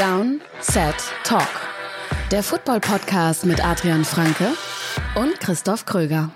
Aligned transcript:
Down, 0.00 0.40
Set, 0.62 0.94
Talk. 1.24 1.46
Der 2.30 2.42
Football-Podcast 2.42 3.44
mit 3.44 3.62
Adrian 3.62 4.06
Franke 4.06 4.46
und 5.14 5.38
Christoph 5.40 5.84
Kröger. 5.84 6.30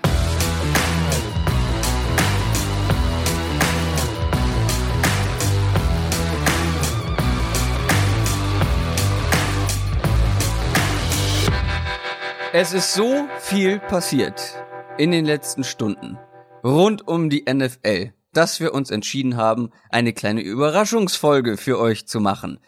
Es 12.53 12.71
ist 12.71 12.93
so 12.93 13.27
viel 13.39 13.79
passiert 13.79 14.63
in 14.99 15.09
den 15.09 15.25
letzten 15.25 15.63
Stunden 15.63 16.19
rund 16.63 17.07
um 17.07 17.31
die 17.31 17.45
NFL, 17.51 18.13
dass 18.31 18.59
wir 18.59 18.75
uns 18.75 18.91
entschieden 18.91 19.37
haben, 19.37 19.71
eine 19.89 20.13
kleine 20.13 20.41
Überraschungsfolge 20.41 21.57
für 21.57 21.79
euch 21.79 22.05
zu 22.05 22.19
machen. 22.19 22.59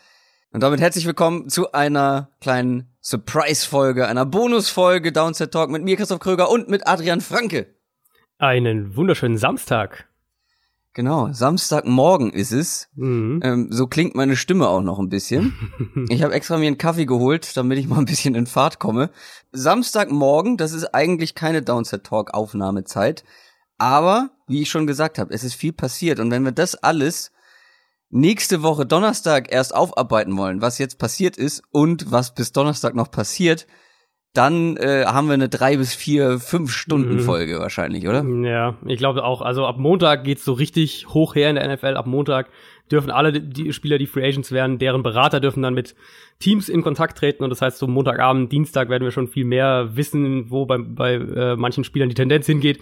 Und 0.54 0.64
damit 0.64 0.80
herzlich 0.80 1.06
willkommen 1.06 1.50
zu 1.50 1.74
einer 1.74 2.30
kleinen 2.40 2.88
Surprise-Folge, 3.02 4.08
einer 4.08 4.26
Bonus-Folge 4.26 5.12
Downset 5.12 5.52
Talk 5.52 5.70
mit 5.70 5.84
mir, 5.84 5.98
Christoph 5.98 6.20
Kröger 6.20 6.50
und 6.50 6.70
mit 6.70 6.88
Adrian 6.88 7.20
Franke. 7.20 7.68
Einen 8.38 8.96
wunderschönen 8.96 9.38
Samstag. 9.38 10.08
Genau, 10.94 11.34
Samstagmorgen 11.34 12.32
ist 12.32 12.54
es. 12.54 12.88
Mhm. 12.96 13.42
Ähm, 13.44 13.68
so 13.72 13.88
klingt 13.88 14.16
meine 14.16 14.38
Stimme 14.38 14.70
auch 14.70 14.82
noch 14.82 15.00
ein 15.00 15.10
bisschen. 15.10 15.54
ich 16.10 16.23
habe 16.23 16.34
extra 16.34 16.58
mir 16.58 16.68
einen 16.68 16.78
Kaffee 16.78 17.06
geholt, 17.06 17.56
damit 17.58 17.78
ich 17.78 17.90
mal 17.90 18.00
ein 18.00 18.06
bisschen 18.06 18.34
in 18.34 18.48
Fahrt 18.48 18.80
komme. 18.80 19.09
Samstagmorgen, 19.52 20.56
das 20.56 20.72
ist 20.72 20.86
eigentlich 20.95 21.36
keine 21.36 21.62
Downset 21.62 22.06
Talk 22.06 22.34
Aufnahmezeit, 22.34 23.26
aber 23.78 24.30
wie 24.48 24.62
ich 24.62 24.70
schon 24.70 24.88
gesagt 24.88 25.20
habe, 25.20 25.34
es 25.34 25.44
ist 25.44 25.56
viel 25.56 25.73
passiert 25.73 26.22
und 26.22 26.32
wenn 26.32 26.44
wir 26.44 26.54
das 26.54 26.73
alles 26.76 27.32
nächste 28.10 28.64
Woche 28.64 28.86
Donnerstag 28.86 29.52
erst 29.52 29.76
aufarbeiten 29.76 30.38
wollen, 30.38 30.62
was 30.62 30.78
jetzt 30.78 31.00
passiert 31.00 31.38
ist 31.38 31.64
und 31.72 32.12
was 32.12 32.34
bis 32.34 32.52
Donnerstag 32.52 32.95
noch 32.95 33.12
passiert, 33.12 33.68
dann 34.34 34.78
äh, 34.78 35.06
haben 35.06 35.28
wir 35.28 35.34
eine 35.34 35.50
drei 35.50 35.78
bis 35.78 35.95
vier, 35.95 36.40
fünf 36.40 36.72
Stunden 36.72 37.16
mhm. 37.16 37.20
Folge 37.22 37.59
wahrscheinlich, 37.59 38.08
oder? 38.08 38.23
Ja, 38.23 38.78
ich 38.86 39.00
glaube 39.00 39.23
auch. 39.23 39.42
Also 39.42 39.66
ab 39.66 39.78
Montag 39.80 40.23
geht's 40.23 40.46
so 40.46 40.54
richtig 40.54 41.08
hoch 41.09 41.34
her 41.34 41.50
in 41.50 41.56
der 41.56 41.68
NFL. 41.73 41.96
Ab 41.96 42.06
Montag 42.06 42.50
dürfen 42.92 43.09
alle 43.09 43.42
die 43.42 43.73
Spieler, 43.73 43.98
die 43.98 44.06
Free 44.06 44.24
Agents 44.24 44.52
werden, 44.52 44.78
deren 44.78 45.02
Berater 45.02 45.40
dürfen 45.40 45.64
dann 45.64 45.74
mit 45.74 45.96
Teams 46.40 46.70
in 46.70 46.84
Kontakt 46.84 47.18
treten. 47.18 47.44
Und 47.44 47.50
das 47.50 47.64
heißt, 47.64 47.80
so 47.80 47.88
Montagabend, 47.88 48.52
Dienstag 48.52 48.90
werden 48.90 49.03
wir 49.03 49.12
schon 49.12 49.28
viel 49.28 49.46
mehr 49.46 49.96
wissen, 49.96 50.52
wo 50.52 50.68
bei, 50.68 50.78
bei 50.78 51.14
äh, 51.16 51.56
manchen 51.56 51.84
Spielern 51.84 52.09
die 52.09 52.16
Tendenz 52.16 52.46
hingeht. 52.46 52.80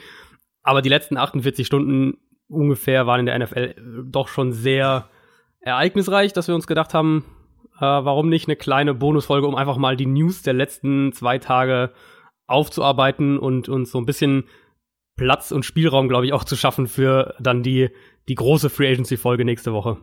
Aber 0.61 0.81
die 0.81 0.89
letzten 0.89 1.15
48 1.15 1.65
Stunden 1.65 2.17
ungefähr 2.49 3.07
waren 3.07 3.21
in 3.21 3.25
der 3.27 3.39
NFL 3.39 3.75
doch 4.11 4.27
schon 4.27 4.51
sehr 4.51 5.09
ereignisreich, 5.65 6.31
dass 6.31 6.47
wir 6.47 6.55
uns 6.55 6.67
gedacht 6.67 6.93
haben, 6.93 7.25
äh, 7.77 7.81
warum 7.81 8.29
nicht 8.29 8.47
eine 8.47 8.55
kleine 8.55 8.93
Bonusfolge, 8.93 9.47
um 9.47 9.55
einfach 9.55 9.77
mal 9.77 9.97
die 9.97 10.05
News 10.05 10.43
der 10.43 10.53
letzten 10.53 11.11
zwei 11.11 11.39
Tage 11.39 11.91
aufzuarbeiten 12.47 13.37
und 13.37 13.67
uns 13.67 13.91
so 13.91 13.97
ein 13.97 14.05
bisschen 14.05 14.45
Platz 15.17 15.51
und 15.51 15.65
Spielraum, 15.65 16.07
glaube 16.07 16.27
ich, 16.27 16.33
auch 16.33 16.43
zu 16.43 16.55
schaffen 16.55 16.87
für 16.87 17.35
dann 17.39 17.63
die, 17.63 17.89
die 18.29 18.35
große 18.35 18.69
Free 18.69 18.91
Agency 18.91 19.17
Folge 19.17 19.43
nächste 19.43 19.73
Woche. 19.73 19.97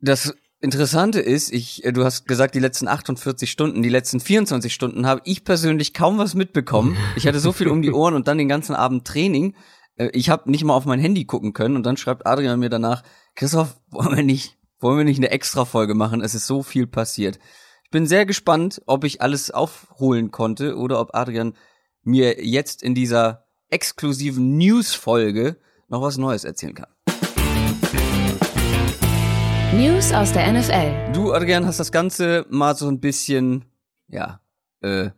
Das 0.00 0.34
Interessante 0.60 1.20
ist, 1.20 1.52
ich, 1.52 1.84
äh, 1.84 1.92
du 1.92 2.04
hast 2.04 2.26
gesagt, 2.26 2.54
die 2.54 2.60
letzten 2.60 2.88
48 2.88 3.50
Stunden, 3.50 3.82
die 3.82 3.88
letzten 3.90 4.20
24 4.20 4.72
Stunden 4.72 5.06
habe 5.06 5.20
ich 5.24 5.44
persönlich 5.44 5.92
kaum 5.92 6.18
was 6.18 6.34
mitbekommen. 6.34 6.96
Ich 7.16 7.26
hatte 7.26 7.40
so 7.40 7.52
viel 7.52 7.68
um 7.68 7.82
die 7.82 7.92
Ohren 7.92 8.14
und 8.14 8.26
dann 8.26 8.38
den 8.38 8.48
ganzen 8.48 8.74
Abend 8.74 9.06
Training. 9.06 9.54
Äh, 9.96 10.08
ich 10.14 10.30
habe 10.30 10.50
nicht 10.50 10.64
mal 10.64 10.74
auf 10.74 10.86
mein 10.86 11.00
Handy 11.00 11.26
gucken 11.26 11.52
können 11.52 11.76
und 11.76 11.84
dann 11.84 11.96
schreibt 11.96 12.26
Adrian 12.26 12.58
mir 12.58 12.70
danach, 12.70 13.02
Christoph, 13.38 13.76
wollen 13.90 14.16
wir 14.16 14.24
nicht, 14.24 14.58
wollen 14.80 14.98
wir 14.98 15.04
nicht 15.04 15.18
eine 15.18 15.30
extra 15.30 15.64
Folge 15.64 15.94
machen? 15.94 16.22
Es 16.22 16.34
ist 16.34 16.48
so 16.48 16.64
viel 16.64 16.88
passiert. 16.88 17.38
Ich 17.84 17.90
bin 17.90 18.04
sehr 18.04 18.26
gespannt, 18.26 18.82
ob 18.86 19.04
ich 19.04 19.22
alles 19.22 19.52
aufholen 19.52 20.32
konnte 20.32 20.76
oder 20.76 20.98
ob 20.98 21.14
Adrian 21.14 21.54
mir 22.02 22.44
jetzt 22.44 22.82
in 22.82 22.96
dieser 22.96 23.46
exklusiven 23.70 24.56
News-Folge 24.56 25.56
noch 25.86 26.02
was 26.02 26.18
Neues 26.18 26.42
erzählen 26.42 26.74
kann. 26.74 26.88
News 29.72 30.12
aus 30.12 30.32
der 30.32 30.52
NFL. 30.52 31.12
Du, 31.12 31.32
Adrian, 31.32 31.64
hast 31.64 31.78
das 31.78 31.92
Ganze 31.92 32.44
mal 32.50 32.74
so 32.74 32.88
ein 32.88 32.98
bisschen, 32.98 33.66
ja, 34.08 34.40
äh, 34.80 35.10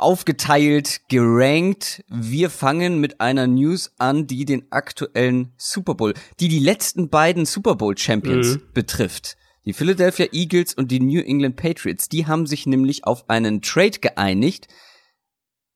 aufgeteilt, 0.00 1.02
gerankt. 1.08 2.04
Wir 2.08 2.50
fangen 2.50 3.00
mit 3.00 3.20
einer 3.20 3.46
News 3.46 3.92
an, 3.98 4.26
die 4.26 4.44
den 4.44 4.70
aktuellen 4.70 5.52
Super 5.56 5.94
Bowl, 5.94 6.14
die 6.40 6.48
die 6.48 6.58
letzten 6.58 7.08
beiden 7.10 7.46
Super 7.46 7.76
Bowl 7.76 7.96
Champions 7.96 8.56
mhm. 8.56 8.62
betrifft. 8.72 9.36
Die 9.66 9.72
Philadelphia 9.72 10.26
Eagles 10.32 10.74
und 10.74 10.90
die 10.90 11.00
New 11.00 11.20
England 11.20 11.56
Patriots, 11.56 12.08
die 12.08 12.26
haben 12.26 12.46
sich 12.46 12.66
nämlich 12.66 13.04
auf 13.04 13.28
einen 13.28 13.60
Trade 13.60 13.98
geeinigt. 14.00 14.68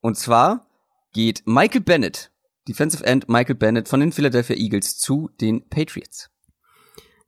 Und 0.01 0.17
zwar 0.17 0.67
geht 1.13 1.43
Michael 1.45 1.81
Bennett, 1.81 2.31
Defensive 2.67 3.05
End 3.05 3.29
Michael 3.29 3.55
Bennett 3.55 3.87
von 3.87 3.99
den 3.99 4.11
Philadelphia 4.11 4.55
Eagles 4.55 4.97
zu 4.97 5.29
den 5.39 5.69
Patriots. 5.69 6.29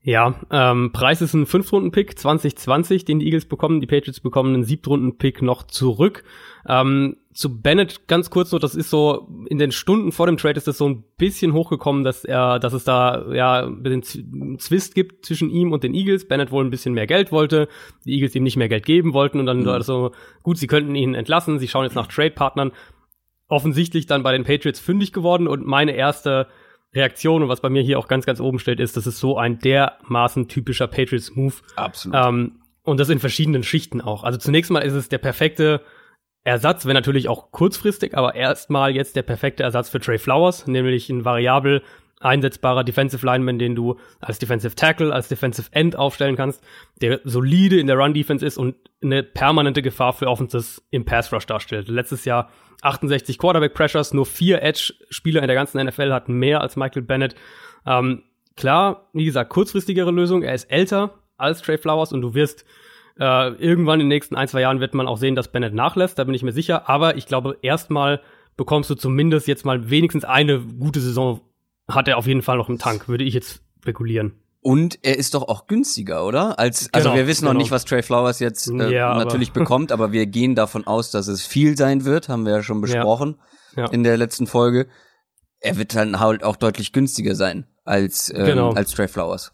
Ja, 0.08 0.36
ähm, 0.52 0.94
Preis 0.94 1.22
ist 1.22 1.34
ein 1.34 1.46
Fünftrunden-Pick 1.46 2.18
2020, 2.18 3.04
den 3.04 3.20
die 3.20 3.26
Eagles 3.26 3.44
bekommen. 3.44 3.82
Die 3.82 3.88
Patriots 3.88 4.22
bekommen 4.22 4.54
einen 4.54 4.64
Siebtrunden-Pick 4.64 5.42
noch 5.42 5.64
zurück. 5.68 6.24
Ähm, 6.66 7.18
zu 7.34 7.62
Bennett 7.62 8.08
ganz 8.08 8.30
kurz 8.30 8.54
noch, 8.54 8.60
das 8.60 8.74
ist 8.74 8.90
so, 8.90 9.28
in 9.50 9.58
den 9.58 9.74
Stunden 9.74 10.14
vor 10.14 10.28
dem 10.28 10.38
Trade 10.38 10.56
ist 10.56 10.66
das 10.66 10.78
so 10.78 10.88
ein 10.88 11.04
bisschen 11.18 11.52
hochgekommen, 11.52 12.06
dass 12.06 12.24
er, 12.24 12.58
dass 12.58 12.72
es 12.72 12.86
da 12.86 13.34
ja 13.34 13.66
ein 13.66 13.84
bisschen 13.84 14.60
Zwist 14.60 14.96
gibt 14.96 15.26
zwischen 15.26 15.50
ihm 15.50 15.74
und 15.74 15.84
den 15.84 15.94
Eagles. 15.94 16.26
Bennett 16.26 16.52
wohl 16.52 16.64
ein 16.64 16.72
bisschen 16.72 16.94
mehr 16.94 17.06
Geld 17.06 17.34
wollte, 17.34 17.68
die 18.06 18.14
Eagles 18.14 18.34
ihm 18.34 18.44
nicht 18.44 18.56
mehr 18.56 18.70
Geld 18.70 18.86
geben 18.86 19.12
wollten 19.12 19.42
und 19.42 19.46
dann 19.46 19.64
mhm. 19.64 19.82
so, 19.82 20.12
gut, 20.42 20.58
sie 20.58 20.68
könnten 20.68 20.96
ihn 20.96 21.16
entlassen, 21.16 21.60
sie 21.60 21.68
schauen 21.68 21.84
jetzt 21.84 21.96
nach 21.96 22.08
Trade-Partnern. 22.08 22.72
Offensichtlich 23.50 24.06
dann 24.06 24.24
bei 24.24 24.32
den 24.32 24.46
Patriots 24.46 24.80
fündig 24.80 25.12
geworden 25.12 25.50
und 25.50 25.68
meine 25.68 25.92
erste 25.92 26.48
Reaktion 26.98 27.44
und 27.44 27.50
was 27.50 27.62
bei 27.62 27.70
mir 27.70 27.82
hier 27.82 28.00
auch 28.00 28.08
ganz, 28.08 28.26
ganz 28.26 28.40
oben 28.40 28.60
steht, 28.60 28.80
ist, 28.80 28.98
das 28.98 29.08
ist 29.08 29.20
so 29.20 29.38
ein 29.38 29.60
dermaßen 29.60 30.48
typischer 30.48 30.88
Patriots-Move. 30.88 31.56
Absolut. 31.76 32.18
Ähm, 32.18 32.60
und 32.84 33.00
das 33.00 33.10
in 33.10 33.20
verschiedenen 33.20 33.64
Schichten 33.64 34.02
auch. 34.02 34.24
Also 34.24 34.38
zunächst 34.38 34.72
mal 34.72 34.80
ist 34.80 34.94
es 34.94 35.10
der 35.10 35.18
perfekte 35.18 35.82
Ersatz, 36.44 36.86
wenn 36.86 36.94
natürlich 36.94 37.28
auch 37.28 37.52
kurzfristig, 37.52 38.18
aber 38.18 38.36
erstmal 38.36 38.96
jetzt 38.96 39.18
der 39.18 39.24
perfekte 39.24 39.64
Ersatz 39.64 39.90
für 39.90 40.00
Trey 40.00 40.18
Flowers, 40.18 40.66
nämlich 40.68 41.10
ein 41.10 41.26
variabel 41.26 41.84
einsetzbarer 42.20 42.84
Defensive 42.84 43.26
Lineman, 43.26 43.60
den 43.60 43.76
du 43.76 43.98
als 44.20 44.40
Defensive 44.40 44.76
Tackle, 44.76 45.14
als 45.14 45.28
Defensive 45.28 45.70
End 45.72 45.96
aufstellen 45.96 46.36
kannst, 46.36 46.64
der 47.02 47.22
solide 47.24 47.80
in 47.80 47.88
der 47.88 47.98
Run 47.98 48.14
Defense 48.14 48.46
ist 48.46 48.58
und 48.58 48.76
eine 49.04 49.24
permanente 49.24 49.82
Gefahr 49.82 50.14
für 50.14 50.28
Offenses 50.28 50.84
im 50.90 51.06
Pass 51.06 51.32
Rush 51.32 51.46
darstellt. 51.46 51.88
Letztes 51.88 52.26
Jahr 52.26 52.50
68 52.82 53.38
Quarterback 53.38 53.74
Pressures, 53.74 54.14
nur 54.14 54.26
vier 54.26 54.62
Edge-Spieler 54.62 55.42
in 55.42 55.48
der 55.48 55.56
ganzen 55.56 55.84
NFL 55.84 56.12
hatten 56.12 56.34
mehr 56.34 56.62
als 56.62 56.76
Michael 56.76 57.04
Bennett. 57.04 57.36
Ähm, 57.86 58.24
klar, 58.56 59.10
wie 59.14 59.26
gesagt, 59.26 59.50
kurzfristigere 59.52 60.12
Lösung. 60.12 60.44
Er 60.44 60.54
ist 60.54 60.72
älter 60.72 61.16
als 61.38 61.62
Trey 61.62 61.78
Flowers 61.78 62.14
und 62.14 62.22
du 62.22 62.34
wirst 62.34 62.66
äh, 63.20 63.50
irgendwann 63.54 64.00
in 64.00 64.06
den 64.06 64.10
nächsten 64.10 64.36
ein, 64.36 64.48
zwei 64.48 64.62
Jahren 64.62 64.80
wird 64.80 64.94
man 64.94 65.08
auch 65.08 65.18
sehen, 65.18 65.36
dass 65.36 65.52
Bennett 65.52 65.74
nachlässt, 65.74 66.20
da 66.20 66.24
bin 66.24 66.36
ich 66.36 66.44
mir 66.44 66.52
sicher. 66.52 66.90
Aber 66.90 67.16
ich 67.16 67.26
glaube, 67.26 67.58
erstmal 67.62 68.22
bekommst 68.58 68.90
du 68.90 68.96
zumindest 68.96 69.48
jetzt 69.48 69.66
mal 69.66 69.90
wenigstens 69.90 70.26
eine 70.26 70.60
gute 70.60 71.00
Saison, 71.00 71.42
hat 71.88 72.08
er 72.08 72.18
auf 72.18 72.28
jeden 72.28 72.42
Fall 72.42 72.58
noch 72.58 72.70
im 72.70 72.80
Tank, 72.80 73.08
würde 73.08 73.24
ich 73.24 73.34
jetzt 73.34 73.62
spekulieren. 73.82 74.34
Und 74.62 75.00
er 75.04 75.18
ist 75.18 75.34
doch 75.34 75.48
auch 75.48 75.68
günstiger, 75.68 76.26
oder? 76.26 76.60
Als, 76.60 76.94
also 76.94 77.10
genau, 77.10 77.20
wir 77.20 77.28
wissen 77.28 77.44
genau. 77.44 77.54
noch 77.54 77.60
nicht, 77.60 77.72
was 77.72 77.86
Trey 77.86 78.02
Flowers 78.02 78.40
jetzt 78.40 78.68
äh, 78.68 78.92
ja, 78.92 79.16
natürlich 79.16 79.52
aber 79.52 79.60
bekommt, 79.62 79.92
aber 79.92 80.12
wir 80.12 80.26
gehen 80.26 80.56
davon 80.56 80.86
aus, 80.86 81.12
dass 81.12 81.28
es 81.28 81.46
viel 81.46 81.78
sein 81.78 82.04
wird, 82.04 82.28
haben 82.28 82.46
wir 82.46 82.54
ja 82.54 82.64
schon 82.64 82.82
besprochen 82.82 83.38
ja, 83.76 83.84
ja. 83.84 83.92
in 83.92 84.04
der 84.04 84.18
letzten 84.18 84.46
Folge. 84.46 84.88
Er 85.60 85.78
wird 85.78 85.96
dann 85.96 86.20
halt 86.20 86.44
auch 86.44 86.58
deutlich 86.58 86.92
günstiger 86.92 87.36
sein 87.36 87.66
als, 87.86 88.30
ähm, 88.36 88.46
genau. 88.46 88.72
als 88.72 88.92
Trey 88.92 89.08
Flowers. 89.08 89.54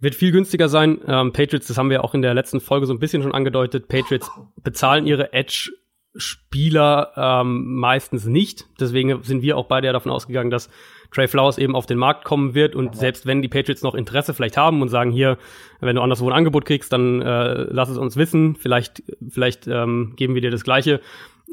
Wird 0.00 0.16
viel 0.16 0.32
günstiger 0.32 0.68
sein. 0.68 1.00
Ähm, 1.06 1.32
Patriots, 1.32 1.68
das 1.68 1.78
haben 1.78 1.88
wir 1.88 2.02
auch 2.02 2.12
in 2.12 2.22
der 2.22 2.34
letzten 2.34 2.60
Folge 2.60 2.86
so 2.86 2.92
ein 2.92 2.98
bisschen 2.98 3.22
schon 3.22 3.32
angedeutet. 3.32 3.86
Patriots 3.86 4.28
bezahlen 4.56 5.06
ihre 5.06 5.32
Edge 5.32 5.70
Spieler 6.16 7.12
ähm, 7.16 7.76
meistens 7.76 8.26
nicht. 8.26 8.66
Deswegen 8.80 9.22
sind 9.22 9.42
wir 9.42 9.56
auch 9.56 9.68
beide 9.68 9.86
ja 9.86 9.92
davon 9.92 10.10
ausgegangen, 10.10 10.50
dass 10.50 10.68
Trey 11.12 11.28
Flowers 11.28 11.58
eben 11.58 11.76
auf 11.76 11.86
den 11.86 11.98
Markt 11.98 12.24
kommen 12.24 12.54
wird 12.54 12.74
und 12.74 12.96
selbst 12.96 13.26
wenn 13.26 13.42
die 13.42 13.48
Patriots 13.48 13.82
noch 13.82 13.94
Interesse 13.94 14.34
vielleicht 14.34 14.56
haben 14.56 14.82
und 14.82 14.88
sagen 14.88 15.10
hier, 15.10 15.38
wenn 15.80 15.96
du 15.96 16.02
anderswo 16.02 16.28
ein 16.28 16.32
Angebot 16.32 16.64
kriegst, 16.64 16.92
dann 16.92 17.20
äh, 17.22 17.66
lass 17.70 17.88
es 17.88 17.98
uns 17.98 18.16
wissen, 18.16 18.56
vielleicht 18.56 19.02
vielleicht 19.28 19.66
ähm, 19.66 20.14
geben 20.16 20.34
wir 20.34 20.40
dir 20.40 20.50
das 20.50 20.64
gleiche. 20.64 21.00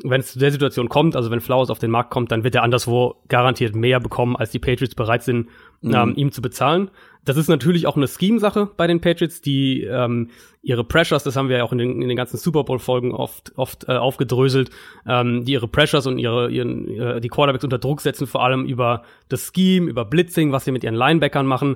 Wenn 0.03 0.21
es 0.21 0.33
zu 0.33 0.39
der 0.39 0.51
Situation 0.51 0.87
kommt, 0.87 1.15
also 1.15 1.29
wenn 1.29 1.41
Flowers 1.41 1.69
auf 1.69 1.79
den 1.79 1.91
Markt 1.91 2.09
kommt, 2.09 2.31
dann 2.31 2.43
wird 2.43 2.55
er 2.55 2.63
anderswo 2.63 3.15
garantiert 3.27 3.75
mehr 3.75 3.99
bekommen, 3.99 4.35
als 4.37 4.51
die 4.51 4.59
Patriots 4.59 4.95
bereit 4.95 5.23
sind, 5.23 5.49
mhm. 5.81 5.93
ähm, 5.93 6.13
ihm 6.15 6.31
zu 6.31 6.41
bezahlen. 6.41 6.89
Das 7.25 7.37
ist 7.37 7.49
natürlich 7.49 7.85
auch 7.85 7.97
eine 7.97 8.07
Scheme-Sache 8.07 8.69
bei 8.77 8.87
den 8.87 9.01
Patriots, 9.01 9.41
die 9.41 9.83
ähm, 9.83 10.29
ihre 10.61 10.83
Pressures, 10.83 11.23
das 11.23 11.35
haben 11.35 11.49
wir 11.49 11.57
ja 11.57 11.63
auch 11.63 11.71
in 11.71 11.77
den, 11.77 12.01
in 12.01 12.07
den 12.07 12.17
ganzen 12.17 12.37
Super 12.37 12.63
Bowl-Folgen 12.63 13.13
oft, 13.13 13.51
oft 13.55 13.87
äh, 13.87 13.97
aufgedröselt, 13.97 14.71
ähm, 15.05 15.43
die 15.43 15.53
ihre 15.53 15.67
Pressures 15.67 16.07
und 16.07 16.17
ihre, 16.17 16.49
ihren, 16.49 16.87
ihre, 16.87 17.21
die 17.21 17.27
Quarterbacks 17.27 17.63
unter 17.63 17.77
Druck 17.77 18.01
setzen, 18.01 18.25
vor 18.25 18.43
allem 18.43 18.65
über 18.65 19.03
das 19.27 19.51
Scheme, 19.53 19.89
über 19.89 20.05
Blitzing, 20.05 20.51
was 20.51 20.65
sie 20.65 20.71
mit 20.71 20.83
ihren 20.83 20.95
Linebackern 20.95 21.45
machen. 21.45 21.75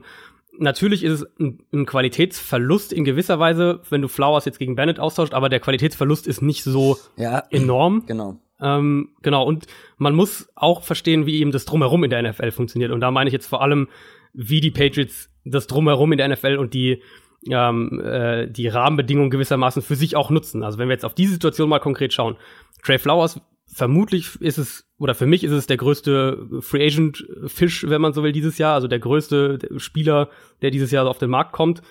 Natürlich 0.57 1.03
ist 1.03 1.21
es 1.21 1.39
ein, 1.39 1.59
ein, 1.71 1.85
Qualitätsverlust 1.85 2.93
in 2.93 3.03
gewisser 3.03 3.39
Weise, 3.39 3.81
wenn 3.89 4.01
du 4.01 4.07
Flowers 4.07 4.45
jetzt 4.45 4.59
gegen 4.59 4.75
Bennett 4.75 4.99
austauscht, 4.99 5.33
aber 5.33 5.49
der 5.49 5.59
Qualitätsverlust 5.59 6.27
ist 6.27 6.41
nicht 6.41 6.63
so 6.63 6.97
ja, 7.17 7.43
enorm. 7.49 8.03
Genau. 8.13 8.39
Ähm, 8.61 9.09
genau, 9.21 9.43
und 9.45 9.65
man 9.97 10.15
muss 10.15 10.47
auch 10.55 10.83
verstehen, 10.83 11.25
wie 11.25 11.39
eben 11.39 11.51
das 11.51 11.65
Drumherum 11.65 12.03
in 12.03 12.09
der 12.09 12.21
NFL 12.21 12.51
funktioniert. 12.51 12.91
Und 12.91 13.01
da 13.01 13.11
meine 13.11 13.27
ich 13.27 13.33
jetzt 13.33 13.47
vor 13.47 13.61
allem, 13.61 13.89
wie 14.33 14.61
die 14.61 14.71
Patriots 14.71 15.29
das 15.43 15.67
Drumherum 15.67 16.11
in 16.13 16.17
der 16.17 16.29
NFL 16.29 16.57
und 16.57 16.73
die, 16.73 17.01
ähm, 17.49 17.99
äh, 17.99 18.47
die 18.47 18.67
Rahmenbedingungen 18.67 19.31
gewissermaßen 19.31 19.81
für 19.81 19.95
sich 19.95 20.15
auch 20.15 20.29
nutzen. 20.29 20.63
Also 20.63 20.77
wenn 20.77 20.87
wir 20.87 20.93
jetzt 20.93 21.03
auf 21.03 21.15
die 21.15 21.27
Situation 21.27 21.67
mal 21.67 21.79
konkret 21.79 22.13
schauen. 22.13 22.37
Trey 22.83 22.99
Flowers 22.99 23.41
vermutlich 23.73 24.39
ist 24.41 24.57
es, 24.57 24.85
oder 24.97 25.15
für 25.15 25.25
mich 25.25 25.43
ist 25.43 25.51
es 25.51 25.67
der 25.67 25.77
größte 25.77 26.47
Free 26.61 26.85
Agent 26.85 27.25
Fisch, 27.47 27.85
wenn 27.87 28.01
man 28.01 28.13
so 28.13 28.23
will, 28.23 28.31
dieses 28.31 28.57
Jahr, 28.57 28.75
also 28.75 28.87
der 28.87 28.99
größte 28.99 29.59
Spieler, 29.77 30.29
der 30.61 30.71
dieses 30.71 30.91
Jahr 30.91 31.07
auf 31.07 31.17
den 31.17 31.29
Markt 31.29 31.51
kommt. 31.51 31.81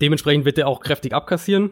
Dementsprechend 0.00 0.44
wird 0.44 0.58
er 0.58 0.68
auch 0.68 0.80
kräftig 0.80 1.12
abkassieren, 1.12 1.70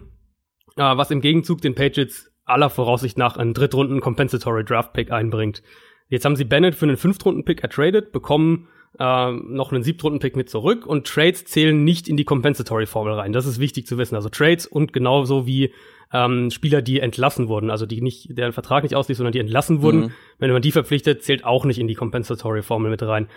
äh, 0.77 0.97
was 0.97 1.11
im 1.11 1.21
Gegenzug 1.21 1.61
den 1.61 1.75
Patriots 1.75 2.31
aller 2.45 2.71
Voraussicht 2.71 3.19
nach 3.19 3.37
einen 3.37 3.55
Drittrunden 3.55 4.01
Compensatory 4.01 4.65
Draft 4.65 4.93
Pick 4.93 5.11
einbringt. 5.13 5.63
Jetzt 6.09 6.25
haben 6.25 6.37
sie 6.37 6.45
Bennett 6.45 6.75
für 6.75 6.87
einen 6.87 6.97
Fünftrunden 6.97 7.45
Pick 7.45 7.63
ertradet, 7.63 8.13
bekommen 8.13 8.69
äh, 8.99 9.31
noch 9.31 9.73
einen 9.73 9.83
Siebtrunden 9.83 10.21
Pick 10.21 10.37
mit 10.37 10.51
zurück 10.51 10.87
und 10.87 11.07
Trades 11.07 11.45
zählen 11.45 11.85
nicht 11.85 12.09
in 12.09 12.17
die 12.17 12.25
Compensatory 12.25 12.87
Formel 12.87 13.15
rein. 13.15 13.33
Das 13.33 13.47
ist 13.47 13.59
wichtig 13.59 13.87
zu 13.87 13.99
wissen. 13.99 14.15
Also 14.15 14.29
Trades 14.29 14.67
und 14.67 14.93
genauso 14.93 15.47
wie 15.47 15.73
ähm, 16.13 16.51
Spieler, 16.51 16.83
die 16.83 17.01
entlassen 17.01 17.49
wurden, 17.49 17.71
also 17.71 17.87
die 17.87 18.03
nicht, 18.03 18.37
deren 18.37 18.53
Vertrag 18.53 18.83
nicht 18.83 18.95
auslief, 18.95 19.17
sondern 19.17 19.33
die 19.33 19.39
entlassen 19.39 19.83
wurden. 19.83 20.01
Mhm. 20.01 20.11
Wenn 20.39 20.53
man 20.53 20.63
die 20.63 20.73
verpflichtet, 20.73 21.23
zählt 21.23 21.45
auch 21.45 21.65
nicht 21.65 21.79
in 21.79 21.89
die 21.89 21.95
Compensatory-Formel 21.95 22.91
mit 22.91 23.03
rein. 23.03 23.29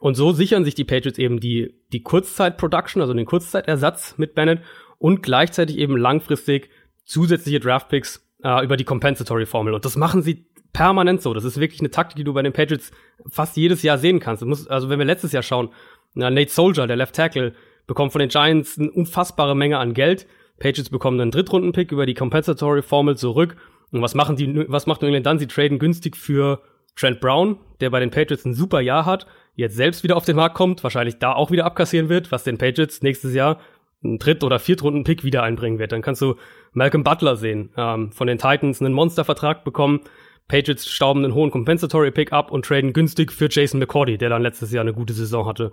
Und 0.00 0.14
so 0.14 0.32
sichern 0.32 0.64
sich 0.64 0.74
die 0.74 0.84
Patriots 0.84 1.18
eben 1.18 1.40
die, 1.40 1.74
die 1.92 2.02
Kurzzeit-Production, 2.02 3.00
also 3.00 3.14
den 3.14 3.26
Kurzzeitersatz 3.26 4.16
mit 4.16 4.34
Bennett 4.34 4.60
und 4.98 5.22
gleichzeitig 5.22 5.78
eben 5.78 5.96
langfristig 5.96 6.70
zusätzliche 7.04 7.60
Draftpicks 7.60 8.28
äh, 8.44 8.64
über 8.64 8.76
die 8.76 8.84
Compensatory-Formel. 8.84 9.74
Und 9.74 9.84
das 9.84 9.96
machen 9.96 10.22
sie 10.22 10.46
permanent 10.72 11.22
so. 11.22 11.34
Das 11.34 11.44
ist 11.44 11.60
wirklich 11.60 11.80
eine 11.80 11.90
Taktik, 11.90 12.16
die 12.16 12.24
du 12.24 12.32
bei 12.32 12.42
den 12.42 12.52
Patriots 12.52 12.90
fast 13.28 13.56
jedes 13.56 13.82
Jahr 13.82 13.98
sehen 13.98 14.20
kannst. 14.20 14.44
Musst, 14.44 14.70
also 14.70 14.88
wenn 14.88 14.98
wir 14.98 15.06
letztes 15.06 15.32
Jahr 15.32 15.42
schauen, 15.42 15.70
na, 16.14 16.30
Nate 16.30 16.50
Soldier, 16.50 16.86
der 16.86 16.96
Left 16.96 17.14
Tackle, 17.14 17.54
bekommt 17.86 18.12
von 18.12 18.20
den 18.20 18.28
Giants 18.28 18.78
eine 18.78 18.90
unfassbare 18.90 19.56
Menge 19.56 19.78
an 19.78 19.94
Geld 19.94 20.26
Patriots 20.58 20.90
bekommen 20.90 21.20
einen 21.20 21.30
Drittrunden-Pick 21.30 21.92
über 21.92 22.06
die 22.06 22.14
Compensatory-Formel 22.14 23.16
zurück. 23.16 23.56
Und 23.92 24.02
was 24.02 24.14
machen 24.14 24.36
die, 24.36 24.64
was 24.68 24.86
macht 24.86 25.02
New 25.02 25.08
England 25.08 25.26
dann? 25.26 25.38
Sie 25.38 25.46
traden 25.46 25.78
günstig 25.78 26.16
für 26.16 26.60
Trent 26.96 27.20
Brown, 27.20 27.58
der 27.80 27.90
bei 27.90 28.00
den 28.00 28.10
Patriots 28.10 28.44
ein 28.44 28.54
super 28.54 28.80
Jahr 28.80 29.06
hat, 29.06 29.26
jetzt 29.54 29.76
selbst 29.76 30.02
wieder 30.02 30.16
auf 30.16 30.24
den 30.24 30.36
Markt 30.36 30.56
kommt, 30.56 30.82
wahrscheinlich 30.82 31.18
da 31.18 31.32
auch 31.32 31.50
wieder 31.50 31.64
abkassieren 31.64 32.08
wird, 32.08 32.32
was 32.32 32.44
den 32.44 32.58
Patriots 32.58 33.02
nächstes 33.02 33.34
Jahr 33.34 33.60
einen 34.02 34.18
Dritt- 34.18 34.44
oder 34.44 34.58
Viertrunden-Pick 34.58 35.24
wieder 35.24 35.42
einbringen 35.42 35.78
wird. 35.78 35.92
Dann 35.92 36.02
kannst 36.02 36.22
du 36.22 36.36
Malcolm 36.72 37.04
Butler 37.04 37.36
sehen, 37.36 37.70
ähm, 37.76 38.12
von 38.12 38.26
den 38.26 38.38
Titans 38.38 38.80
einen 38.80 38.94
Monstervertrag 38.94 39.64
bekommen. 39.64 40.00
Patriots 40.48 40.88
stauben 40.90 41.24
einen 41.24 41.34
hohen 41.34 41.50
Compensatory-Pick 41.50 42.32
ab 42.32 42.50
und 42.50 42.64
traden 42.64 42.92
günstig 42.92 43.32
für 43.32 43.48
Jason 43.50 43.78
McCordy, 43.78 44.18
der 44.18 44.30
dann 44.30 44.42
letztes 44.42 44.72
Jahr 44.72 44.82
eine 44.82 44.94
gute 44.94 45.12
Saison 45.12 45.46
hatte. 45.46 45.72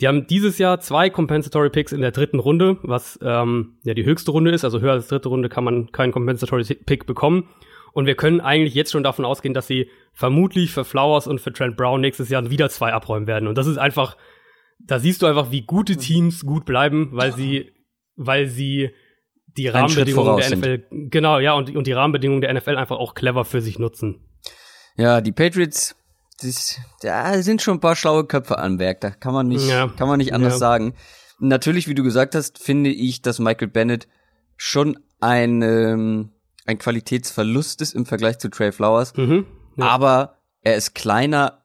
Die 0.00 0.08
haben 0.08 0.26
dieses 0.26 0.58
Jahr 0.58 0.80
zwei 0.80 1.10
Compensatory 1.10 1.68
Picks 1.68 1.92
in 1.92 2.00
der 2.00 2.10
dritten 2.10 2.38
Runde, 2.38 2.78
was 2.82 3.18
ähm, 3.22 3.76
ja 3.82 3.92
die 3.92 4.04
höchste 4.04 4.30
Runde 4.30 4.50
ist. 4.50 4.64
Also 4.64 4.80
höher 4.80 4.92
als 4.92 5.08
dritte 5.08 5.28
Runde 5.28 5.48
kann 5.48 5.64
man 5.64 5.92
keinen 5.92 6.12
Compensatory 6.12 6.64
Pick 6.74 7.06
bekommen. 7.06 7.48
Und 7.92 8.06
wir 8.06 8.14
können 8.14 8.40
eigentlich 8.40 8.74
jetzt 8.74 8.92
schon 8.92 9.02
davon 9.02 9.24
ausgehen, 9.24 9.52
dass 9.52 9.66
sie 9.66 9.90
vermutlich 10.12 10.70
für 10.70 10.84
Flowers 10.84 11.26
und 11.26 11.40
für 11.40 11.52
Trent 11.52 11.76
Brown 11.76 12.00
nächstes 12.00 12.28
Jahr 12.28 12.48
wieder 12.48 12.70
zwei 12.70 12.92
abräumen 12.92 13.26
werden. 13.26 13.48
Und 13.48 13.58
das 13.58 13.66
ist 13.66 13.78
einfach, 13.78 14.16
da 14.78 14.98
siehst 14.98 15.22
du 15.22 15.26
einfach, 15.26 15.50
wie 15.50 15.62
gute 15.62 15.96
Teams 15.96 16.46
gut 16.46 16.64
bleiben, 16.64 17.08
weil 17.12 17.32
sie, 17.32 17.72
weil 18.16 18.46
sie 18.46 18.90
die 19.56 19.68
Rahmenbedingungen 19.68 20.36
der 20.36 20.56
NFL, 20.56 20.84
sind. 20.90 21.10
genau, 21.10 21.38
ja, 21.38 21.52
und, 21.54 21.74
und 21.74 21.86
die 21.86 21.92
Rahmenbedingungen 21.92 22.40
der 22.40 22.52
NFL 22.52 22.76
einfach 22.76 22.96
auch 22.96 23.14
clever 23.14 23.44
für 23.44 23.60
sich 23.60 23.78
nutzen. 23.78 24.20
Ja, 24.96 25.20
die 25.20 25.32
Patriots 25.32 25.96
das, 26.42 26.80
da 27.02 27.42
sind 27.42 27.60
schon 27.60 27.76
ein 27.76 27.80
paar 27.80 27.96
schlaue 27.96 28.24
Köpfe 28.24 28.58
am 28.58 28.78
Werk. 28.78 29.00
Da 29.00 29.10
kann 29.10 29.34
man 29.34 29.48
nicht, 29.48 29.68
ja. 29.68 29.88
kann 29.88 30.08
man 30.08 30.18
nicht 30.18 30.32
anders 30.32 30.54
ja. 30.54 30.58
sagen. 30.58 30.94
Natürlich, 31.38 31.88
wie 31.88 31.94
du 31.94 32.02
gesagt 32.02 32.34
hast, 32.34 32.58
finde 32.58 32.90
ich, 32.90 33.22
dass 33.22 33.38
Michael 33.38 33.68
Bennett 33.68 34.08
schon 34.56 34.98
ein, 35.20 35.62
ähm, 35.62 36.32
ein 36.66 36.78
Qualitätsverlust 36.78 37.80
ist 37.80 37.94
im 37.94 38.06
Vergleich 38.06 38.38
zu 38.38 38.48
Trey 38.48 38.72
Flowers. 38.72 39.16
Mhm. 39.16 39.46
Ja. 39.76 39.86
Aber 39.86 40.38
er 40.62 40.76
ist 40.76 40.94
kleiner, 40.94 41.64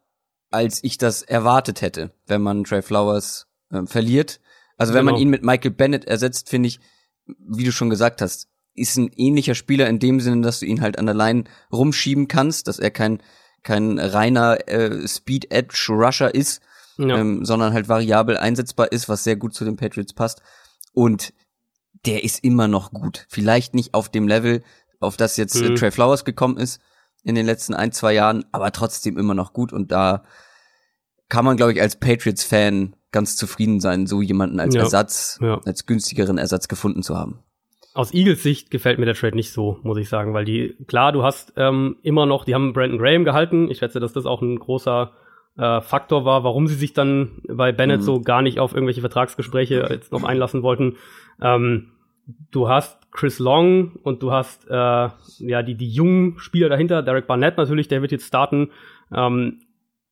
als 0.51 0.83
ich 0.83 0.97
das 0.97 1.21
erwartet 1.21 1.81
hätte, 1.81 2.11
wenn 2.27 2.41
man 2.41 2.63
Trey 2.63 2.81
Flowers 2.81 3.47
äh, 3.71 3.85
verliert. 3.85 4.39
Also 4.77 4.93
wenn 4.93 5.05
genau. 5.05 5.13
man 5.13 5.21
ihn 5.21 5.29
mit 5.29 5.43
Michael 5.43 5.71
Bennett 5.71 6.05
ersetzt, 6.05 6.49
finde 6.49 6.67
ich, 6.67 6.79
wie 7.25 7.63
du 7.63 7.71
schon 7.71 7.89
gesagt 7.89 8.21
hast, 8.21 8.49
ist 8.73 8.97
ein 8.97 9.11
ähnlicher 9.15 9.55
Spieler 9.55 9.87
in 9.87 9.99
dem 9.99 10.19
Sinne, 10.19 10.41
dass 10.41 10.59
du 10.59 10.65
ihn 10.65 10.81
halt 10.81 10.99
an 10.99 11.05
der 11.05 11.15
Line 11.15 11.45
rumschieben 11.71 12.27
kannst, 12.27 12.67
dass 12.67 12.79
er 12.79 12.91
kein 12.91 13.21
kein 13.63 13.99
reiner 13.99 14.69
äh, 14.69 15.07
Speed 15.07 15.51
Edge 15.51 15.87
Rusher 15.89 16.33
ist, 16.33 16.61
ja. 16.97 17.17
ähm, 17.17 17.43
sondern 17.43 17.73
halt 17.73 17.89
variabel 17.89 18.37
einsetzbar 18.37 18.91
ist, 18.91 19.09
was 19.09 19.23
sehr 19.23 19.35
gut 19.35 19.55
zu 19.55 19.65
den 19.65 19.75
Patriots 19.75 20.13
passt. 20.13 20.41
Und 20.93 21.33
der 22.05 22.23
ist 22.23 22.43
immer 22.43 22.67
noch 22.67 22.91
gut. 22.91 23.25
Vielleicht 23.27 23.73
nicht 23.73 23.93
auf 23.93 24.09
dem 24.09 24.27
Level, 24.27 24.63
auf 24.99 25.17
das 25.17 25.35
jetzt 25.35 25.55
äh, 25.55 25.69
mhm. 25.69 25.75
äh, 25.75 25.75
Trey 25.75 25.91
Flowers 25.91 26.23
gekommen 26.23 26.57
ist 26.57 26.79
in 27.23 27.33
den 27.33 27.47
letzten 27.47 27.73
ein, 27.73 27.91
zwei 27.91 28.13
Jahren, 28.13 28.45
aber 28.51 28.71
trotzdem 28.71 29.17
immer 29.17 29.33
noch 29.33 29.51
gut. 29.51 29.73
Und 29.73 29.91
da 29.91 30.23
kann 31.27 31.43
man, 31.43 31.57
glaube 31.57 31.73
ich, 31.73 31.81
als 31.81 31.99
Patriots-Fan 31.99 32.94
ganz 33.15 33.35
zufrieden 33.35 33.79
sein, 33.79 34.05
so 34.05 34.21
jemanden 34.21 34.59
als 34.59 34.75
ja. 34.75 34.81
Ersatz, 34.81 35.39
ja. 35.41 35.59
als 35.65 35.87
günstigeren 35.87 36.37
Ersatz 36.37 36.67
gefunden 36.67 37.01
zu 37.01 37.17
haben 37.17 37.39
aus 37.95 38.13
Eagles 38.13 38.43
Sicht 38.43 38.71
gefällt 38.71 38.99
mir 38.99 39.05
der 39.05 39.15
Trade 39.15 39.37
nicht 39.37 39.51
so, 39.51 39.79
muss 39.83 39.97
ich 39.97 40.09
sagen, 40.09 40.33
weil 40.33 40.43
die, 40.43 40.75
klar, 40.85 41.13
du 41.13 41.23
hast 41.23 41.53
ähm, 41.55 41.95
immer 42.03 42.25
noch, 42.25 42.43
die 42.43 42.53
haben 42.53 42.73
Brandon 42.73 42.99
Graham 42.99 43.23
gehalten. 43.23 43.71
Ich 43.71 43.77
schätze, 43.77 44.01
dass 44.01 44.11
das 44.11 44.25
auch 44.25 44.41
ein 44.41 44.59
großer 44.59 45.13
äh, 45.57 45.79
Faktor 45.79 46.25
war, 46.25 46.43
warum 46.43 46.67
sie 46.67 46.75
sich 46.75 46.91
dann 46.91 47.41
bei 47.47 47.71
Bennett 47.71 48.01
mhm. 48.01 48.03
so 48.03 48.19
gar 48.19 48.41
nicht 48.41 48.59
auf 48.59 48.73
irgendwelche 48.73 48.99
Vertragsgespräche 48.99 49.87
jetzt 49.89 50.11
noch 50.11 50.25
einlassen 50.25 50.61
wollten. 50.61 50.97
Ähm, 51.41 51.91
du 52.51 52.67
hast 52.67 53.11
Chris 53.11 53.39
Long 53.39 53.93
und 54.03 54.21
du 54.21 54.33
hast 54.33 54.67
äh, 54.69 54.73
ja 54.73 55.63
die, 55.63 55.75
die 55.75 55.89
jungen 55.89 56.37
Spieler 56.37 56.67
dahinter, 56.67 57.01
Derek 57.01 57.27
Barnett 57.27 57.55
natürlich, 57.55 57.87
der 57.87 58.01
wird 58.01 58.11
jetzt 58.11 58.27
starten. 58.27 58.71
Ähm, 59.13 59.61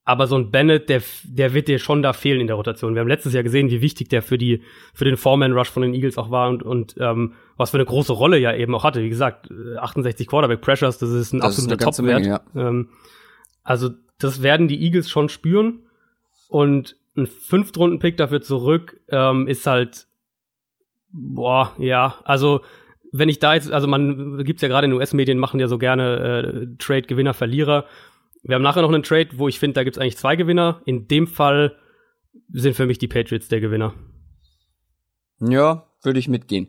aber 0.05 0.27
so 0.27 0.35
ein 0.35 0.51
Bennett, 0.51 0.89
der, 0.89 1.01
der 1.23 1.53
wird 1.53 1.67
dir 1.67 1.79
schon 1.79 2.03
da 2.03 2.11
fehlen 2.11 2.41
in 2.41 2.47
der 2.47 2.57
Rotation. 2.57 2.93
Wir 2.93 2.99
haben 2.99 3.07
letztes 3.07 3.33
Jahr 3.33 3.43
gesehen, 3.43 3.69
wie 3.69 3.81
wichtig 3.81 4.09
der 4.09 4.21
für 4.21 4.37
die, 4.37 4.61
für 4.93 5.05
den 5.05 5.15
Foreman-Rush 5.15 5.69
von 5.69 5.81
den 5.81 5.93
Eagles 5.93 6.17
auch 6.17 6.29
war 6.29 6.49
und, 6.49 6.61
und 6.61 6.95
ähm, 6.99 7.33
was 7.55 7.71
für 7.71 7.77
eine 7.77 7.85
große 7.85 8.11
Rolle 8.11 8.37
ja 8.37 8.53
eben 8.53 8.75
auch 8.75 8.83
hatte. 8.83 9.01
Wie 9.01 9.09
gesagt, 9.09 9.49
68 9.79 10.27
Quarterback 10.27 10.59
Pressures, 10.61 10.97
das 10.97 11.09
ist 11.09 11.33
ein 11.33 11.39
das 11.39 11.57
absoluter 11.57 11.77
Topwert. 11.77 12.25
Ja. 12.25 12.41
Ähm, 12.55 12.89
also, 13.63 13.91
das 14.19 14.43
werden 14.43 14.67
die 14.67 14.83
Eagles 14.83 15.09
schon 15.09 15.29
spüren. 15.29 15.83
Und 16.49 16.97
ein 17.15 17.25
Fünftrunden-Pick 17.25 18.17
dafür 18.17 18.41
zurück 18.41 18.99
ähm, 19.07 19.47
ist 19.47 19.65
halt, 19.65 20.07
boah, 21.11 21.73
ja, 21.77 22.15
also 22.25 22.61
wenn 23.11 23.29
ich 23.29 23.39
da 23.39 23.53
jetzt, 23.53 23.71
also 23.71 23.87
man 23.87 24.43
gibt's 24.43 24.63
ja 24.63 24.67
gerade 24.67 24.85
in 24.85 24.93
US-Medien, 24.93 25.37
machen 25.37 25.59
ja 25.59 25.67
so 25.67 25.77
gerne 25.77 26.17
äh, 26.17 26.77
Trade-Gewinner, 26.77 27.33
Verlierer. 27.33 27.85
Wir 28.43 28.55
haben 28.55 28.61
nachher 28.61 28.81
noch 28.81 28.91
einen 28.91 29.03
Trade, 29.03 29.29
wo 29.33 29.47
ich 29.47 29.57
finde, 29.57 29.75
da 29.75 29.83
gibt 29.83 29.95
es 29.95 30.01
eigentlich 30.01 30.17
zwei 30.17 30.35
Gewinner. 30.35 30.81
In 30.85 31.07
dem 31.07 31.27
Fall 31.27 31.77
sind 32.51 32.75
für 32.75 32.85
mich 32.85 32.97
die 32.97 33.07
Patriots 33.07 33.47
der 33.47 33.61
Gewinner. 33.61 33.93
Ja, 35.39 35.87
würde 36.03 36.19
ich 36.19 36.27
mitgehen. 36.27 36.67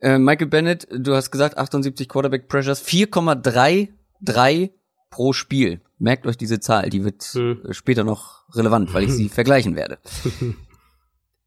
Äh, 0.00 0.18
Michael 0.18 0.48
Bennett, 0.48 0.88
du 0.90 1.14
hast 1.14 1.30
gesagt 1.30 1.56
78 1.56 2.08
Quarterback 2.08 2.48
Pressures, 2.48 2.84
4,33 2.84 4.70
pro 5.10 5.32
Spiel. 5.32 5.80
Merkt 5.98 6.26
euch 6.26 6.36
diese 6.36 6.58
Zahl, 6.58 6.90
die 6.90 7.04
wird 7.04 7.22
hm. 7.22 7.68
später 7.70 8.02
noch 8.02 8.42
relevant, 8.56 8.92
weil 8.92 9.04
ich 9.04 9.12
sie 9.12 9.28
vergleichen 9.28 9.76
werde. 9.76 9.98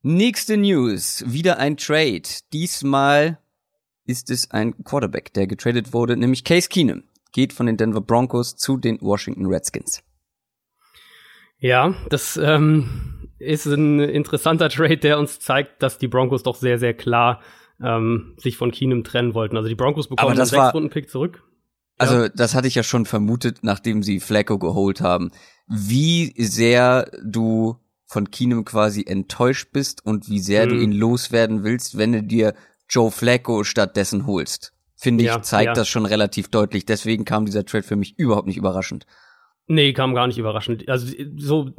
Nächste 0.01 0.55
News, 0.55 1.25
wieder 1.27 1.58
ein 1.58 1.75
Trade. 1.75 2.24
Diesmal 2.53 3.39
ist 4.05 4.29
es 4.29 4.51
ein 4.51 4.82
Quarterback, 4.86 5.34
der 5.34 5.48
getradet 5.48 5.91
wurde, 5.91 6.15
nämlich 6.15 6.46
Case 6.46 6.70
Keenum 6.70 7.03
geht 7.36 7.51
von 7.51 7.65
den 7.65 7.75
Denver 7.75 8.00
Broncos 8.00 8.56
zu 8.56 8.77
den 8.77 9.00
Washington 9.01 9.46
Redskins. 9.48 10.01
Ja, 11.60 11.94
das 12.10 12.38
ähm, 12.42 13.30
ist 13.39 13.65
ein 13.65 14.00
interessanter 14.00 14.70
Trade, 14.70 14.98
der 14.98 15.20
uns 15.20 15.39
zeigt, 15.39 15.84
dass 15.84 15.98
die 15.98 16.08
Broncos 16.08 16.44
doch 16.44 16.56
sehr, 16.56 16.80
sehr 16.80 16.94
klar 16.94 17.42
ähm, 17.84 18.36
sich 18.38 18.56
von 18.56 18.72
Keenum 18.72 19.04
trennen 19.04 19.34
wollten. 19.34 19.58
Also 19.58 19.68
die 19.68 19.75
Broncos 19.75 20.08
bekommen 20.08 20.32
einen 20.32 20.46
Sechs-Runden-Pick 20.46 21.10
zurück. 21.10 21.44
Also 21.98 22.24
ja. 22.24 22.30
das 22.30 22.56
hatte 22.56 22.70
ich 22.70 22.75
ja 22.75 22.84
schon 22.84 23.06
vermutet, 23.06 23.60
nachdem 23.63 24.01
sie 24.01 24.22
Flacco 24.22 24.58
geholt 24.58 25.01
haben. 25.01 25.32
Wie 25.68 26.34
sehr 26.38 27.12
du 27.22 27.82
von 28.06 28.32
Keenum 28.32 28.63
quasi 28.63 29.04
enttäuscht 29.06 29.74
bist 29.74 30.06
und 30.06 30.30
wie 30.30 30.39
sehr 30.39 30.63
hm. 30.63 30.70
du 30.70 30.75
ihn 30.77 30.92
loswerden 30.94 31.65
willst, 31.65 31.98
wenn 31.98 32.13
du 32.13 32.24
dir 32.24 32.54
Joe 32.88 33.12
Flacco 33.12 33.65
stattdessen 33.65 34.25
holst 34.25 34.75
finde 34.96 35.24
ich, 35.24 35.30
ja, 35.30 35.42
zeigt 35.42 35.68
ja. 35.68 35.74
das 35.74 35.88
schon 35.88 36.06
relativ 36.06 36.50
deutlich. 36.50 36.86
Deswegen 36.86 37.25
kam 37.25 37.46
dieser 37.46 37.66
Trade 37.66 37.84
für 37.84 37.96
mich 37.96 38.18
überhaupt 38.18 38.48
nicht 38.48 38.58
überraschend. 38.58 39.06
Nee, 39.68 39.94
kam 39.94 40.14
gar 40.14 40.28
nicht 40.28 40.38
überraschend. 40.38 40.88
Also 40.88 41.12
so, 41.38 41.72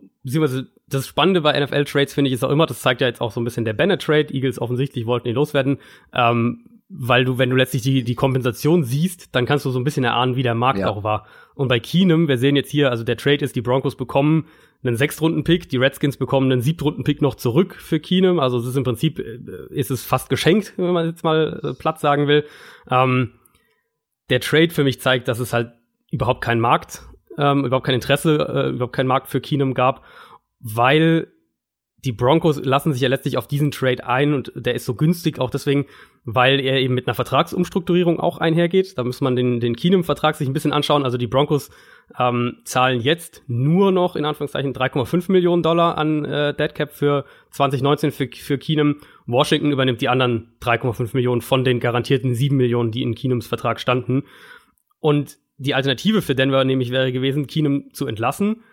das 0.88 1.06
Spannende 1.06 1.40
bei 1.40 1.58
NFL-Trades 1.58 2.14
finde 2.14 2.28
ich 2.28 2.34
ist 2.34 2.44
auch 2.44 2.50
immer, 2.50 2.66
das 2.66 2.80
zeigt 2.80 3.00
ja 3.00 3.06
jetzt 3.06 3.20
auch 3.20 3.30
so 3.30 3.40
ein 3.40 3.44
bisschen 3.44 3.64
der 3.64 3.74
Bennett-Trade. 3.74 4.34
Eagles 4.34 4.60
offensichtlich 4.60 5.06
wollten 5.06 5.28
ihn 5.28 5.34
loswerden. 5.34 5.78
Ähm, 6.12 6.75
weil 6.88 7.24
du, 7.24 7.38
wenn 7.38 7.50
du 7.50 7.56
letztlich 7.56 7.82
die, 7.82 8.04
die 8.04 8.14
Kompensation 8.14 8.84
siehst, 8.84 9.34
dann 9.34 9.44
kannst 9.44 9.64
du 9.64 9.70
so 9.70 9.78
ein 9.78 9.84
bisschen 9.84 10.04
erahnen, 10.04 10.36
wie 10.36 10.42
der 10.42 10.54
Markt 10.54 10.78
ja. 10.78 10.88
auch 10.88 11.02
war. 11.02 11.26
Und 11.54 11.68
bei 11.68 11.80
Keenum, 11.80 12.28
wir 12.28 12.38
sehen 12.38 12.54
jetzt 12.54 12.70
hier, 12.70 12.90
also 12.90 13.02
der 13.02 13.16
Trade 13.16 13.44
ist, 13.44 13.56
die 13.56 13.62
Broncos 13.62 13.96
bekommen 13.96 14.46
einen 14.84 14.96
Sechstrunden-Pick, 14.96 15.68
die 15.68 15.78
Redskins 15.78 16.16
bekommen 16.16 16.52
einen 16.52 16.60
Siebtrunden-Pick 16.60 17.22
noch 17.22 17.34
zurück 17.34 17.74
für 17.74 17.98
Keenum. 17.98 18.38
Also 18.38 18.58
es 18.58 18.66
ist 18.66 18.76
im 18.76 18.84
Prinzip, 18.84 19.18
äh, 19.18 19.38
ist 19.70 19.90
es 19.90 20.04
fast 20.04 20.28
geschenkt, 20.28 20.74
wenn 20.76 20.92
man 20.92 21.06
jetzt 21.06 21.24
mal 21.24 21.60
äh, 21.62 21.74
platt 21.74 21.98
sagen 21.98 22.28
will. 22.28 22.44
Ähm, 22.88 23.32
der 24.30 24.40
Trade 24.40 24.70
für 24.70 24.84
mich 24.84 25.00
zeigt, 25.00 25.28
dass 25.28 25.40
es 25.40 25.52
halt 25.52 25.72
überhaupt 26.10 26.42
keinen 26.42 26.60
Markt, 26.60 27.02
ähm, 27.36 27.64
überhaupt 27.64 27.86
kein 27.86 27.94
Interesse, 27.96 28.38
äh, 28.38 28.70
überhaupt 28.70 28.94
keinen 28.94 29.08
Markt 29.08 29.28
für 29.28 29.40
Keenum 29.40 29.74
gab, 29.74 30.04
weil 30.60 31.32
die 32.04 32.12
Broncos 32.12 32.64
lassen 32.64 32.92
sich 32.92 33.02
ja 33.02 33.08
letztlich 33.08 33.36
auf 33.36 33.48
diesen 33.48 33.72
Trade 33.72 34.06
ein 34.06 34.34
und 34.34 34.52
der 34.54 34.74
ist 34.74 34.84
so 34.84 34.94
günstig 34.94 35.40
auch 35.40 35.50
deswegen, 35.50 35.86
weil 36.28 36.58
er 36.58 36.80
eben 36.80 36.92
mit 36.92 37.06
einer 37.06 37.14
Vertragsumstrukturierung 37.14 38.18
auch 38.18 38.38
einhergeht. 38.38 38.98
Da 38.98 39.04
muss 39.04 39.20
man 39.20 39.36
den, 39.36 39.60
den 39.60 39.76
Keenum-Vertrag 39.76 40.34
sich 40.34 40.48
ein 40.48 40.52
bisschen 40.52 40.72
anschauen. 40.72 41.04
Also 41.04 41.16
die 41.16 41.28
Broncos 41.28 41.70
ähm, 42.18 42.58
zahlen 42.64 43.00
jetzt 43.00 43.44
nur 43.46 43.92
noch 43.92 44.16
in 44.16 44.24
Anführungszeichen 44.24 44.74
3,5 44.74 45.30
Millionen 45.30 45.62
Dollar 45.62 45.96
an 45.96 46.24
äh, 46.24 46.52
Deadcap 46.52 46.92
für 46.92 47.24
2019 47.52 48.10
für, 48.10 48.28
für 48.28 48.58
Keenum. 48.58 48.96
Washington 49.26 49.70
übernimmt 49.70 50.00
die 50.00 50.08
anderen 50.08 50.56
3,5 50.60 51.10
Millionen 51.14 51.42
von 51.42 51.62
den 51.62 51.78
garantierten 51.78 52.34
7 52.34 52.56
Millionen, 52.56 52.90
die 52.90 53.02
in 53.02 53.14
Keenums 53.14 53.46
Vertrag 53.46 53.78
standen. 53.78 54.24
Und 54.98 55.38
die 55.58 55.74
Alternative 55.74 56.22
für 56.22 56.34
Denver 56.34 56.64
nämlich 56.64 56.90
wäre 56.90 57.12
gewesen, 57.12 57.46
Keenum 57.46 57.92
zu 57.92 58.08
entlassen 58.08 58.64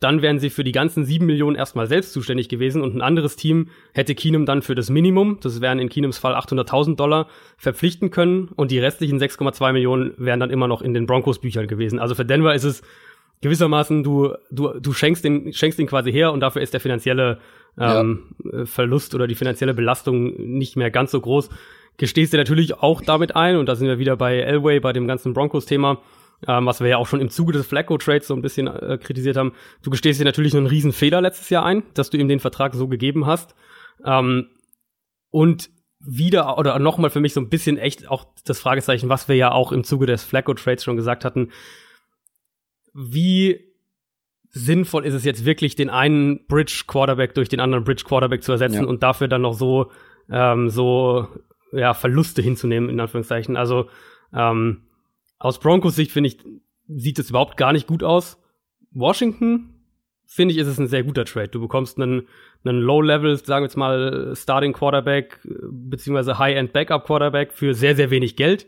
dann 0.00 0.22
wären 0.22 0.38
sie 0.38 0.48
für 0.48 0.64
die 0.64 0.72
ganzen 0.72 1.04
sieben 1.04 1.26
Millionen 1.26 1.56
erstmal 1.56 1.86
selbst 1.86 2.14
zuständig 2.14 2.48
gewesen 2.48 2.80
und 2.80 2.96
ein 2.96 3.02
anderes 3.02 3.36
Team 3.36 3.68
hätte 3.92 4.14
Keenum 4.14 4.46
dann 4.46 4.62
für 4.62 4.74
das 4.74 4.88
Minimum, 4.88 5.38
das 5.42 5.60
wären 5.60 5.78
in 5.78 5.90
Keenums 5.90 6.16
Fall 6.16 6.34
800.000 6.34 6.96
Dollar, 6.96 7.28
verpflichten 7.58 8.10
können 8.10 8.48
und 8.56 8.70
die 8.70 8.78
restlichen 8.78 9.20
6,2 9.20 9.72
Millionen 9.72 10.14
wären 10.16 10.40
dann 10.40 10.48
immer 10.48 10.68
noch 10.68 10.80
in 10.80 10.94
den 10.94 11.06
Broncos 11.06 11.38
Büchern 11.38 11.66
gewesen. 11.66 11.98
Also 11.98 12.14
für 12.14 12.24
Denver 12.24 12.54
ist 12.54 12.64
es 12.64 12.80
gewissermaßen, 13.42 14.02
du, 14.02 14.34
du, 14.50 14.80
du 14.80 14.92
schenkst 14.94 15.22
den, 15.22 15.52
schenkst 15.52 15.78
den 15.78 15.86
quasi 15.86 16.10
her 16.10 16.32
und 16.32 16.40
dafür 16.40 16.62
ist 16.62 16.72
der 16.72 16.80
finanzielle 16.80 17.38
ähm, 17.78 18.24
ja. 18.42 18.64
Verlust 18.64 19.14
oder 19.14 19.26
die 19.26 19.34
finanzielle 19.34 19.74
Belastung 19.74 20.34
nicht 20.38 20.76
mehr 20.76 20.90
ganz 20.90 21.10
so 21.10 21.20
groß. 21.20 21.50
Gestehst 21.98 22.32
dir 22.32 22.38
natürlich 22.38 22.74
auch 22.74 23.02
damit 23.02 23.36
ein 23.36 23.56
und 23.56 23.66
da 23.66 23.76
sind 23.76 23.86
wir 23.86 23.98
wieder 23.98 24.16
bei 24.16 24.38
Elway, 24.38 24.80
bei 24.80 24.94
dem 24.94 25.06
ganzen 25.06 25.34
Broncos-Thema 25.34 25.98
ähm, 26.46 26.66
was 26.66 26.80
wir 26.80 26.88
ja 26.88 26.96
auch 26.96 27.06
schon 27.06 27.20
im 27.20 27.30
Zuge 27.30 27.52
des 27.52 27.66
Flacco-Trades 27.66 28.26
so 28.26 28.34
ein 28.34 28.42
bisschen 28.42 28.66
äh, 28.66 28.98
kritisiert 29.02 29.36
haben. 29.36 29.52
Du 29.82 29.90
gestehst 29.90 30.20
dir 30.20 30.24
natürlich 30.24 30.54
einen 30.54 30.66
riesen 30.66 30.92
Fehler 30.92 31.20
letztes 31.20 31.50
Jahr 31.50 31.64
ein, 31.64 31.82
dass 31.94 32.10
du 32.10 32.18
ihm 32.18 32.28
den 32.28 32.40
Vertrag 32.40 32.74
so 32.74 32.88
gegeben 32.88 33.26
hast. 33.26 33.54
Ähm, 34.04 34.48
und 35.30 35.70
wieder 36.00 36.56
oder 36.56 36.78
nochmal 36.78 37.10
für 37.10 37.20
mich 37.20 37.34
so 37.34 37.40
ein 37.40 37.50
bisschen 37.50 37.76
echt 37.76 38.08
auch 38.08 38.26
das 38.44 38.58
Fragezeichen, 38.58 39.10
was 39.10 39.28
wir 39.28 39.36
ja 39.36 39.52
auch 39.52 39.70
im 39.70 39.84
Zuge 39.84 40.06
des 40.06 40.24
Flacco-Trades 40.24 40.82
schon 40.82 40.96
gesagt 40.96 41.24
hatten. 41.24 41.50
Wie 42.94 43.70
sinnvoll 44.50 45.04
ist 45.04 45.14
es 45.14 45.24
jetzt 45.24 45.44
wirklich, 45.44 45.76
den 45.76 45.90
einen 45.90 46.46
Bridge-Quarterback 46.46 47.34
durch 47.34 47.48
den 47.48 47.60
anderen 47.60 47.84
Bridge-Quarterback 47.84 48.42
zu 48.42 48.52
ersetzen 48.52 48.82
ja. 48.82 48.88
und 48.88 49.02
dafür 49.02 49.28
dann 49.28 49.42
noch 49.42 49.52
so, 49.52 49.90
ähm, 50.30 50.70
so 50.70 51.28
ja, 51.72 51.94
Verluste 51.94 52.42
hinzunehmen, 52.42 52.88
in 52.88 52.98
Anführungszeichen. 52.98 53.56
Also 53.56 53.88
ähm, 54.34 54.82
aus 55.40 55.58
Broncos 55.58 55.96
Sicht 55.96 56.12
finde 56.12 56.28
ich, 56.28 56.38
sieht 56.86 57.18
es 57.18 57.30
überhaupt 57.30 57.56
gar 57.56 57.72
nicht 57.72 57.88
gut 57.88 58.04
aus. 58.04 58.38
Washington 58.92 59.74
finde 60.26 60.54
ich, 60.54 60.60
ist 60.60 60.68
es 60.68 60.78
ein 60.78 60.86
sehr 60.86 61.02
guter 61.02 61.24
Trade. 61.24 61.48
Du 61.48 61.60
bekommst 61.60 61.98
einen, 61.98 62.28
einen 62.64 62.78
Low-Level, 62.80 63.36
sagen 63.36 63.62
wir 63.62 63.66
jetzt 63.66 63.76
mal, 63.76 64.32
Starting 64.36 64.72
Quarterback, 64.72 65.40
beziehungsweise 65.70 66.38
High-End 66.38 66.72
Backup 66.72 67.04
Quarterback 67.04 67.52
für 67.52 67.74
sehr, 67.74 67.96
sehr 67.96 68.10
wenig 68.10 68.36
Geld. 68.36 68.66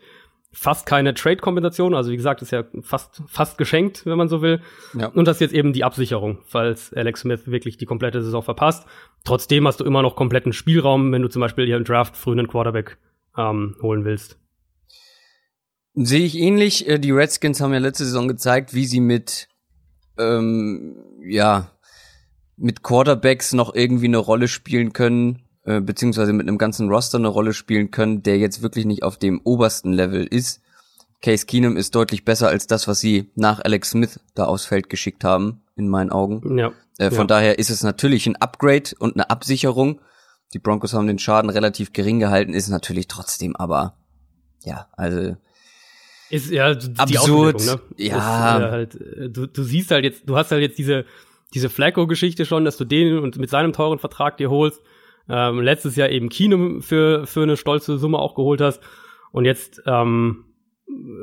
Fast 0.55 0.87
keine 0.87 1.15
Trade-Kompensation, 1.15 1.95
also 1.95 2.11
wie 2.11 2.17
gesagt, 2.17 2.43
ist 2.43 2.51
ja 2.51 2.65
fast, 2.81 3.23
fast 3.27 3.57
geschenkt, 3.59 4.05
wenn 4.05 4.19
man 4.19 4.29
so 4.29 4.43
will. 4.43 4.61
Ja. 4.93 5.09
Und 5.09 5.27
das 5.27 5.37
ist 5.37 5.41
jetzt 5.41 5.55
eben 5.55 5.73
die 5.73 5.85
Absicherung, 5.85 6.41
falls 6.45 6.93
Alex 6.93 7.21
Smith 7.21 7.47
wirklich 7.47 7.77
die 7.77 7.87
komplette 7.87 8.23
Saison 8.23 8.43
verpasst. 8.43 8.87
Trotzdem 9.25 9.67
hast 9.67 9.81
du 9.81 9.85
immer 9.85 10.03
noch 10.03 10.17
kompletten 10.17 10.53
Spielraum, 10.53 11.13
wenn 11.13 11.23
du 11.23 11.29
zum 11.29 11.41
Beispiel 11.41 11.67
hier 11.67 11.77
im 11.77 11.85
Draft 11.85 12.17
früh 12.17 12.33
einen 12.33 12.49
Quarterback 12.49 12.99
ähm, 13.37 13.77
holen 13.81 14.05
willst. 14.05 14.42
Sehe 15.95 16.25
ich 16.25 16.39
ähnlich. 16.39 16.89
Äh, 16.89 16.99
die 16.99 17.11
Redskins 17.11 17.61
haben 17.61 17.73
ja 17.73 17.79
letzte 17.79 18.05
Saison 18.05 18.29
gezeigt, 18.29 18.75
wie 18.75 18.87
sie 18.87 19.01
mit, 19.01 19.49
ähm, 20.19 20.97
ja, 21.25 21.71
mit 22.57 22.83
Quarterbacks 22.83 23.53
noch 23.53 23.75
irgendwie 23.75 24.07
eine 24.07 24.19
Rolle 24.19 24.49
spielen 24.49 24.93
können, 24.93 25.43
äh, 25.65 25.81
beziehungsweise 25.81 26.33
mit 26.33 26.49
einem 26.49 26.59
ganzen 26.59 26.89
Roster 26.89 27.19
eine 27.19 27.29
Rolle 27.29 27.53
spielen 27.53 27.91
können, 27.91 28.23
der 28.23 28.39
jetzt 28.39 28.63
wirklich 28.63 28.87
nicht 28.87 29.03
auf 29.03 29.19
dem 29.19 29.41
obersten 29.45 29.93
Level 29.93 30.27
ist. 30.27 30.63
Case 31.21 31.47
Keenum 31.47 31.77
ist 31.77 31.95
deutlich 31.95 32.25
besser 32.25 32.49
als 32.49 32.67
das, 32.67 32.89
was 32.89 33.01
sie 33.01 33.31
nach 33.37 33.61
Alex 33.61 33.91
Smith 33.91 34.19
da 34.35 34.45
aufs 34.45 34.65
Feld 34.65 34.89
geschickt 34.89 35.25
haben, 35.25 35.63
in 35.77 35.89
meinen 35.89 36.11
Augen. 36.11 36.59
Ja. 36.59 36.73
Äh, 36.99 37.11
von 37.11 37.21
ja. 37.21 37.27
daher 37.27 37.59
ist 37.59 37.71
es 37.71 37.83
natürlich 37.83 38.27
ein 38.27 38.37
Upgrade 38.37 38.91
und 38.99 39.15
eine 39.15 39.31
Absicherung. 39.31 40.01
Die 40.53 40.59
Broncos 40.59 40.95
haben 40.95 41.07
den 41.07 41.19
Schaden 41.19 41.51
relativ 41.51 41.93
gering 41.93 42.19
gehalten, 42.19 42.55
ist 42.55 42.69
natürlich 42.69 43.09
trotzdem 43.09 43.57
aber, 43.57 43.97
ja, 44.65 44.89
also 44.93 45.37
ist 46.33 46.51
ja 46.51 46.75
die 46.75 46.99
absurd. 46.99 47.65
Ne? 47.65 47.81
Ja. 47.99 48.57
Ist, 48.57 48.63
äh, 48.63 48.71
halt, 48.71 48.95
äh, 48.95 49.29
du, 49.29 49.47
du 49.47 49.63
siehst 49.63 49.91
halt 49.91 50.05
jetzt, 50.05 50.29
du 50.29 50.37
hast 50.37 50.51
halt 50.51 50.63
jetzt 50.63 50.79
diese, 50.79 51.05
diese 51.53 51.69
Flacco-Geschichte 51.69 52.47
schon, 52.47 52.65
dass 52.65 52.79
du 52.79 52.85
den 52.85 53.19
und 53.19 53.37
mit 53.37 53.51
seinem 53.51 53.75
teuren 53.75 53.99
Vertrag 53.99 54.39
dir 54.39 54.51
holst. 54.51 54.83
Ähm, 55.29 55.61
letztes 55.61 55.95
Jahr 55.95 56.09
eben 56.09 56.31
Keenum 56.31 56.81
für, 56.81 57.27
für 57.27 57.43
eine 57.43 57.57
stolze 57.57 57.99
Summe 57.99 58.19
auch 58.19 58.35
geholt 58.35 58.63
hast. 58.63 58.83
Und 59.31 59.45
jetzt 59.45 59.83
ähm, 59.87 60.47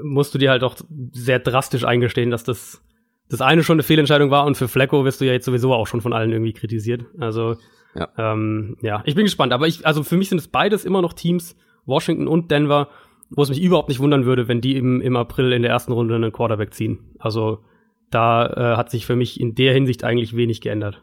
musst 0.03 0.33
du 0.33 0.37
dir 0.37 0.51
halt 0.51 0.63
auch 0.63 0.75
sehr 1.11 1.39
drastisch 1.39 1.85
eingestehen, 1.85 2.29
dass 2.29 2.43
das 2.43 2.81
das 3.29 3.41
eine 3.41 3.63
schon 3.63 3.75
eine 3.75 3.83
Fehlentscheidung 3.83 4.31
war 4.31 4.45
und 4.45 4.57
für 4.57 4.67
Flacco 4.67 5.05
wirst 5.05 5.21
du 5.21 5.25
ja 5.25 5.33
jetzt 5.33 5.45
sowieso 5.45 5.71
auch 5.73 5.85
schon 5.85 6.01
von 6.01 6.13
allen 6.13 6.31
irgendwie 6.31 6.53
kritisiert. 6.53 7.05
Also 7.19 7.57
ja, 7.93 8.09
ähm, 8.17 8.77
ja 8.81 9.03
ich 9.05 9.13
bin 9.13 9.25
gespannt. 9.25 9.53
Aber 9.53 9.67
ich, 9.67 9.85
also 9.85 10.03
für 10.03 10.17
mich 10.17 10.29
sind 10.29 10.39
es 10.39 10.47
beides 10.47 10.83
immer 10.83 11.01
noch 11.03 11.13
Teams, 11.13 11.55
Washington 11.85 12.27
und 12.27 12.49
Denver, 12.49 12.89
wo 13.29 13.43
es 13.43 13.49
mich 13.49 13.61
überhaupt 13.61 13.89
nicht 13.89 13.99
wundern 13.99 14.25
würde, 14.25 14.47
wenn 14.47 14.61
die 14.61 14.75
im, 14.75 15.01
im 15.01 15.15
April 15.15 15.53
in 15.53 15.61
der 15.61 15.71
ersten 15.71 15.91
Runde 15.91 16.15
einen 16.15 16.31
Quarterback 16.31 16.73
ziehen. 16.73 17.15
Also 17.19 17.63
da 18.09 18.47
äh, 18.47 18.77
hat 18.77 18.89
sich 18.89 19.05
für 19.05 19.15
mich 19.15 19.39
in 19.39 19.55
der 19.55 19.73
Hinsicht 19.73 20.03
eigentlich 20.03 20.35
wenig 20.35 20.61
geändert. 20.61 21.01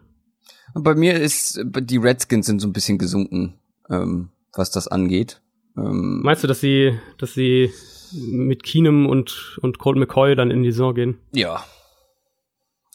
Und 0.73 0.83
bei 0.83 0.95
mir 0.95 1.13
ist, 1.19 1.59
die 1.63 1.97
Redskins 1.97 2.45
sind 2.45 2.59
so 2.59 2.67
ein 2.67 2.73
bisschen 2.73 2.97
gesunken, 2.97 3.59
ähm, 3.89 4.29
was 4.53 4.71
das 4.71 4.87
angeht. 4.87 5.41
Ähm, 5.77 6.21
Meinst 6.23 6.43
du, 6.43 6.47
dass 6.47 6.59
sie, 6.59 6.99
dass 7.17 7.33
sie 7.33 7.71
mit 8.13 8.63
Keenum 8.63 9.05
und, 9.05 9.57
und 9.61 9.79
Colt 9.79 9.97
McCoy 9.97 10.35
dann 10.35 10.51
in 10.51 10.63
die 10.63 10.71
Saison 10.71 10.93
gehen? 10.93 11.17
Ja. 11.33 11.63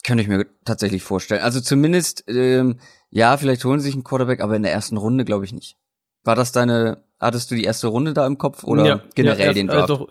Könnte 0.05 0.21
ich 0.21 0.27
mir 0.27 0.45
tatsächlich 0.65 1.01
vorstellen. 1.01 1.41
Also 1.41 1.61
zumindest, 1.61 2.25
ähm, 2.27 2.79
ja, 3.09 3.37
vielleicht 3.37 3.63
holen 3.63 3.79
sie 3.79 3.85
sich 3.85 3.95
einen 3.95 4.03
Quarterback, 4.03 4.41
aber 4.41 4.55
in 4.55 4.63
der 4.63 4.73
ersten 4.73 4.97
Runde 4.97 5.23
glaube 5.23 5.45
ich 5.45 5.53
nicht. 5.53 5.77
War 6.23 6.35
das 6.35 6.51
deine 6.51 7.03
Hattest 7.23 7.51
du 7.51 7.55
die 7.55 7.63
erste 7.63 7.87
Runde 7.87 8.13
da 8.13 8.25
im 8.27 8.37
Kopf 8.37 8.63
oder 8.63 8.85
ja, 8.85 9.01
generell 9.15 9.39
ja, 9.39 9.45
erst, 9.45 9.57
den 9.57 9.67
Draft? 9.67 9.91
Also, 9.91 10.09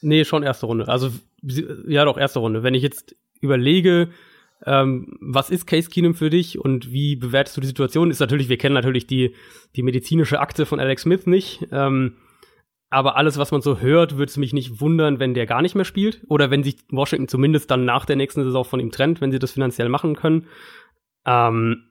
nee, 0.00 0.24
schon 0.24 0.42
erste 0.42 0.66
Runde. 0.66 0.88
Also 0.88 1.10
ja, 1.86 2.04
doch 2.04 2.18
erste 2.18 2.38
Runde. 2.38 2.62
Wenn 2.62 2.74
ich 2.74 2.82
jetzt 2.82 3.14
überlege, 3.40 4.08
ähm, 4.66 5.16
was 5.20 5.50
ist 5.50 5.66
Case 5.66 5.90
Keenum 5.90 6.14
für 6.14 6.30
dich 6.30 6.58
und 6.58 6.90
wie 6.90 7.16
bewertest 7.16 7.56
du 7.56 7.60
die 7.60 7.66
Situation? 7.66 8.10
Ist 8.10 8.20
natürlich, 8.20 8.48
wir 8.48 8.58
kennen 8.58 8.74
natürlich 8.74 9.06
die 9.06 9.34
die 9.76 9.82
medizinische 9.82 10.40
Akte 10.40 10.66
von 10.66 10.80
Alex 10.80 11.02
Smith 11.02 11.26
nicht. 11.26 11.66
Ähm, 11.70 12.16
aber 12.90 13.16
alles, 13.16 13.38
was 13.38 13.50
man 13.50 13.60
so 13.60 13.80
hört, 13.80 14.16
würde 14.16 14.30
es 14.30 14.36
mich 14.36 14.52
nicht 14.52 14.80
wundern, 14.80 15.18
wenn 15.18 15.34
der 15.34 15.46
gar 15.46 15.62
nicht 15.62 15.74
mehr 15.74 15.84
spielt 15.84 16.22
oder 16.28 16.50
wenn 16.50 16.62
sich 16.62 16.76
Washington 16.90 17.28
zumindest 17.28 17.70
dann 17.70 17.84
nach 17.84 18.06
der 18.06 18.16
nächsten 18.16 18.44
Saison 18.44 18.64
von 18.64 18.78
ihm 18.78 18.92
trennt, 18.92 19.20
wenn 19.20 19.32
sie 19.32 19.40
das 19.40 19.52
finanziell 19.52 19.88
machen 19.88 20.14
können. 20.14 20.46
Ähm, 21.26 21.88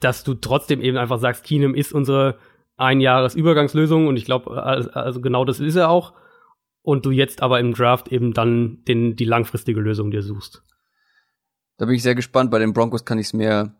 dass 0.00 0.24
du 0.24 0.34
trotzdem 0.34 0.80
eben 0.80 0.96
einfach 0.96 1.18
sagst, 1.18 1.44
Keenum 1.44 1.74
ist 1.74 1.92
unsere 1.92 2.38
ein 2.78 3.00
Jahres 3.00 3.34
Übergangslösung 3.34 4.06
und 4.06 4.16
ich 4.16 4.24
glaube, 4.24 4.62
also 4.62 5.20
genau 5.20 5.44
das 5.44 5.60
ist 5.60 5.76
er 5.76 5.90
auch. 5.90 6.14
Und 6.80 7.04
du 7.04 7.10
jetzt 7.10 7.42
aber 7.42 7.60
im 7.60 7.74
Draft 7.74 8.08
eben 8.08 8.32
dann 8.32 8.82
den, 8.86 9.14
die 9.14 9.26
langfristige 9.26 9.80
Lösung 9.80 10.10
dir 10.10 10.22
suchst. 10.22 10.62
Da 11.76 11.84
bin 11.84 11.96
ich 11.96 12.02
sehr 12.02 12.14
gespannt. 12.14 12.50
Bei 12.50 12.58
den 12.58 12.72
Broncos 12.72 13.04
kann 13.04 13.18
ich 13.18 13.26
es 13.26 13.32
mir 13.34 13.74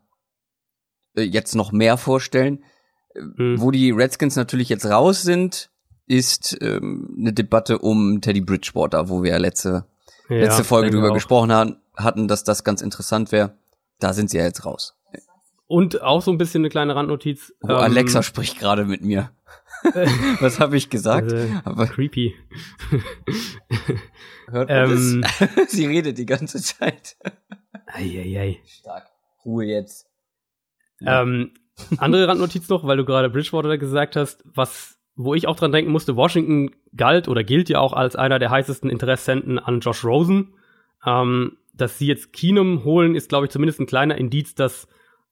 äh, 1.15 1.23
jetzt 1.23 1.55
noch 1.55 1.71
mehr 1.71 1.97
vorstellen. 1.97 2.63
Mhm. 3.15 3.59
Wo 3.59 3.71
die 3.71 3.89
Redskins 3.91 4.35
natürlich 4.35 4.69
jetzt 4.69 4.85
raus 4.85 5.23
sind, 5.23 5.71
ist 6.05 6.57
ähm, 6.61 7.15
eine 7.19 7.33
Debatte 7.33 7.79
um 7.79 8.21
Teddy 8.21 8.41
Bridgewater, 8.41 9.09
wo 9.09 9.23
wir 9.23 9.31
ja 9.31 9.37
letzte, 9.37 9.85
ja, 10.27 10.37
letzte 10.37 10.63
Folge 10.63 10.91
drüber 10.91 11.13
gesprochen 11.13 11.51
haben, 11.51 11.77
hatten, 11.95 12.27
dass 12.27 12.43
das 12.43 12.63
ganz 12.63 12.81
interessant 12.81 13.31
wäre. 13.31 13.57
Da 13.99 14.13
sind 14.13 14.29
sie 14.29 14.37
ja 14.37 14.43
jetzt 14.43 14.65
raus. 14.65 14.98
Und 15.69 16.01
auch 16.01 16.23
so 16.23 16.31
ein 16.31 16.39
bisschen 16.39 16.61
eine 16.61 16.69
kleine 16.69 16.95
Randnotiz. 16.95 17.53
Oh, 17.61 17.67
ähm, 17.69 17.75
Alexa 17.75 18.23
spricht 18.23 18.57
gerade 18.57 18.85
mit 18.85 19.03
mir. 19.03 19.29
Was 20.39 20.59
habe 20.59 20.75
ich 20.77 20.89
gesagt? 20.89 21.31
Also, 21.31 21.61
Aber 21.63 21.85
creepy. 21.85 22.33
Hört 24.49 24.67
man 24.67 24.91
ähm, 24.91 25.21
das? 25.21 25.67
Sie 25.71 25.85
redet 25.85 26.17
die 26.17 26.25
ganze 26.25 26.59
Zeit. 26.59 27.17
Eieiei. 27.85 28.63
Stark. 28.65 29.09
Ruhe 29.45 29.65
jetzt. 29.65 30.07
Ja. 31.01 31.21
Ähm, 31.21 31.51
andere 31.97 32.27
Randnotiz 32.27 32.67
noch, 32.69 32.83
weil 32.87 32.97
du 32.97 33.05
gerade 33.05 33.29
Bridgewater 33.29 33.77
gesagt 33.77 34.15
hast, 34.15 34.41
was 34.45 34.97
wo 35.15 35.35
ich 35.35 35.47
auch 35.47 35.55
dran 35.55 35.71
denken 35.71 35.91
musste, 35.91 36.15
Washington 36.15 36.71
galt 36.95 37.27
oder 37.27 37.43
gilt 37.43 37.69
ja 37.69 37.79
auch 37.79 37.93
als 37.93 38.15
einer 38.15 38.39
der 38.39 38.49
heißesten 38.49 38.89
Interessenten 38.89 39.59
an 39.59 39.81
Josh 39.81 40.03
Rosen. 40.03 40.55
Ähm, 41.05 41.57
dass 41.73 41.99
sie 41.99 42.07
jetzt 42.07 42.33
Keenum 42.33 42.83
holen, 42.85 43.13
ist, 43.13 43.29
glaube 43.29 43.45
ich, 43.45 43.51
zumindest 43.51 43.79
ein 43.79 43.85
kleiner 43.85 44.17
Indiz, 44.17 44.55
dass 44.55 44.87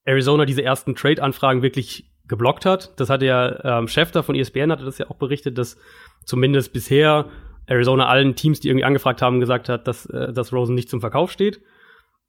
Arizona 0.08 0.46
diese 0.46 0.64
ersten 0.64 0.96
Trade-Anfragen 0.96 1.62
wirklich 1.62 2.10
geblockt 2.28 2.66
hat. 2.66 3.00
Das 3.00 3.10
hatte 3.10 3.26
ja 3.26 3.80
ähm, 3.80 3.88
Schäfter 3.88 4.24
von 4.24 4.36
ESPN 4.36 4.72
hatte 4.72 4.86
das 4.86 4.98
ja 4.98 5.10
auch 5.10 5.18
berichtet, 5.18 5.58
dass 5.58 5.78
zumindest 6.26 6.74
bisher 6.74 7.26
Arizona 7.66 8.08
allen 8.08 8.36
Teams, 8.36 8.62
die 8.62 8.70
irgendwie 8.70 8.86
angefragt 8.86 9.22
haben, 9.22 9.40
gesagt 9.40 9.68
hat, 9.70 9.88
dass, 9.88 10.06
äh, 10.08 10.32
dass 10.32 10.54
Rosen 10.54 10.76
nicht 10.76 10.90
zum 10.90 11.02
Verkauf 11.02 11.32
steht. 11.32 11.62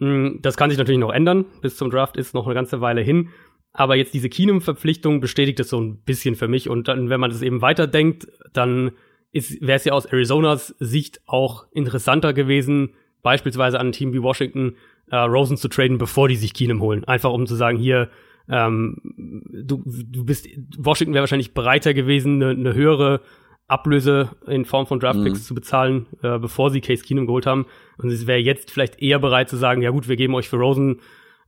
Mm, 0.01 0.41
das 0.41 0.57
kann 0.57 0.71
sich 0.71 0.79
natürlich 0.79 1.01
noch 1.01 1.13
ändern. 1.13 1.45
Bis 1.63 1.77
zum 1.77 1.91
Draft 1.91 2.17
ist 2.17 2.35
noch 2.35 2.47
eine 2.47 2.55
ganze 2.55 2.81
Weile 2.81 3.01
hin. 3.01 3.31
Aber 3.73 3.95
jetzt 3.95 4.13
diese 4.13 4.29
Keenum-Verpflichtung 4.29 5.21
bestätigt 5.21 5.61
das 5.61 5.69
so 5.69 5.81
ein 5.81 6.03
bisschen 6.03 6.35
für 6.35 6.49
mich. 6.49 6.69
Und 6.69 6.89
dann, 6.89 7.11
wenn 7.11 7.21
man 7.21 7.31
das 7.31 7.43
eben 7.43 7.63
weiterdenkt, 7.63 8.27
dann 8.53 8.93
wäre 9.33 9.77
es 9.77 9.85
ja 9.85 9.93
aus 9.93 10.07
Arizonas 10.07 10.75
Sicht 10.81 11.21
auch 11.27 11.67
interessanter 11.71 12.33
gewesen, 12.33 12.95
beispielsweise 13.23 13.79
an 13.79 13.89
ein 13.89 13.93
Team 13.93 14.13
wie 14.13 14.23
Washington 14.23 14.75
äh, 15.11 15.17
Rosen 15.17 15.57
zu 15.57 15.69
traden, 15.69 15.99
bevor 15.99 16.29
die 16.29 16.37
sich 16.37 16.55
Keenum 16.55 16.81
holen. 16.81 17.05
Einfach 17.05 17.31
um 17.33 17.47
zu 17.47 17.55
sagen, 17.55 17.79
hier, 17.79 18.09
ähm, 18.49 18.97
du, 19.05 19.83
du 19.85 20.25
bist, 20.25 20.49
Washington 20.79 21.15
wäre 21.15 21.23
wahrscheinlich 21.23 21.55
bereiter 21.55 21.95
gewesen, 21.95 22.43
eine, 22.43 22.51
eine 22.51 22.75
höhere 22.75 23.21
Ablöse 23.67 24.31
in 24.47 24.65
Form 24.65 24.87
von 24.87 24.99
Draftpicks 24.99 25.41
mhm. 25.41 25.45
zu 25.45 25.55
bezahlen, 25.55 26.07
äh, 26.23 26.39
bevor 26.39 26.71
sie 26.71 26.81
Case 26.81 27.05
Keenum 27.05 27.27
geholt 27.27 27.47
haben. 27.47 27.67
Und 27.99 28.11
es 28.11 28.27
wäre 28.27 28.39
jetzt 28.39 28.71
vielleicht 28.71 29.01
eher 29.03 29.19
bereit 29.19 29.51
zu 29.51 29.57
sagen, 29.57 29.83
ja 29.83 29.91
gut, 29.91 30.09
wir 30.09 30.17
geben 30.17 30.35
euch 30.35 30.49
für 30.49 30.57
Rosen 30.57 31.01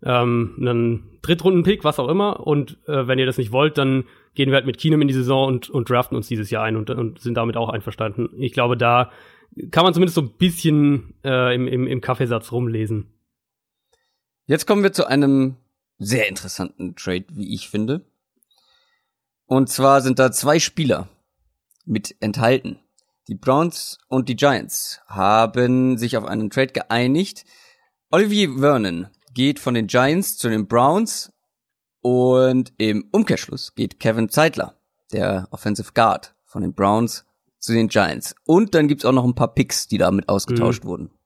ähm, 0.03 0.55
einen 0.59 1.19
Drittrunden-Pick, 1.23 1.83
was 1.83 1.99
auch 1.99 2.09
immer. 2.09 2.47
Und 2.47 2.79
äh, 2.87 3.07
wenn 3.07 3.19
ihr 3.19 3.27
das 3.27 3.39
nicht 3.39 3.53
wollt, 3.53 3.79
dann 3.79 4.05
gehen 4.35 4.51
wir 4.51 4.57
halt 4.57 4.67
mit 4.67 4.79
Keenum 4.79 5.01
in 5.01 5.09
die 5.09 5.15
Saison 5.15 5.49
und, 5.49 5.71
und 5.71 5.89
draften 5.89 6.17
uns 6.17 6.29
dieses 6.29 6.51
Jahr 6.51 6.65
ein 6.65 6.77
und, 6.77 6.91
und 6.91 7.21
sind 7.21 7.37
damit 7.37 7.57
auch 7.57 7.71
einverstanden. 7.71 8.29
Ich 8.37 8.53
glaube, 8.53 8.77
da 8.77 9.11
kann 9.71 9.85
man 9.85 9.95
zumindest 9.95 10.15
so 10.15 10.23
ein 10.23 10.31
bisschen 10.39 11.15
äh, 11.25 11.55
im, 11.55 11.67
im, 11.67 11.87
im 11.87 12.01
Kaffeesatz 12.01 12.53
rumlesen. 12.53 13.07
Jetzt 14.51 14.67
kommen 14.67 14.83
wir 14.83 14.93
zu 14.93 15.07
einem 15.07 15.55
sehr 16.01 16.27
interessanten 16.27 16.97
Trade, 16.97 17.27
wie 17.31 17.55
ich 17.55 17.69
finde. 17.69 18.05
Und 19.47 19.69
zwar 19.69 20.01
sind 20.01 20.19
da 20.19 20.33
zwei 20.33 20.59
Spieler 20.59 21.09
mit 21.85 22.17
enthalten. 22.19 22.81
Die 23.29 23.37
Browns 23.37 23.99
und 24.09 24.29
die 24.29 24.35
Giants 24.35 25.03
haben 25.07 25.99
sich 25.99 26.17
auf 26.17 26.25
einen 26.25 26.51
Trade 26.51 26.73
geeinigt. 26.73 27.45
Olivier 28.11 28.59
Vernon 28.59 29.07
geht 29.35 29.61
von 29.61 29.75
den 29.75 29.87
Giants 29.87 30.37
zu 30.37 30.49
den 30.49 30.67
Browns 30.67 31.33
und 32.01 32.73
im 32.77 33.09
Umkehrschluss 33.13 33.77
geht 33.77 34.01
Kevin 34.01 34.31
Zeitler, 34.31 34.75
der 35.13 35.47
Offensive 35.53 35.93
Guard 35.95 36.35
von 36.45 36.63
den 36.63 36.75
Browns 36.75 37.25
zu 37.61 37.73
den 37.73 37.87
Giants. 37.87 38.35
Und 38.47 38.75
dann 38.75 38.89
gibt's 38.89 39.05
auch 39.05 39.13
noch 39.13 39.25
ein 39.25 39.37
paar 39.37 39.55
Picks, 39.55 39.87
die 39.87 39.99
damit 39.99 40.29
ausgetauscht 40.29 40.83
mhm. 40.83 40.89
wurden. 40.89 41.20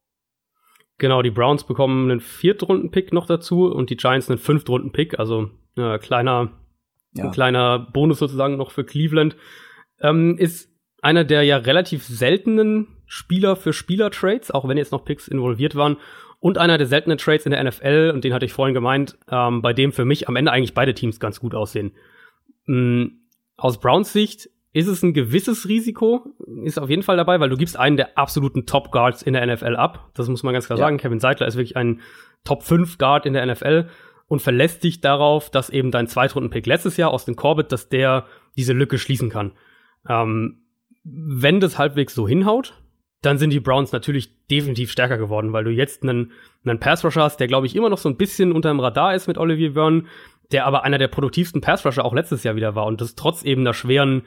Genau, 0.98 1.22
die 1.22 1.30
Browns 1.30 1.64
bekommen 1.64 2.10
einen 2.10 2.20
Viertrunden-Pick 2.20 3.12
noch 3.12 3.26
dazu 3.26 3.66
und 3.66 3.90
die 3.90 3.96
Giants 3.96 4.30
einen 4.30 4.38
Fünftrunden-Pick, 4.38 5.18
also 5.18 5.50
äh, 5.76 5.98
kleiner, 5.98 6.52
ja. 7.14 7.24
ein 7.24 7.30
kleiner 7.32 7.78
Bonus 7.78 8.20
sozusagen 8.20 8.56
noch 8.56 8.70
für 8.70 8.84
Cleveland. 8.84 9.36
Ähm, 10.00 10.36
ist 10.38 10.70
einer 11.02 11.24
der 11.24 11.42
ja 11.42 11.56
relativ 11.56 12.04
seltenen 12.04 12.88
Spieler 13.06 13.56
für 13.56 13.72
Spieler-Trades, 13.72 14.52
auch 14.52 14.68
wenn 14.68 14.76
jetzt 14.76 14.92
noch 14.92 15.04
Picks 15.04 15.28
involviert 15.28 15.74
waren. 15.74 15.96
Und 16.38 16.58
einer 16.58 16.78
der 16.78 16.86
seltenen 16.86 17.18
Trades 17.18 17.46
in 17.46 17.52
der 17.52 17.64
NFL, 17.64 18.12
und 18.14 18.22
den 18.22 18.32
hatte 18.32 18.46
ich 18.46 18.52
vorhin 18.52 18.74
gemeint, 18.74 19.18
ähm, 19.30 19.62
bei 19.62 19.72
dem 19.72 19.92
für 19.92 20.04
mich 20.04 20.28
am 20.28 20.36
Ende 20.36 20.52
eigentlich 20.52 20.74
beide 20.74 20.94
Teams 20.94 21.18
ganz 21.18 21.40
gut 21.40 21.54
aussehen. 21.54 21.92
Ähm, 22.68 23.22
aus 23.56 23.80
Browns 23.80 24.12
Sicht 24.12 24.50
ist 24.74 24.88
es 24.88 25.04
ein 25.04 25.14
gewisses 25.14 25.68
Risiko, 25.68 26.34
ist 26.64 26.80
auf 26.80 26.90
jeden 26.90 27.04
Fall 27.04 27.16
dabei, 27.16 27.38
weil 27.38 27.48
du 27.48 27.56
gibst 27.56 27.78
einen 27.78 27.96
der 27.96 28.18
absoluten 28.18 28.66
Top 28.66 28.90
Guards 28.90 29.22
in 29.22 29.32
der 29.32 29.46
NFL 29.46 29.76
ab. 29.76 30.10
Das 30.14 30.28
muss 30.28 30.42
man 30.42 30.52
ganz 30.52 30.66
klar 30.66 30.78
ja. 30.78 30.84
sagen. 30.84 30.98
Kevin 30.98 31.20
Seidler 31.20 31.46
ist 31.46 31.54
wirklich 31.54 31.76
ein 31.76 32.00
Top 32.42 32.64
5 32.64 32.98
Guard 32.98 33.24
in 33.24 33.34
der 33.34 33.46
NFL 33.46 33.87
und 34.26 34.42
verlässt 34.42 34.82
dich 34.82 35.00
darauf, 35.00 35.48
dass 35.48 35.70
eben 35.70 35.92
dein 35.92 36.08
Zweitrunden-Pick 36.08 36.66
letztes 36.66 36.96
Jahr 36.96 37.12
aus 37.12 37.24
dem 37.24 37.37
Corbett, 37.37 37.70
dass 37.70 37.88
der 37.88 38.26
diese 38.56 38.72
Lücke 38.72 38.98
schließen 38.98 39.30
kann. 39.30 39.52
Ähm, 40.08 40.64
wenn 41.04 41.60
das 41.60 41.78
halbwegs 41.78 42.12
so 42.12 42.26
hinhaut, 42.26 42.74
dann 43.22 43.38
sind 43.38 43.50
die 43.50 43.60
Browns 43.60 43.92
natürlich 43.92 44.44
definitiv 44.48 44.90
stärker 44.90 45.18
geworden, 45.18 45.52
weil 45.52 45.62
du 45.62 45.70
jetzt 45.70 46.02
einen, 46.02 46.32
einen 46.64 46.80
Pass-Rusher 46.80 47.22
hast, 47.22 47.38
der, 47.38 47.46
glaube 47.46 47.66
ich, 47.66 47.76
immer 47.76 47.90
noch 47.90 47.98
so 47.98 48.08
ein 48.08 48.16
bisschen 48.16 48.50
unter 48.50 48.70
dem 48.70 48.80
Radar 48.80 49.14
ist 49.14 49.28
mit 49.28 49.38
Olivier 49.38 49.74
Vernon, 49.74 50.08
der 50.50 50.66
aber 50.66 50.82
einer 50.82 50.98
der 50.98 51.08
produktivsten 51.08 51.60
Pass-Rusher 51.60 52.04
auch 52.04 52.12
letztes 52.12 52.42
Jahr 52.42 52.56
wieder 52.56 52.74
war 52.74 52.87
und 52.87 53.00
das 53.00 53.14
trotz 53.14 53.44
eben 53.44 53.64
der 53.64 53.72
schweren 53.72 54.22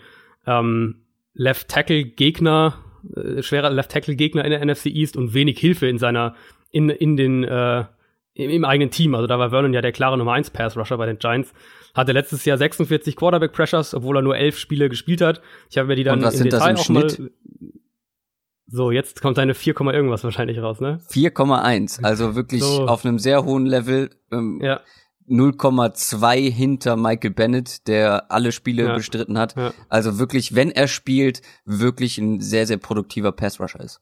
ähm, 0.45 1.03
Left-Tackle-Gegner, 1.33 2.77
äh, 3.15 3.41
schwerer 3.41 3.69
Left-Tackle-Gegner 3.69 4.45
in 4.45 4.51
der 4.51 4.65
NFC 4.65 4.87
East 4.87 5.17
und 5.17 5.33
wenig 5.33 5.59
Hilfe 5.59 5.87
in 5.87 5.97
seiner, 5.97 6.35
in, 6.71 6.89
in 6.89 7.17
den, 7.17 7.43
äh, 7.43 7.85
im, 8.33 8.49
im 8.49 8.65
eigenen 8.65 8.91
Team. 8.91 9.15
Also 9.15 9.27
da 9.27 9.39
war 9.39 9.49
Vernon 9.49 9.73
ja 9.73 9.81
der 9.81 9.91
klare 9.91 10.17
Nummer 10.17 10.33
1 10.33 10.51
Pass-Rusher 10.51 10.97
bei 10.97 11.05
den 11.05 11.19
Giants. 11.19 11.53
Hatte 11.93 12.11
letztes 12.11 12.45
Jahr 12.45 12.57
46 12.57 13.15
Quarterback-Pressures, 13.15 13.95
obwohl 13.95 14.17
er 14.17 14.21
nur 14.21 14.37
elf 14.37 14.57
Spiele 14.57 14.89
gespielt 14.89 15.21
hat. 15.21 15.41
Ich 15.69 15.77
habe 15.77 15.87
mir 15.87 15.95
die 15.95 16.03
dann 16.03 16.21
im 16.21 16.43
Detail 16.43 16.71
im 16.71 16.77
auch 16.77 16.83
Schnitt? 16.83 17.19
mal 17.19 17.29
so, 18.69 18.91
jetzt 18.91 19.21
kommt 19.21 19.37
deine 19.37 19.53
4, 19.53 19.79
irgendwas 19.79 20.25
wahrscheinlich 20.25 20.61
raus, 20.61 20.81
ne? 20.81 20.99
4,1, 21.09 22.03
also 22.03 22.35
wirklich 22.35 22.61
so. 22.61 22.85
auf 22.85 23.05
einem 23.05 23.17
sehr 23.17 23.45
hohen 23.45 23.65
Level. 23.65 24.09
Ähm, 24.29 24.59
ja. 24.61 24.81
0,2 25.29 26.51
hinter 26.51 26.95
Michael 26.95 27.31
Bennett, 27.31 27.87
der 27.87 28.31
alle 28.31 28.51
Spiele 28.51 28.83
ja. 28.83 28.95
bestritten 28.95 29.37
hat. 29.37 29.55
Ja. 29.55 29.73
Also 29.89 30.19
wirklich, 30.19 30.55
wenn 30.55 30.71
er 30.71 30.87
spielt, 30.87 31.41
wirklich 31.65 32.17
ein 32.17 32.39
sehr, 32.39 32.65
sehr 32.65 32.77
produktiver 32.77 33.31
Passrusher 33.31 33.79
ist. 33.81 34.01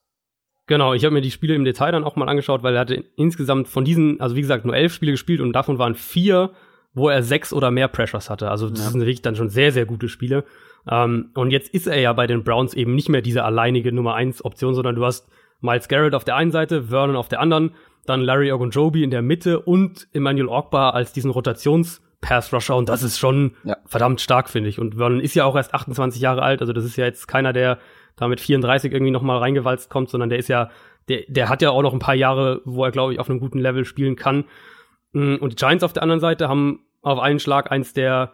Genau, 0.68 0.94
ich 0.94 1.04
habe 1.04 1.14
mir 1.14 1.20
die 1.20 1.30
Spiele 1.30 1.54
im 1.54 1.64
Detail 1.64 1.92
dann 1.92 2.04
auch 2.04 2.16
mal 2.16 2.28
angeschaut, 2.28 2.62
weil 2.62 2.74
er 2.74 2.80
hatte 2.80 3.04
insgesamt 3.16 3.68
von 3.68 3.84
diesen, 3.84 4.20
also 4.20 4.34
wie 4.34 4.40
gesagt, 4.40 4.64
nur 4.64 4.74
elf 4.74 4.92
Spiele 4.92 5.12
gespielt 5.12 5.40
und 5.40 5.52
davon 5.52 5.78
waren 5.78 5.94
vier, 5.94 6.50
wo 6.92 7.08
er 7.08 7.22
sechs 7.22 7.52
oder 7.52 7.70
mehr 7.70 7.88
Pressures 7.88 8.30
hatte. 8.30 8.50
Also 8.50 8.68
das 8.68 8.80
ja. 8.80 8.90
sind 8.90 9.00
wirklich 9.00 9.22
dann 9.22 9.36
schon 9.36 9.48
sehr, 9.48 9.70
sehr 9.70 9.86
gute 9.86 10.08
Spiele. 10.08 10.44
Ähm, 10.88 11.30
und 11.34 11.50
jetzt 11.50 11.72
ist 11.72 11.86
er 11.86 12.00
ja 12.00 12.12
bei 12.12 12.26
den 12.26 12.42
Browns 12.42 12.74
eben 12.74 12.94
nicht 12.94 13.08
mehr 13.08 13.22
diese 13.22 13.44
alleinige 13.44 13.92
Nummer 13.92 14.14
eins 14.14 14.44
Option, 14.44 14.74
sondern 14.74 14.96
du 14.96 15.04
hast 15.04 15.28
Miles 15.60 15.88
Garrett 15.88 16.14
auf 16.14 16.24
der 16.24 16.36
einen 16.36 16.50
Seite, 16.50 16.84
Vernon 16.84 17.16
auf 17.16 17.28
der 17.28 17.40
anderen, 17.40 17.72
dann 18.04 18.20
Larry 18.20 18.52
Ogunjobi 18.52 19.02
in 19.02 19.10
der 19.10 19.22
Mitte 19.22 19.60
und 19.60 20.08
Emmanuel 20.12 20.48
Ogbar 20.48 20.94
als 20.94 21.12
diesen 21.12 21.30
Rotations 21.30 22.00
Pass 22.20 22.52
Rusher 22.52 22.76
und 22.76 22.88
das 22.88 23.02
ist 23.02 23.18
schon 23.18 23.56
ja. 23.64 23.76
verdammt 23.84 24.20
stark, 24.20 24.48
finde 24.48 24.68
ich. 24.68 24.78
Und 24.78 24.96
Vernon 24.96 25.20
ist 25.20 25.34
ja 25.34 25.44
auch 25.44 25.54
erst 25.54 25.74
28 25.74 26.20
Jahre 26.20 26.42
alt, 26.42 26.60
also 26.60 26.72
das 26.72 26.84
ist 26.84 26.96
ja 26.96 27.04
jetzt 27.04 27.28
keiner, 27.28 27.52
der 27.52 27.78
da 28.16 28.28
mit 28.28 28.40
34 28.40 28.92
irgendwie 28.92 29.12
nochmal 29.12 29.38
reingewalzt 29.38 29.90
kommt, 29.90 30.08
sondern 30.08 30.30
der 30.30 30.38
ist 30.38 30.48
ja, 30.48 30.70
der, 31.08 31.22
der 31.28 31.48
hat 31.48 31.62
ja 31.62 31.70
auch 31.70 31.82
noch 31.82 31.92
ein 31.92 31.98
paar 31.98 32.14
Jahre, 32.14 32.62
wo 32.64 32.84
er, 32.84 32.90
glaube 32.90 33.12
ich, 33.12 33.20
auf 33.20 33.28
einem 33.28 33.40
guten 33.40 33.58
Level 33.58 33.84
spielen 33.84 34.16
kann. 34.16 34.44
Mm, 35.12 35.36
und 35.36 35.52
die 35.52 35.56
Giants 35.56 35.84
auf 35.84 35.92
der 35.92 36.02
anderen 36.02 36.20
Seite 36.20 36.48
haben 36.48 36.80
auf 37.02 37.18
einen 37.20 37.38
Schlag 37.38 37.70
eins 37.70 37.92
der 37.92 38.32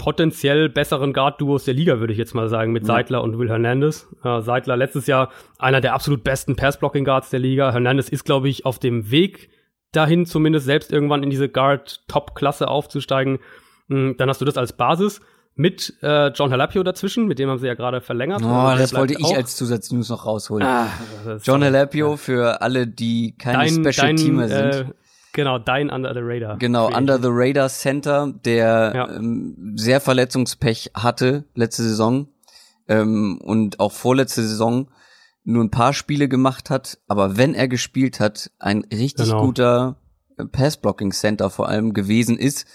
potenziell 0.00 0.70
besseren 0.70 1.12
Guard-Duos 1.12 1.66
der 1.66 1.74
Liga, 1.74 2.00
würde 2.00 2.14
ich 2.14 2.18
jetzt 2.18 2.34
mal 2.34 2.48
sagen, 2.48 2.72
mit 2.72 2.84
ja. 2.84 2.86
Seidler 2.86 3.22
und 3.22 3.38
Will 3.38 3.50
Hernandez. 3.50 4.08
Äh, 4.24 4.40
Seidler 4.40 4.78
letztes 4.78 5.06
Jahr 5.06 5.28
einer 5.58 5.82
der 5.82 5.92
absolut 5.92 6.24
besten 6.24 6.56
Pass-Blocking-Guards 6.56 7.28
der 7.28 7.38
Liga. 7.38 7.70
Hernandez 7.70 8.08
ist, 8.08 8.24
glaube 8.24 8.48
ich, 8.48 8.64
auf 8.64 8.78
dem 8.78 9.10
Weg 9.10 9.50
dahin, 9.92 10.24
zumindest 10.24 10.64
selbst 10.64 10.90
irgendwann 10.90 11.22
in 11.22 11.28
diese 11.28 11.50
Guard-Top-Klasse 11.50 12.68
aufzusteigen. 12.68 13.40
Mhm, 13.88 14.16
dann 14.16 14.30
hast 14.30 14.40
du 14.40 14.46
das 14.46 14.56
als 14.56 14.72
Basis 14.72 15.20
mit 15.54 15.92
äh, 16.00 16.28
John 16.28 16.50
Halapio 16.50 16.82
dazwischen, 16.82 17.26
mit 17.26 17.38
dem 17.38 17.50
haben 17.50 17.58
sie 17.58 17.66
ja 17.66 17.74
gerade 17.74 18.00
verlängert. 18.00 18.40
Oh, 18.42 18.72
das 18.78 18.94
wollte 18.94 19.12
ich 19.18 19.24
auch. 19.24 19.36
als 19.36 19.56
Zusatznews 19.56 20.08
noch 20.08 20.24
rausholen. 20.24 20.66
Ah, 20.66 20.86
John 21.42 21.62
Halapio, 21.62 22.12
ja. 22.12 22.16
für 22.16 22.62
alle, 22.62 22.86
die 22.86 23.34
keine 23.36 23.68
Special-Teamer 23.68 24.48
sind. 24.48 24.72
Äh, 24.72 24.84
Genau, 25.32 25.58
dein 25.58 25.90
Under 25.90 26.12
the 26.12 26.20
Radar. 26.22 26.58
Genau. 26.58 26.88
Under 26.88 27.18
the 27.20 27.28
Radar 27.30 27.68
Center, 27.68 28.32
der 28.44 28.92
ja. 28.94 29.10
ähm, 29.10 29.74
sehr 29.76 30.00
Verletzungspech 30.00 30.90
hatte 30.94 31.44
letzte 31.54 31.82
Saison 31.82 32.28
ähm, 32.88 33.40
und 33.42 33.80
auch 33.80 33.92
vorletzte 33.92 34.42
Saison 34.42 34.88
nur 35.44 35.64
ein 35.64 35.70
paar 35.70 35.92
Spiele 35.92 36.28
gemacht 36.28 36.70
hat, 36.70 36.98
aber 37.08 37.36
wenn 37.36 37.54
er 37.54 37.68
gespielt 37.68 38.20
hat, 38.20 38.50
ein 38.58 38.84
richtig 38.92 39.26
genau. 39.26 39.44
guter 39.44 39.96
äh, 40.36 40.44
Pass-Blocking 40.44 41.12
Center 41.12 41.50
vor 41.50 41.68
allem 41.68 41.94
gewesen 41.94 42.38
ist. 42.38 42.66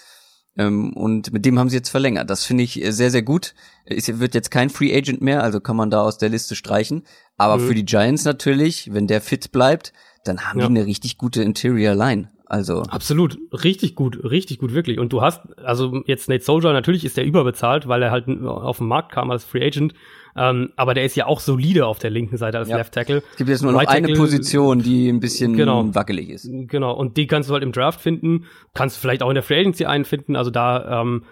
Ähm, 0.58 0.94
und 0.94 1.32
mit 1.32 1.44
dem 1.44 1.58
haben 1.58 1.68
sie 1.68 1.76
jetzt 1.76 1.90
verlängert. 1.90 2.30
Das 2.30 2.44
finde 2.44 2.64
ich 2.64 2.82
äh, 2.82 2.90
sehr, 2.90 3.10
sehr 3.10 3.22
gut. 3.22 3.54
Es 3.84 4.18
wird 4.18 4.34
jetzt 4.34 4.50
kein 4.50 4.70
Free 4.70 4.96
Agent 4.96 5.20
mehr, 5.20 5.42
also 5.42 5.60
kann 5.60 5.76
man 5.76 5.90
da 5.90 6.02
aus 6.02 6.18
der 6.18 6.30
Liste 6.30 6.56
streichen. 6.56 7.04
Aber 7.36 7.58
mhm. 7.58 7.68
für 7.68 7.74
die 7.74 7.84
Giants 7.84 8.24
natürlich, 8.24 8.92
wenn 8.92 9.06
der 9.06 9.20
fit 9.20 9.52
bleibt, 9.52 9.92
dann 10.24 10.46
haben 10.46 10.60
ja. 10.60 10.66
die 10.66 10.78
eine 10.78 10.86
richtig 10.86 11.18
gute 11.18 11.42
Interior 11.42 11.94
Line. 11.94 12.30
Also 12.48 12.82
absolut, 12.82 13.38
richtig 13.64 13.96
gut, 13.96 14.22
richtig 14.22 14.58
gut 14.60 14.72
wirklich. 14.72 15.00
Und 15.00 15.12
du 15.12 15.20
hast 15.20 15.40
also 15.58 16.02
jetzt 16.06 16.28
Nate 16.28 16.44
Soldier 16.44 16.72
natürlich 16.72 17.04
ist 17.04 17.16
der 17.16 17.24
überbezahlt, 17.24 17.88
weil 17.88 18.02
er 18.02 18.12
halt 18.12 18.28
auf 18.44 18.78
den 18.78 18.86
Markt 18.86 19.10
kam 19.10 19.32
als 19.32 19.44
Free 19.44 19.66
Agent. 19.66 19.94
Ähm, 20.36 20.70
aber 20.76 20.94
der 20.94 21.04
ist 21.04 21.16
ja 21.16 21.26
auch 21.26 21.40
solide 21.40 21.86
auf 21.86 21.98
der 21.98 22.10
linken 22.10 22.36
Seite 22.36 22.58
als 22.58 22.68
ja. 22.68 22.76
Left 22.76 22.94
Tackle. 22.94 23.22
Es 23.32 23.36
gibt 23.36 23.50
jetzt 23.50 23.62
nur 23.62 23.72
noch 23.72 23.80
right 23.80 23.88
eine 23.88 24.12
Position, 24.12 24.80
die 24.80 25.08
ein 25.08 25.18
bisschen 25.18 25.56
genau, 25.56 25.92
wackelig 25.94 26.28
ist. 26.28 26.48
Genau. 26.48 26.92
Und 26.92 27.16
die 27.16 27.26
kannst 27.26 27.50
du 27.50 27.54
halt 27.54 27.64
im 27.64 27.72
Draft 27.72 28.00
finden, 28.00 28.44
kannst 28.74 28.96
du 28.96 29.00
vielleicht 29.00 29.24
auch 29.24 29.30
in 29.30 29.34
der 29.34 29.42
Free 29.42 29.58
Agency 29.58 29.86
einfinden. 29.86 30.36
Also 30.36 30.50
da 30.50 31.00
ähm, 31.00 31.24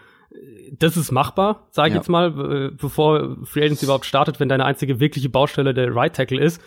das 0.77 0.97
ist 0.97 1.13
machbar, 1.13 1.69
sage 1.71 1.91
ich 1.91 1.95
ja. 1.95 2.01
jetzt 2.01 2.09
mal, 2.09 2.73
bevor 2.73 3.37
Free 3.45 3.63
Agency 3.63 3.85
überhaupt 3.85 4.07
startet, 4.07 4.41
wenn 4.41 4.49
deine 4.49 4.65
einzige 4.65 4.99
wirkliche 4.99 5.29
Baustelle 5.29 5.75
der 5.75 5.95
Right 5.95 6.17
Tackle 6.17 6.41
ist. 6.41 6.61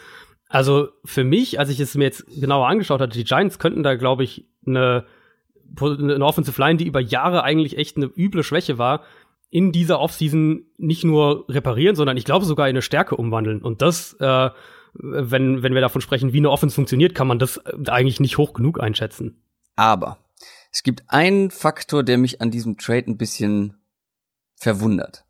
Also 0.49 0.89
für 1.03 1.23
mich, 1.23 1.59
als 1.59 1.69
ich 1.69 1.79
es 1.79 1.95
mir 1.95 2.05
jetzt 2.05 2.25
genauer 2.27 2.67
angeschaut 2.67 3.01
hatte, 3.01 3.17
die 3.17 3.23
Giants 3.23 3.59
könnten 3.59 3.83
da, 3.83 3.95
glaube 3.95 4.23
ich, 4.23 4.45
eine, 4.65 5.05
eine 5.79 6.25
Offensive 6.25 6.59
Line, 6.61 6.77
die 6.77 6.87
über 6.87 7.01
Jahre 7.01 7.43
eigentlich 7.43 7.77
echt 7.77 7.97
eine 7.97 8.05
üble 8.05 8.43
Schwäche 8.43 8.77
war, 8.77 9.03
in 9.49 9.71
dieser 9.71 9.99
Offseason 9.99 10.65
nicht 10.77 11.03
nur 11.03 11.45
reparieren, 11.49 11.95
sondern 11.95 12.17
ich 12.17 12.25
glaube 12.25 12.45
sogar 12.45 12.67
in 12.67 12.73
eine 12.73 12.81
Stärke 12.81 13.15
umwandeln. 13.15 13.61
Und 13.61 13.81
das, 13.81 14.13
äh, 14.19 14.49
wenn, 14.93 15.63
wenn 15.63 15.73
wir 15.73 15.81
davon 15.81 16.01
sprechen, 16.01 16.33
wie 16.33 16.37
eine 16.37 16.51
Offense 16.51 16.75
funktioniert, 16.75 17.15
kann 17.15 17.27
man 17.27 17.39
das 17.39 17.59
eigentlich 17.87 18.19
nicht 18.19 18.37
hoch 18.37 18.53
genug 18.53 18.79
einschätzen. 18.81 19.41
Aber 19.75 20.17
es 20.71 20.83
gibt 20.83 21.03
einen 21.07 21.51
Faktor, 21.51 22.03
der 22.03 22.17
mich 22.17 22.41
an 22.41 22.51
diesem 22.51 22.77
Trade 22.77 23.11
ein 23.11 23.17
bisschen 23.17 23.77
verwundert. 24.55 25.23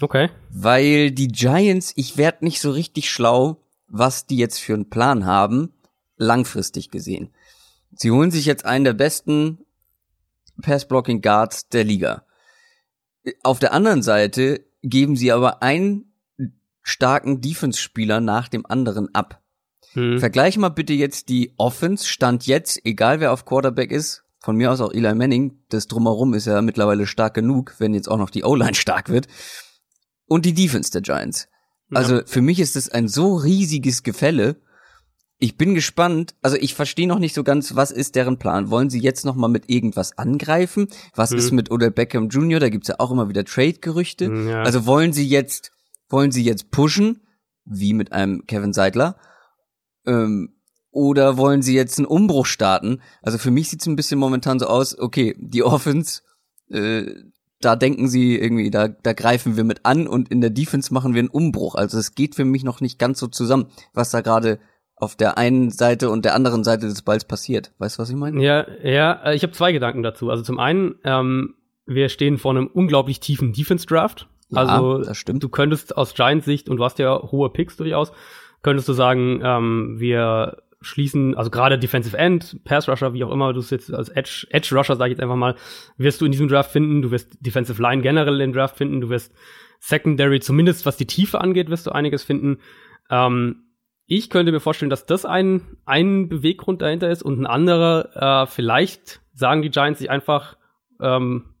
Okay. 0.00 0.30
Weil 0.50 1.10
die 1.10 1.28
Giants, 1.28 1.92
ich 1.96 2.16
werd 2.16 2.42
nicht 2.42 2.60
so 2.60 2.70
richtig 2.70 3.10
schlau, 3.10 3.62
was 3.88 4.26
die 4.26 4.36
jetzt 4.36 4.58
für 4.58 4.74
einen 4.74 4.90
Plan 4.90 5.26
haben, 5.26 5.72
langfristig 6.16 6.90
gesehen. 6.90 7.30
Sie 7.92 8.10
holen 8.10 8.30
sich 8.30 8.44
jetzt 8.44 8.64
einen 8.64 8.84
der 8.84 8.92
besten 8.92 9.58
Pass-Blocking 10.62 11.22
Guards 11.22 11.68
der 11.68 11.84
Liga. 11.84 12.24
Auf 13.42 13.58
der 13.58 13.72
anderen 13.72 14.02
Seite 14.02 14.64
geben 14.82 15.16
sie 15.16 15.32
aber 15.32 15.62
einen 15.62 16.12
starken 16.82 17.40
Defense-Spieler 17.40 18.20
nach 18.20 18.48
dem 18.48 18.66
anderen 18.66 19.14
ab. 19.14 19.42
Hm. 19.92 20.18
Vergleich 20.18 20.56
mal 20.58 20.68
bitte 20.68 20.92
jetzt 20.92 21.28
die 21.28 21.54
Offense, 21.56 22.06
Stand 22.06 22.46
jetzt, 22.46 22.84
egal 22.84 23.20
wer 23.20 23.32
auf 23.32 23.44
Quarterback 23.44 23.90
ist, 23.90 24.24
von 24.40 24.56
mir 24.56 24.70
aus 24.70 24.80
auch 24.80 24.92
Eli 24.92 25.14
Manning, 25.14 25.58
das 25.68 25.88
drumherum 25.88 26.34
ist 26.34 26.46
ja 26.46 26.62
mittlerweile 26.62 27.06
stark 27.06 27.34
genug, 27.34 27.74
wenn 27.78 27.94
jetzt 27.94 28.08
auch 28.08 28.18
noch 28.18 28.30
die 28.30 28.44
O-Line 28.44 28.74
stark 28.74 29.08
wird, 29.08 29.26
und 30.26 30.44
die 30.44 30.54
Defense 30.54 30.90
der 30.90 31.00
Giants. 31.00 31.48
Also 31.90 32.16
ja. 32.16 32.22
für 32.26 32.42
mich 32.42 32.60
ist 32.60 32.76
das 32.76 32.88
ein 32.88 33.08
so 33.08 33.36
riesiges 33.36 34.02
Gefälle. 34.02 34.56
Ich 35.38 35.56
bin 35.56 35.74
gespannt. 35.74 36.34
Also 36.42 36.56
ich 36.56 36.74
verstehe 36.74 37.06
noch 37.06 37.18
nicht 37.18 37.34
so 37.34 37.44
ganz, 37.44 37.76
was 37.76 37.90
ist 37.90 38.16
deren 38.16 38.38
Plan? 38.38 38.70
Wollen 38.70 38.90
sie 38.90 39.00
jetzt 39.00 39.24
noch 39.24 39.36
mal 39.36 39.48
mit 39.48 39.70
irgendwas 39.70 40.18
angreifen? 40.18 40.88
Was 41.14 41.30
hm. 41.30 41.38
ist 41.38 41.52
mit 41.52 41.70
Odell 41.70 41.90
Beckham 41.90 42.28
Jr.? 42.28 42.60
Da 42.60 42.68
gibt's 42.68 42.88
ja 42.88 42.96
auch 42.98 43.10
immer 43.10 43.28
wieder 43.28 43.44
Trade-Gerüchte. 43.44 44.26
Hm, 44.26 44.48
ja. 44.48 44.62
Also 44.62 44.84
wollen 44.86 45.12
sie 45.12 45.26
jetzt, 45.26 45.72
wollen 46.08 46.32
sie 46.32 46.44
jetzt 46.44 46.70
pushen, 46.70 47.22
wie 47.64 47.94
mit 47.94 48.12
einem 48.12 48.46
Kevin 48.46 48.72
Seidler? 48.72 49.16
Ähm, 50.06 50.54
oder 50.90 51.36
wollen 51.36 51.62
sie 51.62 51.74
jetzt 51.74 51.98
einen 51.98 52.06
Umbruch 52.06 52.46
starten? 52.46 53.00
Also 53.22 53.38
für 53.38 53.50
mich 53.50 53.68
sieht's 53.68 53.86
ein 53.86 53.96
bisschen 53.96 54.18
momentan 54.18 54.58
so 54.58 54.66
aus, 54.66 54.98
okay, 54.98 55.36
die 55.38 55.62
Offense 55.62 56.22
äh, 56.70 57.04
da 57.60 57.76
denken 57.76 58.08
sie 58.08 58.36
irgendwie, 58.36 58.70
da, 58.70 58.88
da 58.88 59.12
greifen 59.12 59.56
wir 59.56 59.64
mit 59.64 59.84
an 59.84 60.06
und 60.06 60.28
in 60.30 60.40
der 60.40 60.50
Defense 60.50 60.92
machen 60.94 61.14
wir 61.14 61.20
einen 61.20 61.28
Umbruch. 61.28 61.74
Also 61.74 61.98
es 61.98 62.14
geht 62.14 62.34
für 62.34 62.44
mich 62.44 62.64
noch 62.64 62.80
nicht 62.80 62.98
ganz 62.98 63.18
so 63.18 63.26
zusammen, 63.26 63.66
was 63.94 64.10
da 64.10 64.20
gerade 64.20 64.60
auf 64.94 65.16
der 65.16 65.38
einen 65.38 65.70
Seite 65.70 66.10
und 66.10 66.24
der 66.24 66.34
anderen 66.34 66.64
Seite 66.64 66.86
des 66.86 67.02
Balls 67.02 67.24
passiert. 67.24 67.72
Weißt 67.78 67.98
du, 67.98 68.02
was 68.02 68.10
ich 68.10 68.16
meine? 68.16 68.42
Ja, 68.42 68.66
ja, 68.82 69.12
äh, 69.24 69.34
ich 69.34 69.42
habe 69.42 69.52
zwei 69.52 69.72
Gedanken 69.72 70.02
dazu. 70.02 70.30
Also 70.30 70.42
zum 70.42 70.58
einen, 70.58 70.96
ähm, 71.04 71.54
wir 71.86 72.08
stehen 72.08 72.38
vor 72.38 72.52
einem 72.52 72.66
unglaublich 72.66 73.20
tiefen 73.20 73.52
Defense-Draft. 73.52 74.28
Ja, 74.50 74.62
also 74.62 75.02
das 75.02 75.16
stimmt. 75.16 75.42
du 75.42 75.48
könntest 75.48 75.96
aus 75.96 76.14
Giants 76.14 76.46
Sicht, 76.46 76.68
und 76.68 76.78
du 76.78 76.84
hast 76.84 76.98
ja 76.98 77.20
hohe 77.30 77.50
Picks 77.50 77.76
durchaus, 77.76 78.12
könntest 78.62 78.88
du 78.88 78.92
sagen, 78.92 79.40
ähm, 79.44 79.96
wir 79.98 80.62
schließen, 80.80 81.34
also 81.34 81.50
gerade 81.50 81.78
Defensive 81.78 82.16
End, 82.16 82.62
Pass 82.64 82.88
Rusher, 82.88 83.12
wie 83.12 83.24
auch 83.24 83.32
immer 83.32 83.52
du 83.52 83.60
es 83.60 83.70
jetzt 83.70 83.92
als 83.92 84.08
Edge, 84.08 84.46
Edge 84.50 84.74
Rusher, 84.74 84.96
sage 84.96 85.10
ich 85.10 85.16
jetzt 85.16 85.22
einfach 85.22 85.36
mal, 85.36 85.56
wirst 85.96 86.20
du 86.20 86.26
in 86.26 86.32
diesem 86.32 86.48
Draft 86.48 86.70
finden, 86.70 87.02
du 87.02 87.10
wirst 87.10 87.44
Defensive 87.44 87.82
Line 87.82 88.02
generell 88.02 88.40
im 88.40 88.52
Draft 88.52 88.76
finden, 88.76 89.00
du 89.00 89.08
wirst 89.08 89.34
Secondary, 89.80 90.40
zumindest 90.40 90.86
was 90.86 90.96
die 90.96 91.06
Tiefe 91.06 91.40
angeht, 91.40 91.70
wirst 91.70 91.86
du 91.86 91.92
einiges 91.92 92.22
finden. 92.22 92.58
Ähm, 93.10 93.64
ich 94.06 94.30
könnte 94.30 94.52
mir 94.52 94.60
vorstellen, 94.60 94.90
dass 94.90 95.06
das 95.06 95.24
ein, 95.24 95.76
ein 95.84 96.28
Beweggrund 96.28 96.80
dahinter 96.80 97.10
ist 97.10 97.22
und 97.22 97.40
ein 97.40 97.46
anderer, 97.46 98.44
äh, 98.44 98.46
vielleicht 98.46 99.20
sagen 99.34 99.62
die 99.62 99.70
Giants 99.70 99.98
sich 99.98 100.10
einfach, 100.10 100.56
ähm, 101.00 101.54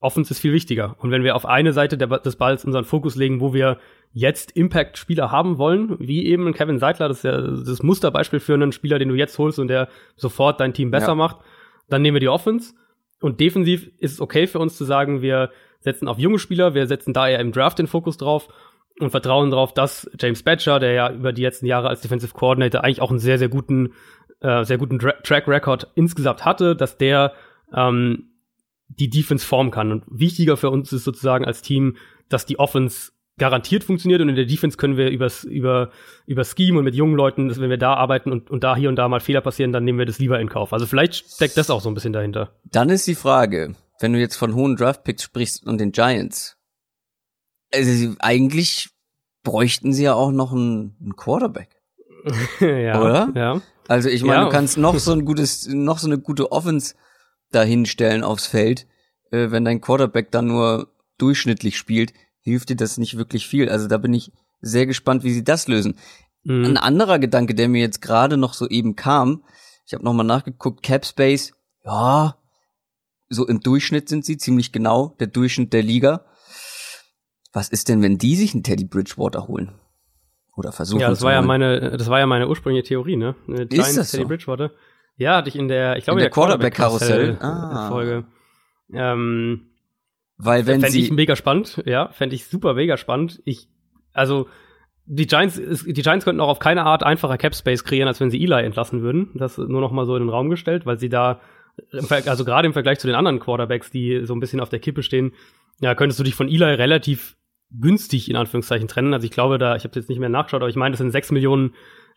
Offense 0.00 0.30
ist 0.30 0.40
viel 0.40 0.52
wichtiger. 0.52 0.96
Und 0.98 1.10
wenn 1.10 1.22
wir 1.22 1.36
auf 1.36 1.44
eine 1.44 1.72
Seite 1.72 1.98
der, 1.98 2.08
des 2.08 2.36
Balls 2.36 2.64
unseren 2.64 2.84
Fokus 2.84 3.16
legen, 3.16 3.40
wo 3.40 3.52
wir 3.52 3.78
jetzt 4.12 4.52
Impact-Spieler 4.52 5.30
haben 5.30 5.58
wollen, 5.58 5.96
wie 6.00 6.26
eben 6.26 6.52
Kevin 6.54 6.78
Seidler, 6.78 7.08
das 7.08 7.18
ist 7.18 7.24
ja 7.24 7.40
das 7.40 7.82
Musterbeispiel 7.82 8.40
für 8.40 8.54
einen 8.54 8.72
Spieler, 8.72 8.98
den 8.98 9.10
du 9.10 9.14
jetzt 9.14 9.38
holst 9.38 9.58
und 9.58 9.68
der 9.68 9.88
sofort 10.16 10.58
dein 10.58 10.72
Team 10.72 10.90
besser 10.90 11.08
ja. 11.08 11.14
macht, 11.14 11.36
dann 11.88 12.02
nehmen 12.02 12.14
wir 12.14 12.20
die 12.20 12.28
Offense. 12.28 12.72
Und 13.20 13.40
defensiv 13.40 13.90
ist 13.98 14.12
es 14.12 14.20
okay 14.20 14.46
für 14.46 14.58
uns 14.58 14.76
zu 14.76 14.84
sagen, 14.84 15.20
wir 15.20 15.50
setzen 15.80 16.08
auf 16.08 16.18
junge 16.18 16.38
Spieler, 16.38 16.74
wir 16.74 16.86
setzen 16.86 17.12
da 17.12 17.28
eher 17.28 17.40
im 17.40 17.52
Draft 17.52 17.78
den 17.78 17.86
Fokus 17.86 18.16
drauf 18.16 18.48
und 18.98 19.10
vertrauen 19.10 19.50
darauf, 19.50 19.74
dass 19.74 20.10
James 20.18 20.42
Batcher, 20.42 20.78
der 20.78 20.92
ja 20.92 21.12
über 21.12 21.32
die 21.32 21.42
letzten 21.42 21.66
Jahre 21.66 21.88
als 21.88 22.00
Defensive 22.00 22.34
Coordinator 22.34 22.82
eigentlich 22.82 23.02
auch 23.02 23.10
einen 23.10 23.18
sehr, 23.18 23.38
sehr 23.38 23.48
guten, 23.48 23.92
äh, 24.40 24.64
sehr 24.64 24.78
guten 24.78 24.98
Track 24.98 25.46
Record 25.46 25.88
insgesamt 25.94 26.44
hatte, 26.46 26.74
dass 26.74 26.96
der 26.96 27.34
ähm, 27.74 28.29
die 28.98 29.08
Defense 29.08 29.46
formen 29.46 29.70
kann. 29.70 29.92
Und 29.92 30.04
wichtiger 30.08 30.56
für 30.56 30.70
uns 30.70 30.92
ist 30.92 31.04
sozusagen 31.04 31.44
als 31.44 31.62
Team, 31.62 31.96
dass 32.28 32.46
die 32.46 32.58
Offense 32.58 33.12
garantiert 33.38 33.84
funktioniert 33.84 34.20
und 34.20 34.28
in 34.28 34.36
der 34.36 34.44
Defense 34.44 34.76
können 34.76 34.98
wir 34.98 35.08
übers, 35.08 35.44
über, 35.44 35.90
über 36.26 36.44
Scheme 36.44 36.78
und 36.78 36.84
mit 36.84 36.94
jungen 36.94 37.14
Leuten, 37.14 37.48
dass 37.48 37.58
wenn 37.58 37.70
wir 37.70 37.78
da 37.78 37.94
arbeiten 37.94 38.30
und, 38.30 38.50
und 38.50 38.62
da 38.62 38.76
hier 38.76 38.90
und 38.90 38.96
da 38.96 39.08
mal 39.08 39.20
Fehler 39.20 39.40
passieren, 39.40 39.72
dann 39.72 39.82
nehmen 39.82 39.98
wir 39.98 40.04
das 40.04 40.18
lieber 40.18 40.38
in 40.38 40.48
Kauf. 40.48 40.74
Also 40.74 40.86
vielleicht 40.86 41.14
steckt 41.14 41.56
das 41.56 41.70
auch 41.70 41.80
so 41.80 41.88
ein 41.88 41.94
bisschen 41.94 42.12
dahinter. 42.12 42.52
Dann 42.64 42.90
ist 42.90 43.06
die 43.06 43.14
Frage, 43.14 43.74
wenn 43.98 44.12
du 44.12 44.18
jetzt 44.18 44.36
von 44.36 44.54
hohen 44.54 44.76
Draftpicks 44.76 45.22
sprichst 45.22 45.66
und 45.66 45.78
den 45.78 45.92
Giants, 45.92 46.58
also 47.72 48.14
eigentlich 48.18 48.90
bräuchten 49.42 49.94
sie 49.94 50.04
ja 50.04 50.14
auch 50.14 50.32
noch 50.32 50.52
einen, 50.52 50.96
einen 51.00 51.16
Quarterback. 51.16 51.80
ja, 52.60 53.00
oder? 53.00 53.32
Ja. 53.34 53.62
Also 53.88 54.10
ich 54.10 54.22
meine, 54.22 54.40
ja. 54.40 54.44
du 54.44 54.50
kannst 54.50 54.76
noch 54.76 54.94
so 54.98 55.12
ein 55.12 55.24
gutes, 55.24 55.66
noch 55.66 55.98
so 55.98 56.08
eine 56.08 56.18
gute 56.18 56.52
Offense 56.52 56.94
dahinstellen 57.50 58.22
aufs 58.22 58.46
Feld, 58.46 58.86
äh, 59.30 59.50
wenn 59.50 59.64
dein 59.64 59.80
Quarterback 59.80 60.30
dann 60.30 60.46
nur 60.46 60.92
durchschnittlich 61.18 61.76
spielt, 61.76 62.12
hilft 62.40 62.70
dir 62.70 62.76
das 62.76 62.98
nicht 62.98 63.16
wirklich 63.16 63.46
viel. 63.46 63.68
Also 63.68 63.88
da 63.88 63.98
bin 63.98 64.14
ich 64.14 64.32
sehr 64.60 64.86
gespannt, 64.86 65.24
wie 65.24 65.32
sie 65.32 65.44
das 65.44 65.68
lösen. 65.68 65.96
Mhm. 66.44 66.64
Ein 66.64 66.76
anderer 66.76 67.18
Gedanke, 67.18 67.54
der 67.54 67.68
mir 67.68 67.80
jetzt 67.80 68.00
gerade 68.00 68.36
noch 68.36 68.54
so 68.54 68.68
eben 68.68 68.96
kam, 68.96 69.44
ich 69.86 69.94
habe 69.94 70.04
nochmal 70.04 70.26
nachgeguckt, 70.26 70.82
Capspace, 70.84 71.52
ja, 71.84 72.36
so 73.28 73.46
im 73.46 73.60
Durchschnitt 73.60 74.08
sind 74.08 74.24
sie 74.24 74.36
ziemlich 74.36 74.72
genau, 74.72 75.16
der 75.20 75.26
Durchschnitt 75.26 75.72
der 75.72 75.82
Liga. 75.82 76.26
Was 77.52 77.68
ist 77.68 77.88
denn, 77.88 78.02
wenn 78.02 78.16
die 78.16 78.36
sich 78.36 78.54
einen 78.54 78.62
Teddy 78.62 78.84
Bridgewater 78.84 79.48
holen? 79.48 79.72
Oder 80.56 80.72
versuchen 80.72 81.00
Ja, 81.00 81.08
das 81.08 81.22
war 81.22 81.32
ja 81.32 81.42
meine, 81.42 81.96
das 81.96 82.08
war 82.08 82.18
ja 82.18 82.26
meine 82.26 82.48
ursprüngliche 82.48 82.86
Theorie, 82.86 83.16
ne? 83.16 83.34
Giants, 83.46 83.74
ist 83.74 83.96
das 83.96 84.10
Teddy 84.10 84.22
so? 84.22 84.28
Bridgewater. 84.28 84.70
Ja, 85.20 85.36
hatte 85.36 85.50
ich 85.50 85.56
in 85.56 85.68
der, 85.68 85.98
ich 85.98 86.04
glaube, 86.04 86.18
in 86.18 86.22
der, 86.22 86.30
der 86.30 86.34
Quarterback-Karussell 86.34 87.36
ah. 87.40 87.88
Folge. 87.90 88.24
Ähm, 88.90 89.66
Weil 90.38 90.66
wenn 90.66 90.80
fänd 90.80 90.92
sie 90.92 91.02
ich 91.02 91.12
mega 91.12 91.36
spannend, 91.36 91.82
ja, 91.84 92.08
fände 92.08 92.34
ich 92.34 92.46
super 92.46 92.72
mega 92.72 92.96
spannend. 92.96 93.42
Ich, 93.44 93.68
also 94.14 94.48
die 95.04 95.26
Giants, 95.26 95.60
die 95.84 95.92
Giants 95.92 96.24
könnten 96.24 96.40
auch 96.40 96.48
auf 96.48 96.58
keine 96.58 96.84
Art 96.84 97.02
einfacher 97.02 97.36
Cap 97.36 97.54
Space 97.54 97.84
kreieren, 97.84 98.08
als 98.08 98.18
wenn 98.18 98.30
sie 98.30 98.42
Eli 98.42 98.64
entlassen 98.64 99.02
würden. 99.02 99.28
Das 99.34 99.58
nur 99.58 99.82
noch 99.82 99.92
mal 99.92 100.06
so 100.06 100.16
in 100.16 100.22
den 100.22 100.30
Raum 100.30 100.48
gestellt, 100.48 100.86
weil 100.86 100.98
sie 100.98 101.10
da, 101.10 101.42
also 101.92 102.46
gerade 102.46 102.66
im 102.66 102.72
Vergleich 102.72 102.98
zu 102.98 103.06
den 103.06 103.14
anderen 103.14 103.40
Quarterbacks, 103.40 103.90
die 103.90 104.22
so 104.24 104.34
ein 104.34 104.40
bisschen 104.40 104.60
auf 104.60 104.70
der 104.70 104.78
Kippe 104.78 105.02
stehen, 105.02 105.34
ja, 105.80 105.94
könntest 105.94 106.18
du 106.18 106.24
dich 106.24 106.34
von 106.34 106.48
Eli 106.48 106.64
relativ 106.64 107.36
günstig 107.78 108.30
in 108.30 108.36
Anführungszeichen 108.36 108.88
trennen. 108.88 109.12
Also 109.12 109.26
ich 109.26 109.32
glaube 109.32 109.58
da, 109.58 109.76
ich 109.76 109.84
habe 109.84 109.94
jetzt 109.96 110.08
nicht 110.08 110.18
mehr 110.18 110.30
nachgeschaut, 110.30 110.62
aber 110.62 110.70
ich 110.70 110.76
meine, 110.76 110.92
das 110.92 110.98
sind 110.98 111.10
sechs 111.10 111.30
Millionen 111.30 111.74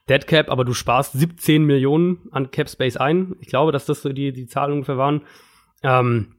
Dead 0.10 0.28
Cap, 0.28 0.50
aber 0.50 0.66
du 0.66 0.74
sparst 0.74 1.14
17 1.14 1.64
Millionen 1.64 2.28
an 2.32 2.52
Cap 2.52 2.70
Space 2.70 2.98
ein. 2.98 3.36
Ich 3.40 3.48
glaube, 3.48 3.72
dass 3.72 3.86
das 3.86 4.02
so 4.02 4.10
die, 4.10 4.34
die 4.34 4.48
Zahlen 4.48 4.74
ungefähr 4.74 4.98
waren. 4.98 5.22
Ähm, 5.82 6.36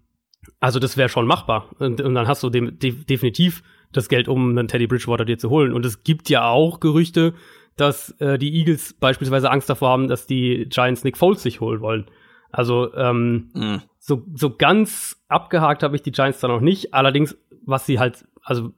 also 0.61 0.79
das 0.79 0.96
wäre 0.96 1.09
schon 1.09 1.27
machbar. 1.27 1.70
Und, 1.79 2.00
und, 2.00 2.14
dann 2.14 2.29
hast 2.29 2.42
du 2.42 2.50
de 2.50 2.70
de 2.70 2.92
definitiv 2.92 3.62
das 3.92 4.09
Geld, 4.09 4.29
um 4.29 4.50
einen 4.50 4.68
Teddy 4.68 4.87
Bridgewater 4.87 5.24
dir 5.24 5.38
zu 5.38 5.50
holen. 5.50 5.72
Und 5.72 5.87
es 5.87 6.03
gibt 6.03 6.29
ja 6.29 6.48
auch 6.48 6.81
Gerüchte, 6.81 7.35
dass 7.77 8.11
äh, 8.20 8.38
die 8.38 8.55
Eagles 8.55 8.94
beispielsweise 8.94 9.50
Angst 9.50 9.70
davor 9.70 9.90
haben, 9.90 10.09
dass 10.09 10.27
die 10.27 10.66
Giants 10.68 11.05
Nick 11.05 11.16
Foles 11.16 11.42
sich 11.42 11.61
holen 11.61 11.81
wollen. 11.81 12.07
Also 12.50 12.94
ähm, 12.94 13.50
mhm. 13.55 13.83
so, 13.98 14.24
so 14.35 14.55
ganz 14.55 15.24
abgehakt 15.29 15.83
habe 15.83 15.96
ich 15.96 16.03
die 16.03 16.12
Giants 16.12 16.40
da 16.40 16.48
noch 16.48 16.61
nicht. 16.61 16.94
Allerdings, 16.94 17.37
was 17.64 17.87
sie 17.87 17.98
halt, 17.98 18.27
also 18.42 18.72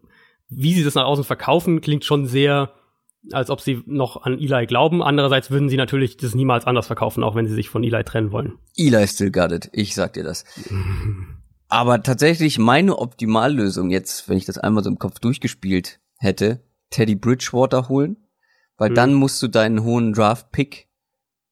wie 0.49 0.73
sie 0.75 0.85
das 0.85 0.95
nach 0.95 1.05
außen 1.05 1.25
verkaufen, 1.25 1.81
klingt 1.81 2.05
schon 2.05 2.27
sehr 2.27 2.73
als 3.33 3.51
ob 3.51 3.61
sie 3.61 3.83
noch 3.87 4.23
an 4.23 4.39
Eli 4.39 4.67
glauben. 4.67 5.03
Andererseits 5.03 5.51
würden 5.51 5.69
sie 5.69 5.77
natürlich 5.77 6.17
das 6.17 6.35
niemals 6.35 6.67
anders 6.67 6.87
verkaufen, 6.87 7.25
auch 7.25 7.35
wenn 7.35 7.47
sie 7.47 7.55
sich 7.55 7.69
von 7.69 7.83
Eli 7.83 8.05
trennen 8.05 8.33
wollen. 8.33 8.59
Eli 8.77 9.07
still 9.07 9.31
got 9.31 9.53
it. 9.53 9.69
Ich 9.73 9.95
sag 9.95 10.13
dir 10.13 10.25
das. 10.25 10.45
Aber 11.69 12.03
tatsächlich 12.03 12.59
meine 12.59 12.99
Optimallösung 12.99 13.91
jetzt, 13.91 14.29
wenn 14.29 14.37
ich 14.37 14.45
das 14.45 14.59
einmal 14.59 14.85
so 14.85 14.91
im 14.91 14.99
Kopf 14.99 15.19
durchgespielt 15.19 16.01
hätte, 16.17 16.63
Teddy 16.91 17.17
Bridgewater 17.17 17.89
holen, 17.89 18.17
weil 18.77 18.91
mhm. 18.91 18.95
dann 18.95 19.15
musst 19.15 19.43
du 19.43 19.49
deinen 19.49 19.83
hohen 19.83 20.13
Draft-Pick 20.13 20.87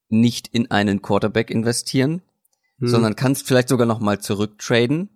nicht 0.08 0.48
in 0.48 0.70
einen 0.70 1.02
Quarterback 1.02 1.50
investieren, 1.50 2.22
mhm. 2.78 2.88
sondern 2.88 3.16
kannst 3.16 3.46
vielleicht 3.46 3.68
sogar 3.68 3.86
noch 3.86 4.00
mal 4.00 4.20
zurücktraden 4.20 5.10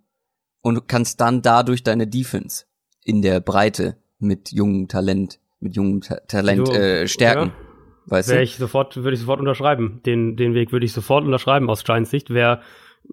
und 0.63 0.89
kannst 0.89 1.21
dann 1.21 1.43
dadurch 1.43 1.85
deine 1.85 2.07
Defense 2.07 2.65
in 3.05 3.23
der 3.23 3.41
Breite 3.41 3.97
mit 4.19 4.51
jungem 4.51 4.89
Talent, 4.89 5.39
mit 5.61 5.77
jungem 5.77 6.01
Ta 6.01 6.17
Talent 6.29 6.69
äh, 6.71 7.07
stärken. 7.09 7.49
Ja. 7.49 7.69
Weißt 8.07 8.29
Wär 8.31 8.39
du? 8.39 8.43
ich 8.43 8.57
sofort, 8.57 8.97
würde 8.97 9.15
ich 9.15 9.21
sofort 9.21 9.41
unterschreiben. 9.41 10.01
Den, 10.07 10.37
den 10.37 10.55
Weg 10.55 10.73
würde 10.73 10.87
ich 10.87 10.93
sofort 10.93 11.25
unterschreiben 11.25 11.69
aus 11.69 11.85
Giants 11.85 12.11
Sicht. 12.11 12.31
Wäre, 12.31 12.61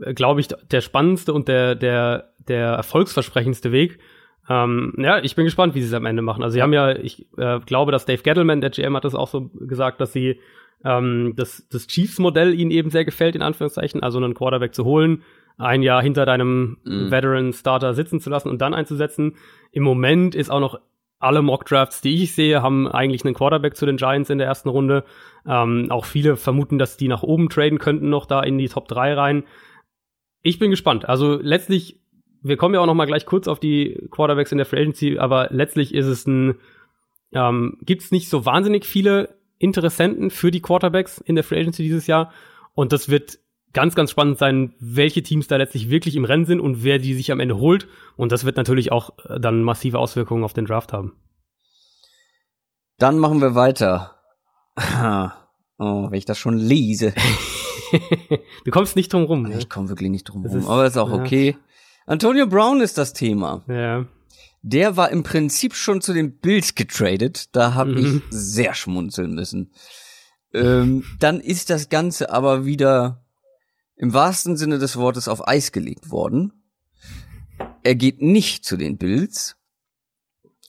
äh, 0.01 0.13
glaube 0.13 0.39
ich, 0.39 0.47
der 0.47 0.81
spannendste 0.81 1.34
und 1.34 1.47
der, 1.47 1.75
der, 1.75 2.31
der 2.47 2.67
erfolgsversprechendste 2.67 3.71
Weg. 3.71 3.99
Ähm, 4.47 4.93
ja, 4.97 5.19
ich 5.19 5.36
bin 5.36 5.45
gespannt, 5.45 5.75
wie 5.75 5.81
sie 5.81 5.88
es 5.88 5.93
am 5.93 6.05
Ende 6.05 6.21
machen. 6.21 6.43
Also 6.43 6.53
sie 6.53 6.62
haben 6.62 6.73
ja, 6.73 6.95
ich 6.95 7.27
äh, 7.38 7.60
glaube, 7.65 7.91
dass 7.91 8.05
Dave 8.05 8.21
Gettleman, 8.21 8.62
der 8.62 8.69
GM, 8.69 8.95
hat 8.95 9.03
das 9.03 9.15
auch 9.15 9.27
so 9.27 9.49
gesagt, 9.49 9.99
dass 9.99 10.13
sie 10.13 10.39
ähm, 10.84 11.34
das, 11.36 11.67
das 11.69 11.88
Chiefs-Modell 11.88 12.53
ihnen 12.53 12.71
eben 12.71 12.91
sehr 12.91 13.05
gefällt, 13.05 13.36
in 13.36 13.41
Anführungszeichen, 13.41 14.03
also 14.03 14.19
einen 14.19 14.36
Quarterback 14.36 14.73
zu 14.73 14.86
holen, 14.86 15.23
ein 15.58 15.81
Jahr 15.81 16.01
hinter 16.01 16.25
deinem 16.25 16.77
mhm. 16.84 17.12
Veteran-Starter 17.12 17.93
sitzen 17.93 18.19
zu 18.19 18.29
lassen 18.29 18.49
und 18.49 18.62
dann 18.62 18.73
einzusetzen. 18.73 19.36
Im 19.71 19.84
Moment 19.84 20.36
ist 20.36 20.51
auch 20.51 20.60
noch 20.60 20.79
alle 21.19 21.41
Mock-Drafts, 21.41 22.01
die 22.01 22.23
ich 22.23 22.36
sehe, 22.36 22.62
haben 22.62 22.88
eigentlich 22.88 23.25
einen 23.25 23.34
Quarterback 23.34 23.75
zu 23.75 23.86
den 23.86 23.97
Giants 23.97 24.30
in 24.30 24.38
der 24.38 24.47
ersten 24.47 24.69
Runde. 24.69 25.06
Ähm, 25.47 25.88
auch 25.89 26.06
viele 26.06 26.36
vermuten, 26.36 26.78
dass 26.78 26.97
die 26.97 27.08
nach 27.08 27.23
oben 27.23 27.49
traden 27.49 27.80
könnten, 27.80 28.10
noch 28.10 28.25
da 28.25 28.41
in 28.41 28.58
die 28.58 28.69
Top 28.69 28.88
3 28.88 29.13
rein. 29.13 29.43
Ich 30.41 30.60
bin 30.60 30.71
gespannt. 30.71 31.08
Also 31.08 31.39
letztlich, 31.41 31.99
wir 32.41 32.58
kommen 32.58 32.75
ja 32.75 32.82
auch 32.82 32.86
noch 32.86 32.93
mal 32.93 33.06
gleich 33.06 33.25
kurz 33.25 33.47
auf 33.47 33.60
die 33.60 34.08
Quarterbacks 34.12 34.51
in 34.51 34.58
der 34.58 34.65
Free 34.65 34.82
Agency, 34.82 35.17
aber 35.17 35.47
letztlich 35.51 35.93
ist 35.93 36.06
es 36.06 36.28
ein, 36.28 36.60
ähm, 37.34 37.78
gibt 37.82 38.04
es 38.04 38.12
nicht 38.12 38.30
so 38.30 38.45
wahnsinnig 38.45 38.86
viele 38.86 39.36
Interessenten 39.58 40.30
für 40.30 40.51
die 40.51 40.62
Quarterbacks 40.62 41.19
in 41.19 41.36
der 41.36 41.43
Free 41.43 41.60
Agency 41.60 41.84
dieses 41.84 42.08
Jahr. 42.08 42.32
Und 42.73 42.91
das 42.91 43.10
wird 43.10 43.39
ganz, 43.75 43.93
ganz 43.93 44.09
spannend 44.09 44.39
sein, 44.39 44.73
welche 44.79 45.21
Teams 45.21 45.47
da 45.47 45.57
letztlich 45.57 45.91
wirklich 45.91 46.15
im 46.15 46.25
Rennen 46.25 46.45
sind 46.45 46.59
und 46.59 46.83
wer 46.83 46.97
die 46.97 47.13
sich 47.13 47.31
am 47.31 47.41
Ende 47.41 47.57
holt. 47.57 47.88
Und 48.15 48.31
das 48.31 48.45
wird 48.45 48.57
natürlich 48.57 48.91
auch 48.91 49.11
äh, 49.25 49.39
dann 49.39 49.61
massive 49.61 49.99
Auswirkungen 49.99 50.43
auf 50.43 50.53
den 50.53 50.65
Draft 50.65 50.93
haben. 50.93 51.13
Dann 52.97 53.19
machen 53.19 53.41
wir 53.41 53.53
weiter. 53.53 54.15
Oh, 55.77 56.09
wenn 56.09 56.17
ich 56.17 56.23
das 56.23 56.38
schon 56.38 56.57
lese. 56.57 57.13
du 58.63 58.71
kommst 58.71 58.95
nicht 58.95 59.11
drum 59.11 59.25
rum. 59.25 59.43
Ne? 59.43 59.57
Ich 59.57 59.67
komme 59.67 59.89
wirklich 59.89 60.09
nicht 60.09 60.23
drum 60.23 60.45
rum, 60.45 60.67
aber 60.67 60.85
ist 60.85 60.95
auch 60.95 61.09
ja. 61.09 61.15
okay. 61.15 61.57
Antonio 62.05 62.47
Brown 62.47 62.79
ist 62.79 62.97
das 62.97 63.11
Thema. 63.11 63.65
Ja. 63.67 64.05
Der 64.61 64.95
war 64.95 65.11
im 65.11 65.23
Prinzip 65.23 65.75
schon 65.75 65.99
zu 65.99 66.13
den 66.13 66.39
Bills 66.39 66.75
getradet. 66.75 67.53
Da 67.53 67.73
habe 67.73 67.91
mhm. 67.91 67.97
ich 67.97 68.23
sehr 68.29 68.73
schmunzeln 68.73 69.35
müssen. 69.35 69.73
Ähm, 70.53 71.03
dann 71.19 71.41
ist 71.41 71.69
das 71.69 71.89
Ganze 71.89 72.31
aber 72.31 72.65
wieder 72.65 73.24
im 73.95 74.13
wahrsten 74.13 74.58
Sinne 74.58 74.77
des 74.77 74.97
Wortes 74.97 75.27
auf 75.27 75.47
Eis 75.47 75.71
gelegt 75.71 76.12
worden. 76.12 76.53
Er 77.84 77.95
geht 77.95 78.21
nicht 78.21 78.65
zu 78.65 78.77
den 78.77 78.97
Bills. 78.97 79.55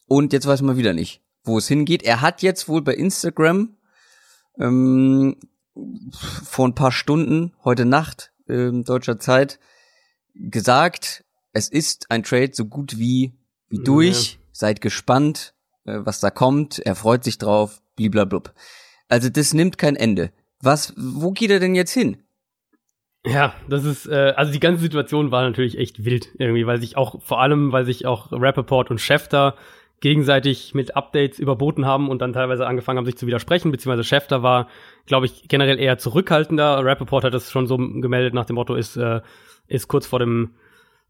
Und 0.06 0.32
jetzt 0.32 0.46
weiß 0.46 0.62
man 0.62 0.76
wieder 0.76 0.92
nicht, 0.92 1.22
wo 1.42 1.58
es 1.58 1.66
hingeht. 1.66 2.02
Er 2.02 2.20
hat 2.20 2.42
jetzt 2.42 2.68
wohl 2.68 2.82
bei 2.82 2.94
Instagram 2.94 3.76
ähm, 4.58 5.36
vor 6.44 6.68
ein 6.68 6.74
paar 6.74 6.92
Stunden, 6.92 7.52
heute 7.64 7.84
Nacht, 7.84 8.32
ähm, 8.48 8.84
deutscher 8.84 9.18
Zeit, 9.18 9.58
gesagt, 10.34 11.24
es 11.52 11.68
ist 11.68 12.10
ein 12.10 12.22
Trade 12.22 12.50
so 12.52 12.66
gut 12.66 12.98
wie, 12.98 13.34
wie 13.68 13.82
durch. 13.82 14.34
Ja. 14.34 14.38
Seid 14.52 14.80
gespannt, 14.80 15.54
äh, 15.84 15.98
was 16.04 16.20
da 16.20 16.30
kommt. 16.30 16.78
Er 16.78 16.94
freut 16.94 17.24
sich 17.24 17.38
drauf, 17.38 17.82
bliblablub. 17.96 18.54
Also 19.08 19.28
das 19.28 19.54
nimmt 19.54 19.78
kein 19.78 19.96
Ende. 19.96 20.32
Was, 20.60 20.94
wo 20.96 21.32
geht 21.32 21.50
er 21.50 21.60
denn 21.60 21.74
jetzt 21.74 21.92
hin? 21.92 22.22
Ja, 23.26 23.54
das 23.68 23.84
ist, 23.84 24.06
äh, 24.06 24.34
also 24.36 24.52
die 24.52 24.60
ganze 24.60 24.80
Situation 24.80 25.32
war 25.32 25.42
natürlich 25.42 25.78
echt 25.78 26.04
wild 26.04 26.28
irgendwie, 26.38 26.66
weil 26.66 26.80
sich 26.80 26.96
auch, 26.96 27.20
vor 27.22 27.40
allem, 27.40 27.72
weil 27.72 27.84
sich 27.84 28.06
auch 28.06 28.30
Rappaport 28.30 28.90
und 28.90 29.00
Schefter 29.00 29.56
gegenseitig 30.00 30.74
mit 30.74 30.94
Updates 30.94 31.40
überboten 31.40 31.86
haben 31.86 32.08
und 32.08 32.20
dann 32.22 32.32
teilweise 32.32 32.66
angefangen 32.66 32.98
haben, 32.98 33.06
sich 33.06 33.16
zu 33.16 33.26
widersprechen, 33.26 33.72
beziehungsweise 33.72 34.04
Schefter 34.04 34.44
war, 34.44 34.68
glaube 35.06 35.26
ich, 35.26 35.48
generell 35.48 35.80
eher 35.80 35.98
zurückhaltender. 35.98 36.84
Rappaport 36.84 37.24
hat 37.24 37.34
das 37.34 37.50
schon 37.50 37.66
so 37.66 37.76
gemeldet 37.76 38.32
nach 38.32 38.44
dem 38.44 38.54
Motto, 38.54 38.76
ist, 38.76 38.96
äh, 38.96 39.20
ist 39.66 39.88
kurz 39.88 40.06
vor 40.06 40.20
dem, 40.20 40.50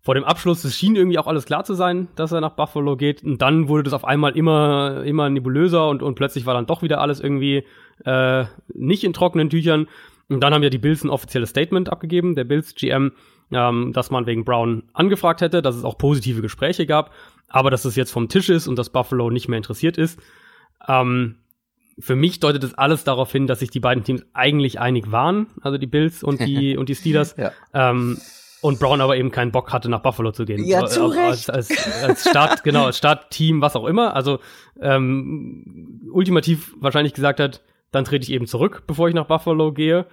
vor 0.00 0.14
dem 0.14 0.24
Abschluss. 0.24 0.64
Es 0.64 0.74
schien 0.74 0.96
irgendwie 0.96 1.18
auch 1.18 1.26
alles 1.26 1.44
klar 1.44 1.64
zu 1.64 1.74
sein, 1.74 2.08
dass 2.16 2.32
er 2.32 2.40
nach 2.40 2.52
Buffalo 2.52 2.96
geht. 2.96 3.24
Und 3.24 3.42
dann 3.42 3.68
wurde 3.68 3.82
das 3.82 3.92
auf 3.92 4.06
einmal 4.06 4.36
immer, 4.36 5.02
immer 5.04 5.28
nebulöser 5.28 5.88
und, 5.88 6.02
und 6.02 6.14
plötzlich 6.14 6.46
war 6.46 6.54
dann 6.54 6.66
doch 6.66 6.80
wieder 6.80 7.00
alles 7.00 7.20
irgendwie 7.20 7.64
äh, 8.04 8.44
nicht 8.72 9.04
in 9.04 9.12
trockenen 9.12 9.50
Tüchern. 9.50 9.88
Und 10.28 10.40
dann 10.40 10.52
haben 10.52 10.62
ja 10.62 10.70
die 10.70 10.78
Bills 10.78 11.04
ein 11.04 11.10
offizielles 11.10 11.50
Statement 11.50 11.90
abgegeben, 11.90 12.34
der 12.34 12.44
Bills 12.44 12.74
GM, 12.74 13.12
ähm, 13.52 13.92
dass 13.92 14.10
man 14.10 14.26
wegen 14.26 14.44
Brown 14.44 14.84
angefragt 14.92 15.40
hätte, 15.40 15.62
dass 15.62 15.76
es 15.76 15.84
auch 15.84 15.98
positive 15.98 16.42
Gespräche 16.42 16.86
gab, 16.86 17.12
aber 17.48 17.70
dass 17.70 17.84
es 17.84 17.94
jetzt 17.94 18.10
vom 18.10 18.28
Tisch 18.28 18.48
ist 18.48 18.66
und 18.66 18.76
dass 18.76 18.90
Buffalo 18.90 19.30
nicht 19.30 19.48
mehr 19.48 19.58
interessiert 19.58 19.98
ist. 19.98 20.18
Ähm, 20.88 21.36
für 21.98 22.16
mich 22.16 22.40
deutet 22.40 22.62
das 22.62 22.74
alles 22.74 23.04
darauf 23.04 23.32
hin, 23.32 23.46
dass 23.46 23.60
sich 23.60 23.70
die 23.70 23.80
beiden 23.80 24.04
Teams 24.04 24.24
eigentlich 24.34 24.80
einig 24.80 25.12
waren, 25.12 25.46
also 25.62 25.78
die 25.78 25.86
Bills 25.86 26.22
und 26.22 26.40
die 26.40 26.76
und 26.78 26.88
die 26.88 26.94
Steelers. 26.94 27.36
ja. 27.36 27.52
ähm, 27.72 28.18
und 28.62 28.80
Brown 28.80 29.00
aber 29.00 29.16
eben 29.16 29.30
keinen 29.30 29.52
Bock 29.52 29.72
hatte, 29.72 29.88
nach 29.88 30.00
Buffalo 30.00 30.32
zu 30.32 30.44
gehen. 30.44 30.64
Ja, 30.64 30.86
zu 30.86 31.10
als, 31.10 31.48
als, 31.48 31.70
als 32.02 32.28
Start, 32.28 32.64
genau, 32.64 32.86
als 32.86 32.98
Startteam, 32.98 33.60
was 33.60 33.76
auch 33.76 33.84
immer. 33.84 34.16
Also 34.16 34.40
ähm, 34.80 36.00
ultimativ 36.10 36.74
wahrscheinlich 36.80 37.14
gesagt 37.14 37.38
hat, 37.38 37.62
dann 37.90 38.04
trete 38.04 38.24
ich 38.24 38.32
eben 38.32 38.46
zurück, 38.46 38.84
bevor 38.86 39.08
ich 39.08 39.14
nach 39.14 39.26
Buffalo 39.26 39.72
gehe. 39.72 40.06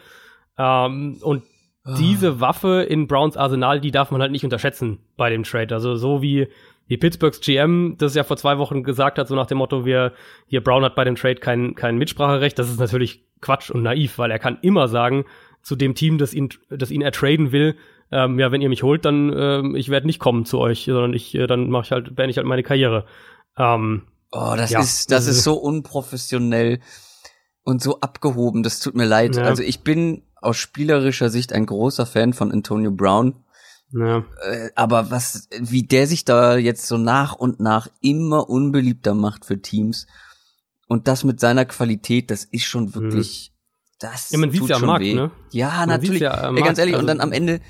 Ähm, 0.57 1.19
und 1.21 1.43
ah. 1.83 1.95
diese 1.97 2.39
Waffe 2.39 2.86
in 2.88 3.07
Browns 3.07 3.38
Arsenal, 3.38 3.81
die 3.81 3.91
darf 3.91 4.12
man 4.12 4.21
halt 4.21 4.31
nicht 4.31 4.43
unterschätzen 4.43 4.99
bei 5.17 5.29
dem 5.29 5.43
Trade. 5.43 5.73
Also 5.73 5.95
so 5.95 6.21
wie 6.21 6.47
wie 6.88 6.97
Pittsburghs 6.97 7.39
GM 7.39 7.95
das 7.97 8.15
ja 8.15 8.23
vor 8.23 8.38
zwei 8.38 8.57
Wochen 8.57 8.83
gesagt 8.83 9.17
hat, 9.17 9.27
so 9.27 9.36
nach 9.36 9.45
dem 9.45 9.57
Motto, 9.59 9.86
wir, 9.86 10.13
hier 10.47 10.62
Brown 10.62 10.83
hat 10.83 10.95
bei 10.95 11.03
dem 11.03 11.15
Trade 11.15 11.36
kein, 11.36 11.75
kein 11.75 11.97
Mitspracherecht, 11.97 12.59
das 12.59 12.69
ist 12.69 12.79
natürlich 12.79 13.25
Quatsch 13.41 13.71
und 13.71 13.83
naiv, 13.83 14.17
weil 14.17 14.31
er 14.31 14.39
kann 14.39 14.59
immer 14.62 14.88
sagen 14.88 15.25
zu 15.62 15.75
dem 15.75 15.95
Team, 15.95 16.17
das 16.17 16.33
ihn, 16.33 16.49
das 16.69 16.91
ihn 16.91 17.01
ertraden 17.01 17.51
will, 17.51 17.77
ähm, 18.12 18.38
ja, 18.38 18.51
wenn 18.51 18.62
ihr 18.62 18.69
mich 18.69 18.83
holt, 18.83 19.05
dann 19.05 19.33
ähm, 19.36 19.75
ich 19.75 19.89
werde 19.89 20.07
nicht 20.07 20.19
kommen 20.19 20.45
zu 20.45 20.59
euch, 20.59 20.86
sondern 20.86 21.13
ich, 21.13 21.33
äh, 21.36 21.47
dann 21.47 21.69
mache 21.69 21.83
ich 21.86 21.91
halt, 21.91 22.15
beende 22.15 22.31
ich 22.31 22.38
halt 22.38 22.45
meine 22.45 22.63
Karriere. 22.63 23.05
Ähm, 23.57 24.03
oh, 24.31 24.53
das 24.55 24.71
ja, 24.71 24.81
ist, 24.81 25.09
das, 25.09 25.25
das 25.25 25.36
ist 25.36 25.43
so 25.43 25.55
unprofessionell 25.55 26.79
und 27.63 27.82
so 27.82 27.99
abgehoben. 28.02 28.63
Das 28.63 28.80
tut 28.80 28.95
mir 28.95 29.06
leid. 29.06 29.36
Ja. 29.36 29.43
Also 29.43 29.63
ich 29.63 29.82
bin 29.82 30.23
aus 30.41 30.58
spielerischer 30.58 31.30
Sicht 31.30 31.54
ein 31.54 31.65
großer 31.65 32.06
Fan 32.06 32.34
von 32.34 32.52
Antonio 32.52 32.91
Brown. 32.91 33.36
Ja. 33.91 34.26
Äh, 34.49 34.69
aber 34.76 35.12
was, 35.12 35.47
wie 35.60 35.84
der 35.84 36.08
sich 36.08 36.26
da 36.26 36.58
jetzt 36.58 36.88
so 36.88 36.97
nach 36.97 37.36
und 37.36 37.60
nach 37.60 37.88
immer 38.02 38.49
unbeliebter 38.49 39.13
macht 39.13 39.45
für 39.45 39.62
Teams 39.62 40.08
und 40.88 41.08
das 41.08 41.23
mit 41.23 41.39
seiner 41.39 41.65
Qualität, 41.65 42.32
das 42.32 42.43
ist 42.43 42.65
schon 42.65 42.95
wirklich, 42.95 43.52
mhm. 43.52 43.97
das 43.99 44.32
ja, 44.32 44.39
man 44.39 44.52
tut 44.52 44.69
ja 44.69 44.80
schon 44.80 44.88
Markt, 44.88 45.06
weh. 45.06 45.13
Ne? 45.13 45.32
Ja, 45.52 45.69
man 45.69 45.89
natürlich. 45.89 46.21
Ja 46.21 46.54
Ey, 46.54 46.62
ganz 46.63 46.80
ehrlich, 46.80 46.95
also, 46.95 47.04
und 47.04 47.08
dann 47.08 47.21
am 47.21 47.32
Ende, 47.32 47.62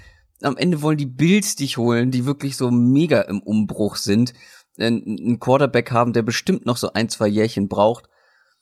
am 0.41 0.55
Ende 0.55 0.81
wollen 0.81 0.97
die 0.97 1.05
Bills 1.05 1.57
dich 1.57 1.77
holen, 1.77 2.09
die 2.09 2.25
wirklich 2.25 2.55
so 2.55 2.71
mega 2.71 3.21
im 3.21 3.41
Umbruch 3.41 3.97
sind, 3.97 4.33
einen 4.79 5.39
Quarterback 5.39 5.91
haben, 5.91 6.13
der 6.13 6.23
bestimmt 6.23 6.65
noch 6.65 6.77
so 6.77 6.93
ein, 6.93 7.09
zwei 7.09 7.27
Jährchen 7.27 7.67
braucht 7.67 8.09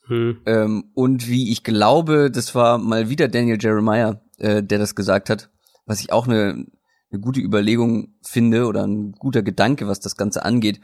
hm. 0.06 0.40
Ähm, 0.46 0.84
und 0.94 1.28
wie 1.28 1.52
ich 1.52 1.62
glaube, 1.62 2.30
das 2.30 2.54
war 2.54 2.78
mal 2.78 3.08
wieder 3.08 3.28
Daniel 3.28 3.58
Jeremiah, 3.60 4.20
äh, 4.38 4.62
der 4.62 4.78
das 4.78 4.94
gesagt 4.94 5.30
hat, 5.30 5.50
was 5.86 6.00
ich 6.00 6.12
auch 6.12 6.26
eine, 6.26 6.66
eine 7.10 7.20
gute 7.20 7.40
Überlegung 7.40 8.14
finde 8.22 8.66
oder 8.66 8.86
ein 8.86 9.12
guter 9.12 9.42
Gedanke, 9.42 9.86
was 9.86 10.00
das 10.00 10.16
Ganze 10.16 10.44
angeht. 10.44 10.80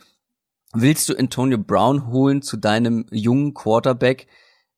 Willst 0.75 1.09
du 1.09 1.17
Antonio 1.17 1.59
Brown 1.59 2.09
holen 2.09 2.43
zu 2.43 2.57
deinem 2.57 3.07
jungen 3.11 3.55
Quarterback? 3.55 4.27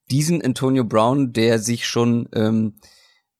Diesen 0.09 0.41
Antonio 0.43 0.85
Brown, 0.85 1.33
der 1.33 1.59
sich 1.59 1.85
schon 1.85 2.27
ähm, 2.33 2.75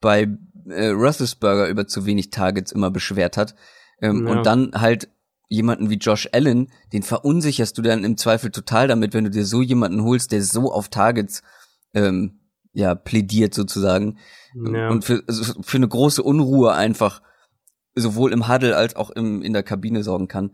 bei 0.01 0.27
äh, 0.67 0.87
Roethlisberger 0.87 1.69
über 1.69 1.87
zu 1.87 2.05
wenig 2.05 2.29
Targets 2.29 2.71
immer 2.71 2.91
beschwert 2.91 3.37
hat. 3.37 3.55
Ähm, 4.01 4.27
ja. 4.27 4.33
Und 4.33 4.45
dann 4.45 4.71
halt 4.73 5.09
jemanden 5.51 5.89
wie 5.89 5.97
Josh 5.97 6.29
Allen, 6.31 6.71
den 6.93 7.03
verunsicherst 7.03 7.77
du 7.77 7.81
dann 7.81 8.05
im 8.05 8.15
Zweifel 8.15 8.51
total 8.51 8.87
damit, 8.87 9.13
wenn 9.13 9.25
du 9.25 9.29
dir 9.29 9.45
so 9.45 9.61
jemanden 9.61 10.03
holst, 10.03 10.31
der 10.31 10.41
so 10.41 10.71
auf 10.71 10.87
Targets 10.87 11.43
ähm, 11.93 12.39
ja 12.71 12.95
plädiert 12.95 13.53
sozusagen 13.53 14.17
ja. 14.55 14.89
und 14.89 15.03
für, 15.03 15.23
also 15.27 15.61
für 15.61 15.77
eine 15.77 15.89
große 15.89 16.23
Unruhe 16.23 16.73
einfach 16.73 17.21
sowohl 17.95 18.31
im 18.31 18.47
Huddle 18.47 18.77
als 18.77 18.95
auch 18.95 19.09
im, 19.09 19.41
in 19.41 19.51
der 19.51 19.63
Kabine 19.63 20.03
sorgen 20.03 20.29
kann. 20.29 20.51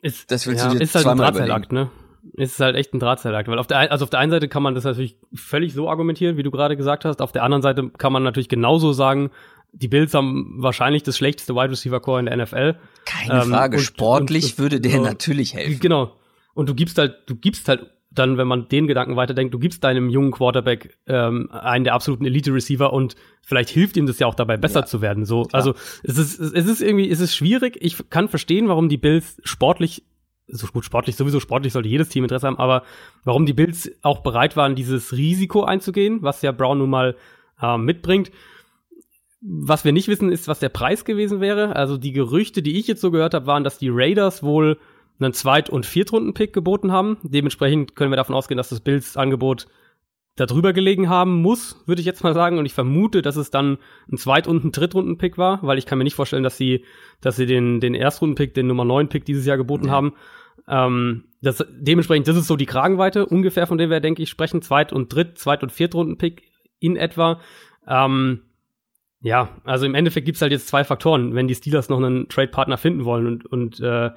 Ist, 0.00 0.30
das 0.30 0.46
willst 0.46 0.64
ja, 0.64 0.70
du 0.70 0.78
dir 0.78 0.82
ist 0.82 0.94
halt 0.94 1.06
ein 1.06 1.18
Drahtseilakt, 1.18 1.72
ne? 1.72 1.90
ist 2.32 2.58
halt 2.60 2.76
echt 2.76 2.94
ein 2.94 3.00
Drahtseilakt. 3.00 3.48
Weil 3.48 3.58
auf 3.58 3.66
der, 3.66 3.92
also 3.92 4.04
auf 4.04 4.10
der 4.10 4.20
einen 4.20 4.32
Seite 4.32 4.48
kann 4.48 4.62
man 4.62 4.74
das 4.74 4.84
natürlich 4.84 5.18
völlig 5.34 5.74
so 5.74 5.90
argumentieren, 5.90 6.38
wie 6.38 6.42
du 6.42 6.50
gerade 6.50 6.78
gesagt 6.78 7.04
hast. 7.04 7.20
Auf 7.20 7.32
der 7.32 7.42
anderen 7.42 7.60
Seite 7.60 7.90
kann 7.90 8.12
man 8.12 8.22
natürlich 8.22 8.48
genauso 8.48 8.94
sagen, 8.94 9.30
die 9.72 9.88
Bills 9.88 10.14
haben 10.14 10.54
wahrscheinlich 10.56 11.02
das 11.02 11.18
schlechteste 11.18 11.54
Wide 11.54 11.70
Receiver 11.70 12.00
Core 12.00 12.20
in 12.20 12.26
der 12.26 12.36
NFL. 12.38 12.76
Keine 13.04 13.42
ähm, 13.42 13.50
Frage. 13.50 13.76
Und, 13.76 13.82
Sportlich 13.82 14.52
und, 14.52 14.58
würde 14.58 14.80
der 14.80 14.92
so, 14.92 15.02
natürlich 15.02 15.54
helfen. 15.54 15.80
Genau. 15.80 16.16
Und 16.54 16.68
du 16.68 16.74
gibst 16.74 16.98
halt, 16.98 17.16
du 17.26 17.36
gibst 17.36 17.68
halt 17.68 17.90
dann, 18.10 18.38
wenn 18.38 18.46
man 18.46 18.68
den 18.68 18.86
Gedanken 18.86 19.16
weiterdenkt, 19.16 19.52
du 19.52 19.58
gibst 19.58 19.82
deinem 19.82 20.08
jungen 20.08 20.30
Quarterback 20.30 20.96
ähm, 21.08 21.50
einen 21.50 21.84
der 21.84 21.94
absoluten 21.94 22.24
Elite-Receiver 22.24 22.92
und 22.92 23.16
vielleicht 23.42 23.70
hilft 23.70 23.96
ihm 23.96 24.06
das 24.06 24.20
ja 24.20 24.28
auch 24.28 24.36
dabei, 24.36 24.56
besser 24.56 24.80
ja, 24.80 24.86
zu 24.86 25.00
werden. 25.00 25.24
So, 25.24 25.42
klar. 25.42 25.60
also 25.60 25.74
es 26.04 26.16
ist, 26.16 26.38
es 26.38 26.66
ist 26.66 26.80
irgendwie, 26.80 27.10
es 27.10 27.18
ist 27.18 27.34
schwierig. 27.34 27.76
Ich 27.80 28.08
kann 28.10 28.28
verstehen, 28.28 28.68
warum 28.68 28.88
die 28.88 28.98
Bills 28.98 29.40
sportlich 29.42 30.04
so 30.46 30.66
gut 30.66 30.84
sportlich, 30.84 31.16
sowieso 31.16 31.40
sportlich 31.40 31.72
sollte 31.72 31.88
jedes 31.88 32.10
Team 32.10 32.24
Interesse 32.24 32.46
haben, 32.46 32.58
aber 32.58 32.82
warum 33.24 33.46
die 33.46 33.54
Bills 33.54 33.90
auch 34.02 34.20
bereit 34.20 34.56
waren, 34.56 34.74
dieses 34.74 35.12
Risiko 35.12 35.64
einzugehen, 35.64 36.22
was 36.22 36.42
ja 36.42 36.52
Brown 36.52 36.78
nun 36.78 36.90
mal 36.90 37.16
äh, 37.60 37.78
mitbringt. 37.78 38.30
Was 39.46 39.84
wir 39.84 39.92
nicht 39.92 40.08
wissen, 40.08 40.32
ist, 40.32 40.48
was 40.48 40.58
der 40.58 40.70
Preis 40.70 41.04
gewesen 41.04 41.40
wäre. 41.40 41.76
Also 41.76 41.98
die 41.98 42.12
Gerüchte, 42.12 42.62
die 42.62 42.78
ich 42.78 42.86
jetzt 42.86 43.02
so 43.02 43.10
gehört 43.10 43.34
habe, 43.34 43.46
waren, 43.46 43.62
dass 43.62 43.78
die 43.78 43.90
Raiders 43.90 44.42
wohl 44.42 44.78
einen 45.20 45.34
Zweit- 45.34 45.70
und 45.70 45.84
Viertrunden-Pick 45.84 46.52
geboten 46.52 46.92
haben. 46.92 47.18
Dementsprechend 47.22 47.94
können 47.94 48.10
wir 48.10 48.16
davon 48.16 48.34
ausgehen, 48.34 48.56
dass 48.56 48.70
das 48.70 48.80
Bills-Angebot 48.80 49.66
darüber 50.36 50.72
gelegen 50.72 51.08
haben 51.08 51.42
muss, 51.42 51.80
würde 51.86 52.00
ich 52.00 52.06
jetzt 52.06 52.24
mal 52.24 52.34
sagen. 52.34 52.58
Und 52.58 52.66
ich 52.66 52.74
vermute, 52.74 53.22
dass 53.22 53.36
es 53.36 53.50
dann 53.50 53.78
ein 54.10 54.16
Zweit- 54.16 54.48
und 54.48 54.64
ein 54.64 54.72
Drittrunden-Pick 54.72 55.38
war, 55.38 55.62
weil 55.62 55.78
ich 55.78 55.86
kann 55.86 55.98
mir 55.98 56.04
nicht 56.04 56.16
vorstellen, 56.16 56.42
dass 56.42 56.56
sie, 56.56 56.84
dass 57.20 57.36
sie 57.36 57.46
den, 57.46 57.80
den 57.80 57.94
Erstrunden-Pick, 57.94 58.54
den 58.54 58.66
Nummer 58.66 58.84
9-Pick 58.84 59.24
dieses 59.24 59.46
Jahr 59.46 59.56
geboten 59.56 59.86
ja. 59.86 59.92
haben. 59.92 60.14
Ähm, 60.66 61.24
das, 61.40 61.64
dementsprechend, 61.70 62.26
das 62.26 62.36
ist 62.36 62.46
so 62.46 62.56
die 62.56 62.66
Kragenweite 62.66 63.26
ungefähr, 63.26 63.66
von 63.66 63.78
der 63.78 63.90
wir, 63.90 64.00
denke 64.00 64.22
ich, 64.22 64.30
sprechen. 64.30 64.62
Zweit- 64.62 64.92
und 64.92 65.12
Dritt-, 65.12 65.38
Zweit- 65.38 65.62
und 65.62 65.70
Viertrunden-Pick 65.70 66.42
in 66.80 66.96
etwa. 66.96 67.40
Ähm, 67.86 68.40
ja, 69.24 69.48
also 69.64 69.86
im 69.86 69.94
Endeffekt 69.94 70.26
gibt's 70.26 70.42
halt 70.42 70.52
jetzt 70.52 70.68
zwei 70.68 70.84
Faktoren, 70.84 71.34
wenn 71.34 71.48
die 71.48 71.54
Steelers 71.54 71.88
noch 71.88 71.96
einen 71.96 72.28
Trade-Partner 72.28 72.76
finden 72.76 73.06
wollen 73.06 73.26
und, 73.26 73.46
und 73.46 73.80
äh, 73.80 74.10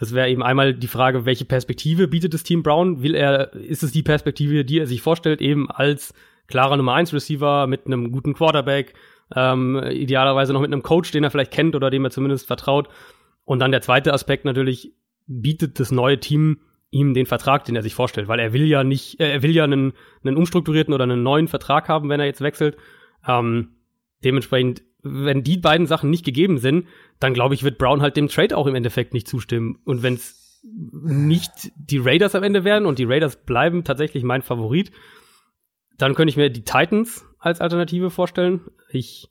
das 0.00 0.14
wäre 0.14 0.28
eben 0.28 0.42
einmal 0.42 0.74
die 0.74 0.88
Frage, 0.88 1.24
welche 1.24 1.44
Perspektive 1.44 2.08
bietet 2.08 2.34
das 2.34 2.42
Team 2.42 2.64
Brown? 2.64 3.00
Will 3.00 3.14
er, 3.14 3.54
ist 3.54 3.84
es 3.84 3.92
die 3.92 4.02
Perspektive, 4.02 4.64
die 4.64 4.80
er 4.80 4.88
sich 4.88 5.00
vorstellt, 5.00 5.40
eben 5.40 5.70
als 5.70 6.12
klarer 6.48 6.76
Nummer 6.76 6.94
1 6.94 7.14
Receiver 7.14 7.68
mit 7.68 7.86
einem 7.86 8.10
guten 8.10 8.34
Quarterback, 8.34 8.94
ähm, 9.34 9.76
idealerweise 9.76 10.52
noch 10.52 10.60
mit 10.60 10.72
einem 10.72 10.82
Coach, 10.82 11.12
den 11.12 11.22
er 11.22 11.30
vielleicht 11.30 11.52
kennt 11.52 11.76
oder 11.76 11.90
dem 11.90 12.04
er 12.04 12.10
zumindest 12.10 12.48
vertraut. 12.48 12.88
Und 13.44 13.60
dann 13.60 13.70
der 13.70 13.82
zweite 13.82 14.12
Aspekt 14.12 14.44
natürlich, 14.44 14.92
bietet 15.28 15.78
das 15.78 15.92
neue 15.92 16.18
Team 16.18 16.62
ihm 16.90 17.14
den 17.14 17.26
Vertrag, 17.26 17.64
den 17.64 17.76
er 17.76 17.82
sich 17.82 17.94
vorstellt, 17.94 18.26
weil 18.26 18.40
er 18.40 18.52
will 18.52 18.64
ja 18.64 18.82
nicht, 18.82 19.20
äh, 19.20 19.30
er 19.30 19.42
will 19.42 19.54
ja 19.54 19.62
einen, 19.62 19.92
einen 20.24 20.36
umstrukturierten 20.36 20.94
oder 20.94 21.04
einen 21.04 21.22
neuen 21.22 21.46
Vertrag 21.46 21.88
haben, 21.88 22.08
wenn 22.08 22.18
er 22.18 22.26
jetzt 22.26 22.40
wechselt. 22.40 22.76
Ähm, 23.26 23.70
Dementsprechend, 24.24 24.82
wenn 25.02 25.42
die 25.42 25.56
beiden 25.56 25.86
Sachen 25.86 26.10
nicht 26.10 26.24
gegeben 26.24 26.58
sind, 26.58 26.86
dann 27.20 27.34
glaube 27.34 27.54
ich, 27.54 27.62
wird 27.62 27.78
Brown 27.78 28.02
halt 28.02 28.16
dem 28.16 28.28
Trade 28.28 28.56
auch 28.56 28.66
im 28.66 28.74
Endeffekt 28.74 29.14
nicht 29.14 29.28
zustimmen. 29.28 29.78
Und 29.84 30.02
wenn 30.02 30.14
es 30.14 30.60
nicht 30.62 31.52
die 31.76 31.98
Raiders 31.98 32.34
am 32.34 32.42
Ende 32.42 32.64
werden 32.64 32.86
und 32.86 32.98
die 32.98 33.04
Raiders 33.04 33.36
bleiben 33.36 33.84
tatsächlich 33.84 34.24
mein 34.24 34.42
Favorit, 34.42 34.90
dann 35.96 36.14
könnte 36.14 36.30
ich 36.30 36.36
mir 36.36 36.50
die 36.50 36.64
Titans 36.64 37.24
als 37.38 37.60
Alternative 37.60 38.10
vorstellen. 38.10 38.62
Ich 38.90 39.30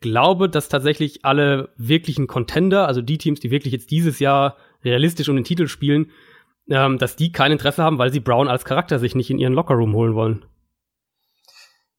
glaube, 0.00 0.48
dass 0.48 0.68
tatsächlich 0.68 1.24
alle 1.24 1.70
wirklichen 1.76 2.26
Contender, 2.26 2.86
also 2.86 3.00
die 3.02 3.18
Teams, 3.18 3.40
die 3.40 3.50
wirklich 3.50 3.72
jetzt 3.72 3.90
dieses 3.90 4.18
Jahr 4.18 4.56
realistisch 4.84 5.28
um 5.28 5.36
den 5.36 5.44
Titel 5.44 5.66
spielen, 5.66 6.10
ähm, 6.68 6.98
dass 6.98 7.16
die 7.16 7.32
kein 7.32 7.52
Interesse 7.52 7.82
haben, 7.82 7.98
weil 7.98 8.12
sie 8.12 8.20
Brown 8.20 8.48
als 8.48 8.64
Charakter 8.64 8.98
sich 8.98 9.14
nicht 9.14 9.30
in 9.30 9.38
ihren 9.38 9.54
Lockerroom 9.54 9.94
holen 9.94 10.14
wollen. 10.14 10.44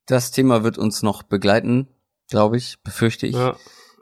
Das 0.05 0.31
Thema 0.31 0.63
wird 0.63 0.77
uns 0.77 1.01
noch 1.01 1.23
begleiten 1.23 1.87
glaube 2.29 2.57
ich, 2.57 2.81
befürchte 2.83 3.27
ich. 3.27 3.35
Ja. 3.35 3.55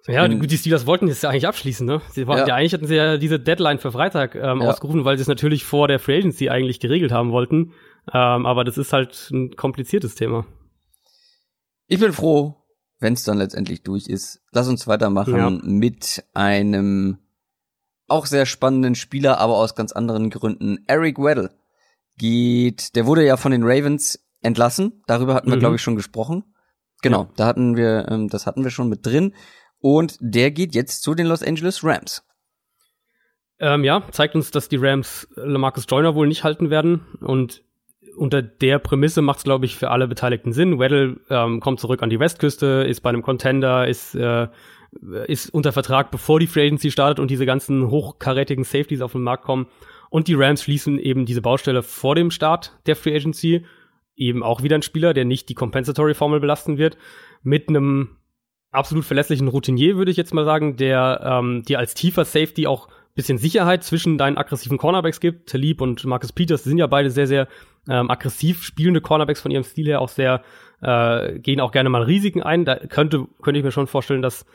Ja, 0.06 0.28
die, 0.28 0.38
die 0.38 0.58
Steelers 0.58 0.86
wollten 0.86 1.08
das 1.08 1.22
ja 1.22 1.30
eigentlich 1.30 1.48
abschließen, 1.48 1.88
ne? 1.88 2.02
Sie 2.12 2.28
wollten, 2.28 2.42
ja. 2.42 2.48
ja 2.48 2.56
eigentlich 2.56 2.74
hatten 2.74 2.88
sie 2.88 2.96
ja 2.96 3.16
diese 3.16 3.40
Deadline 3.40 3.80
für 3.80 3.94
Freitag 3.94 4.36
ähm, 4.36 4.62
ja. 4.62 4.70
ausgerufen, 4.70 5.06
weil 5.06 5.18
sie 5.18 5.22
es 5.22 5.30
natürlich 5.30 5.64
vor 5.64 5.88
der 5.88 5.98
Free 5.98 6.18
Agency 6.18 6.50
eigentlich 6.50 6.82
geregelt 6.82 7.14
haben 7.14 7.32
wollten. 7.32 7.72
Ähm, 8.14 8.46
aber 8.46 8.66
das 8.66 8.78
ist 8.78 8.92
halt 8.92 9.30
ein 9.32 9.56
kompliziertes 9.56 10.16
Thema. 10.16 10.46
Ich 11.88 12.02
bin 12.02 12.12
froh, 12.12 12.66
wenn 13.00 13.14
es 13.14 13.24
dann 13.24 13.38
letztendlich 13.38 13.84
durch 13.84 14.08
ist. 14.08 14.42
Lass 14.52 14.68
uns 14.68 14.88
weitermachen 14.88 15.38
ja. 15.38 15.50
mit 15.50 16.26
einem 16.34 17.20
auch 18.10 18.26
sehr 18.26 18.46
spannenden 18.46 18.96
Spieler, 18.96 19.38
aber 19.40 19.56
aus 19.56 19.74
ganz 19.74 19.94
anderen 19.94 20.30
Gründen. 20.30 20.80
Eric 20.88 21.18
Weddle 21.18 21.52
geht, 22.18 22.96
der 22.96 23.06
wurde 23.06 23.26
ja 23.26 23.38
von 23.38 23.54
den 23.54 23.64
Ravens 23.64 24.20
entlassen. 24.42 25.02
Darüber 25.08 25.34
hatten 25.34 25.50
wir, 25.50 25.56
mhm. 25.56 25.62
glaube 25.62 25.76
ich, 25.76 25.82
schon 25.82 25.96
gesprochen. 25.96 26.44
Genau, 27.04 27.24
ja. 27.24 27.30
da 27.36 27.46
hatten 27.46 27.78
wir, 27.78 28.08
ähm, 28.10 28.30
das 28.30 28.48
hatten 28.48 28.64
wir 28.64 28.72
schon 28.72 28.90
mit 28.90 29.06
drin. 29.06 29.36
Und 29.80 30.18
der 30.22 30.50
geht 30.50 30.74
jetzt 30.74 31.04
zu 31.04 31.14
den 31.14 31.28
Los 31.28 31.44
Angeles 31.44 31.84
Rams. 31.84 32.26
Ähm, 33.60 33.84
ja, 33.84 34.04
zeigt 34.12 34.34
uns, 34.34 34.50
dass 34.50 34.70
die 34.70 34.78
Rams 34.78 35.28
Lamarcus 35.36 35.86
Joyner 35.88 36.16
wohl 36.16 36.28
nicht 36.28 36.44
halten 36.44 36.70
werden. 36.70 37.02
Und 37.20 37.64
unter 38.18 38.42
der 38.42 38.80
Prämisse 38.80 39.22
macht 39.22 39.40
es, 39.40 39.44
glaube 39.44 39.66
ich, 39.66 39.76
für 39.76 39.92
alle 39.92 40.08
Beteiligten 40.08 40.54
Sinn. 40.54 40.80
Weddle 40.80 41.20
ähm, 41.30 41.60
kommt 41.60 41.80
zurück 41.80 42.02
an 42.02 42.10
die 42.10 42.20
Westküste, 42.20 42.86
ist 42.88 43.02
bei 43.02 43.10
einem 43.10 43.22
Contender, 43.22 43.88
ist, 43.88 44.16
äh, 44.16 44.48
ist 45.28 45.54
unter 45.54 45.72
Vertrag, 45.72 46.12
bevor 46.12 46.40
die 46.40 46.48
Free 46.48 46.66
Agency 46.66 46.92
startet 46.92 47.20
und 47.20 47.30
diese 47.30 47.46
ganzen 47.46 47.90
hochkarätigen 47.90 48.64
Safeties 48.64 49.02
auf 49.02 49.12
den 49.12 49.22
Markt 49.22 49.44
kommen. 49.44 49.68
Und 50.10 50.28
die 50.28 50.36
Rams 50.36 50.64
schließen 50.64 51.00
eben 51.00 51.26
diese 51.26 51.42
Baustelle 51.42 51.84
vor 51.84 52.16
dem 52.16 52.32
Start 52.32 52.78
der 52.86 52.96
Free 52.96 53.16
Agency 53.16 53.66
eben 54.16 54.44
auch 54.44 54.64
wieder 54.64 54.78
ein 54.78 54.82
Spieler, 54.82 55.14
der 55.14 55.26
nicht 55.26 55.50
die 55.50 55.56
Compensatory-Formel 55.56 56.40
belasten 56.40 56.78
wird, 56.78 56.98
mit 57.42 57.70
einem 57.70 58.18
absolut 58.72 59.06
verlässlichen 59.06 59.48
Routinier, 59.48 59.98
würde 59.98 60.12
ich 60.12 60.18
jetzt 60.18 60.34
mal 60.34 60.46
sagen, 60.46 60.78
der 60.78 61.22
ähm, 61.24 61.64
dir 61.64 61.80
als 61.80 61.94
tiefer 61.94 62.26
Safety 62.26 62.68
auch 62.68 62.88
bisschen 63.16 63.38
Sicherheit 63.38 63.84
zwischen 63.84 64.18
deinen 64.18 64.38
aggressiven 64.38 64.78
Cornerbacks 64.78 65.20
gibt. 65.20 65.50
Talib 65.50 65.82
und 65.82 66.04
Marcus 66.06 66.32
Peters 66.32 66.64
sind 66.64 66.78
ja 66.78 66.88
beide 66.88 67.12
sehr, 67.12 67.28
sehr 67.28 67.48
ähm, 67.88 68.10
aggressiv 68.10 68.64
spielende 68.64 69.02
Cornerbacks 69.02 69.42
von 69.42 69.52
ihrem 69.52 69.64
Stil 69.64 69.86
her, 69.86 70.02
auch 70.02 70.10
sehr, 70.10 70.42
äh, 70.82 71.38
gehen 71.40 71.60
auch 71.60 71.72
gerne 71.72 71.90
mal 71.90 72.02
Risiken 72.02 72.42
ein. 72.42 72.66
Da 72.66 72.76
könnte, 72.76 73.28
könnte 73.42 73.60
ich 73.60 73.64
mir 73.64 73.72
schon 73.72 73.88
vorstellen, 73.88 74.22
dass, 74.22 74.46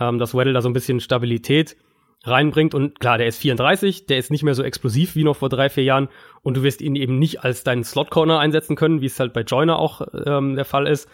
ähm, 0.00 0.18
dass 0.18 0.34
Weddle 0.34 0.52
da 0.52 0.62
so 0.62 0.68
ein 0.68 0.72
bisschen 0.72 0.98
Stabilität 0.98 1.76
reinbringt. 2.22 2.74
Und 2.74 3.00
klar, 3.00 3.18
der 3.18 3.26
ist 3.26 3.38
34, 3.38 4.06
der 4.06 4.18
ist 4.18 4.30
nicht 4.30 4.42
mehr 4.42 4.54
so 4.54 4.62
explosiv 4.62 5.14
wie 5.14 5.24
noch 5.24 5.36
vor 5.36 5.48
drei, 5.48 5.68
vier 5.68 5.84
Jahren. 5.84 6.08
Und 6.42 6.56
du 6.56 6.62
wirst 6.62 6.80
ihn 6.80 6.96
eben 6.96 7.18
nicht 7.18 7.44
als 7.44 7.64
deinen 7.64 7.84
Slot-Corner 7.84 8.38
einsetzen 8.38 8.76
können, 8.76 9.00
wie 9.00 9.06
es 9.06 9.18
halt 9.18 9.32
bei 9.32 9.42
Joiner 9.42 9.78
auch 9.78 10.02
ähm, 10.26 10.56
der 10.56 10.64
Fall 10.64 10.86
ist. 10.86 11.08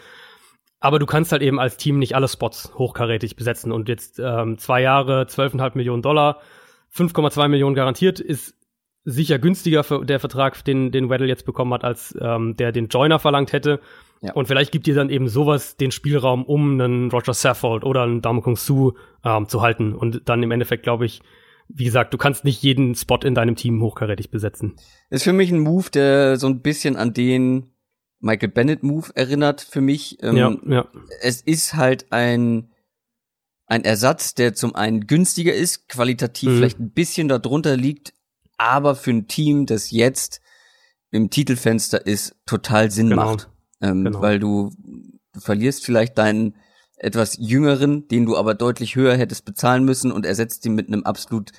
Aber 0.79 0.99
du 0.99 1.05
kannst 1.05 1.31
halt 1.31 1.41
eben 1.41 1.59
als 1.59 1.77
Team 1.77 1.97
nicht 1.97 2.15
alle 2.15 2.27
Spots 2.27 2.71
hochkarätig 2.75 3.35
besetzen. 3.35 3.71
Und 3.71 3.89
jetzt 3.89 4.19
ähm, 4.19 4.57
zwei 4.57 4.81
Jahre, 4.81 5.23
12,5 5.23 5.71
Millionen 5.75 6.01
Dollar, 6.01 6.41
5,2 6.95 7.47
Millionen 7.47 7.75
garantiert, 7.75 8.19
ist 8.19 8.55
sicher 9.03 9.39
günstiger 9.39 9.83
für 9.83 10.05
der 10.05 10.19
Vertrag, 10.19 10.63
den, 10.65 10.91
den 10.91 11.09
Weddle 11.09 11.27
jetzt 11.27 11.45
bekommen 11.45 11.73
hat, 11.73 11.83
als 11.83 12.15
ähm, 12.21 12.57
der 12.57 12.71
den 12.71 12.89
Joiner 12.89 13.19
verlangt 13.19 13.53
hätte. 13.53 13.79
Ja. 14.21 14.33
Und 14.33 14.47
vielleicht 14.47 14.71
gibt 14.71 14.87
dir 14.87 14.95
dann 14.95 15.09
eben 15.09 15.27
sowas 15.27 15.77
den 15.77 15.91
Spielraum, 15.91 16.43
um 16.43 16.79
einen 16.79 17.11
Roger 17.11 17.33
Saffold 17.33 17.83
oder 17.83 18.03
einen 18.03 18.21
Damokung 18.21 18.55
Su 18.55 18.93
ähm, 19.23 19.47
zu 19.47 19.61
halten. 19.61 19.93
Und 19.93 20.27
dann 20.27 20.41
im 20.43 20.51
Endeffekt, 20.51 20.83
glaube 20.83 21.05
ich, 21.05 21.21
wie 21.69 21.85
gesagt, 21.85 22.13
du 22.13 22.17
kannst 22.17 22.45
nicht 22.45 22.63
jeden 22.63 22.95
Spot 22.95 23.19
in 23.23 23.35
deinem 23.35 23.55
Team 23.55 23.81
hochkarätig 23.81 24.31
besetzen. 24.31 24.75
Ist 25.09 25.23
für 25.23 25.33
mich 25.33 25.51
ein 25.51 25.59
Move, 25.59 25.89
der 25.91 26.37
so 26.37 26.47
ein 26.47 26.61
bisschen 26.61 26.95
an 26.95 27.13
den 27.13 27.71
Michael 28.19 28.49
Bennett 28.49 28.83
Move 28.83 29.09
erinnert 29.15 29.61
für 29.61 29.81
mich. 29.81 30.17
Ähm, 30.23 30.37
ja, 30.37 30.55
ja. 30.65 30.87
Es 31.21 31.41
ist 31.41 31.75
halt 31.75 32.11
ein 32.11 32.69
ein 33.67 33.83
Ersatz, 33.83 34.33
der 34.33 34.53
zum 34.53 34.75
einen 34.75 35.07
günstiger 35.07 35.53
ist, 35.53 35.89
qualitativ 35.89 36.49
mhm. 36.49 36.55
vielleicht 36.55 36.79
ein 36.79 36.91
bisschen 36.91 37.27
darunter 37.27 37.75
liegt, 37.75 38.13
aber 38.57 38.95
für 38.95 39.11
ein 39.11 39.27
Team, 39.27 39.65
das 39.65 39.91
jetzt 39.91 40.41
im 41.11 41.29
Titelfenster 41.29 42.05
ist, 42.05 42.35
total 42.45 42.91
Sinn 42.91 43.09
genau. 43.09 43.25
macht. 43.25 43.49
Ähm, 43.81 44.05
genau. 44.05 44.21
Weil 44.21 44.39
du, 44.39 44.71
du 45.33 45.39
verlierst 45.39 45.85
vielleicht 45.85 46.17
deinen 46.17 46.55
etwas 46.97 47.37
jüngeren, 47.39 48.07
den 48.07 48.25
du 48.25 48.37
aber 48.37 48.55
deutlich 48.55 48.95
höher 48.95 49.15
hättest 49.15 49.45
bezahlen 49.45 49.85
müssen 49.85 50.11
und 50.11 50.25
ersetzt 50.25 50.65
ihn 50.65 50.73
mit 50.73 50.87
einem 50.87 51.03
absolut 51.03 51.51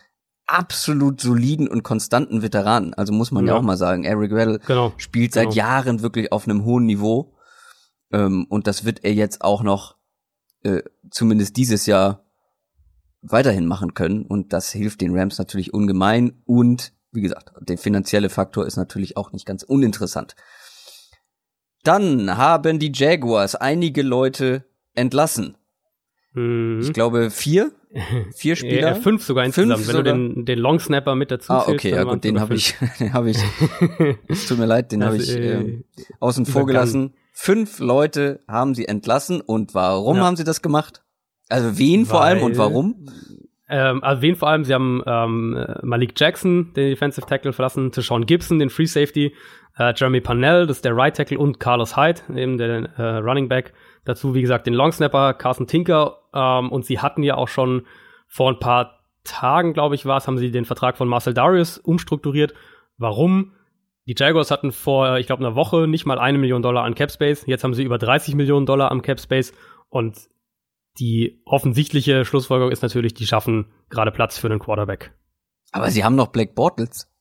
absolut 0.48 1.20
soliden 1.20 1.68
und 1.68 1.82
konstanten 1.82 2.42
Veteranen. 2.42 2.94
Also 2.94 3.12
muss 3.12 3.30
man 3.30 3.46
ja, 3.46 3.52
ja 3.52 3.58
auch 3.58 3.62
mal 3.62 3.76
sagen, 3.76 4.04
Eric 4.04 4.32
Weddle 4.32 4.58
genau. 4.66 4.94
spielt 4.96 5.34
seit 5.34 5.50
genau. 5.50 5.56
Jahren 5.56 6.02
wirklich 6.02 6.32
auf 6.32 6.48
einem 6.48 6.64
hohen 6.64 6.86
Niveau. 6.86 7.34
Ähm, 8.10 8.46
und 8.48 8.66
das 8.66 8.84
wird 8.84 9.04
er 9.04 9.12
jetzt 9.12 9.42
auch 9.42 9.62
noch 9.62 9.96
äh, 10.62 10.82
zumindest 11.10 11.56
dieses 11.58 11.84
Jahr 11.84 12.24
weiterhin 13.20 13.66
machen 13.66 13.92
können. 13.92 14.24
Und 14.24 14.54
das 14.54 14.72
hilft 14.72 15.02
den 15.02 15.16
Rams 15.16 15.38
natürlich 15.38 15.74
ungemein. 15.74 16.40
Und 16.46 16.94
wie 17.12 17.20
gesagt, 17.20 17.52
der 17.60 17.76
finanzielle 17.76 18.30
Faktor 18.30 18.66
ist 18.66 18.76
natürlich 18.76 19.18
auch 19.18 19.32
nicht 19.32 19.44
ganz 19.44 19.62
uninteressant. 19.62 20.34
Dann 21.88 22.36
haben 22.36 22.78
die 22.78 22.92
Jaguars 22.94 23.54
einige 23.54 24.02
Leute 24.02 24.64
entlassen. 24.94 25.56
Mhm. 26.34 26.80
Ich 26.82 26.92
glaube 26.92 27.30
vier 27.30 27.72
Vier 28.36 28.54
Spieler? 28.56 28.88
Ja, 28.90 28.94
fünf 28.94 29.24
sogar 29.24 29.46
insgesamt. 29.46 29.76
Fünf 29.78 29.88
Wenn 29.88 29.96
sogar? 29.96 30.12
du 30.14 30.34
den, 30.34 30.44
den 30.44 30.58
Long 30.58 30.78
Snapper 30.78 31.14
mit 31.14 31.30
dazu 31.30 31.50
Ah, 31.54 31.64
okay, 31.66 31.90
ja 31.92 32.04
gut, 32.04 32.22
den 32.22 32.38
habe 32.38 32.54
ich, 32.54 32.74
den 33.00 33.14
habe 33.14 33.30
ich, 33.30 33.38
es 34.28 34.46
tut 34.48 34.58
mir 34.58 34.66
leid, 34.66 34.92
den 34.92 35.02
habe 35.02 35.16
ich 35.16 35.34
äh, 35.34 35.54
äh, 35.54 35.82
außen 36.20 36.44
vor 36.44 36.66
gelassen. 36.66 37.14
Fünf 37.32 37.78
Leute 37.78 38.40
haben 38.46 38.74
sie 38.74 38.86
entlassen 38.86 39.40
und 39.40 39.72
warum 39.74 40.18
Ja. 40.18 40.24
haben 40.24 40.36
sie 40.36 40.44
das 40.44 40.60
gemacht? 40.60 41.02
Also 41.48 41.78
wen 41.78 42.04
vor 42.04 42.22
allem 42.22 42.42
und 42.42 42.58
Weil- 42.58 42.66
warum? 42.66 43.06
Ähm, 43.70 44.02
wen 44.02 44.34
vor 44.34 44.48
allem, 44.48 44.64
sie 44.64 44.72
haben 44.72 45.02
ähm, 45.06 45.56
äh, 45.56 45.84
Malik 45.84 46.18
Jackson, 46.18 46.72
den 46.74 46.88
Defensive 46.88 47.26
Tackle, 47.26 47.52
verlassen, 47.52 47.92
Sean 47.92 48.24
Gibson, 48.24 48.58
den 48.58 48.70
Free 48.70 48.86
Safety, 48.86 49.34
äh, 49.78 49.92
Jeremy 49.94 50.20
Parnell, 50.20 50.66
das 50.66 50.78
ist 50.78 50.84
der 50.84 50.96
Right 50.96 51.14
Tackle 51.14 51.38
und 51.38 51.60
Carlos 51.60 51.96
Hyde, 51.96 52.20
eben 52.34 52.56
der 52.56 52.88
äh, 52.96 53.16
Running 53.18 53.48
Back. 53.48 53.74
Dazu, 54.04 54.34
wie 54.34 54.40
gesagt, 54.40 54.66
den 54.66 54.72
Long 54.72 54.90
Snapper, 54.90 55.34
Carson 55.34 55.66
Tinker. 55.66 56.18
Ähm, 56.32 56.72
und 56.72 56.86
sie 56.86 56.98
hatten 56.98 57.22
ja 57.22 57.34
auch 57.34 57.48
schon 57.48 57.82
vor 58.26 58.50
ein 58.50 58.58
paar 58.58 59.00
Tagen, 59.24 59.74
glaube 59.74 59.94
ich, 59.94 60.06
war 60.06 60.16
es, 60.16 60.26
haben 60.26 60.38
sie 60.38 60.50
den 60.50 60.64
Vertrag 60.64 60.96
von 60.96 61.06
Marcel 61.06 61.34
Darius 61.34 61.76
umstrukturiert. 61.76 62.54
Warum? 62.96 63.52
Die 64.06 64.14
Jaguars 64.16 64.50
hatten 64.50 64.72
vor, 64.72 65.18
ich 65.18 65.26
glaube, 65.26 65.44
einer 65.44 65.54
Woche 65.54 65.86
nicht 65.86 66.06
mal 66.06 66.18
eine 66.18 66.38
Million 66.38 66.62
Dollar 66.62 66.84
an 66.84 66.94
Cap 66.94 67.10
Space. 67.10 67.44
Jetzt 67.46 67.64
haben 67.64 67.74
sie 67.74 67.84
über 67.84 67.98
30 67.98 68.34
Millionen 68.34 68.64
Dollar 68.64 68.90
am 68.90 69.02
Cap 69.02 69.20
Space. 69.20 69.52
Und 69.90 70.16
die 70.98 71.40
offensichtliche 71.44 72.24
Schlussfolgerung 72.24 72.72
ist 72.72 72.82
natürlich, 72.82 73.14
die 73.14 73.26
schaffen 73.26 73.66
gerade 73.90 74.10
Platz 74.10 74.38
für 74.38 74.48
einen 74.48 74.58
Quarterback. 74.58 75.12
Aber 75.72 75.90
sie 75.90 76.04
haben 76.04 76.16
noch 76.16 76.28
Black 76.28 76.54
Bortles. 76.54 77.12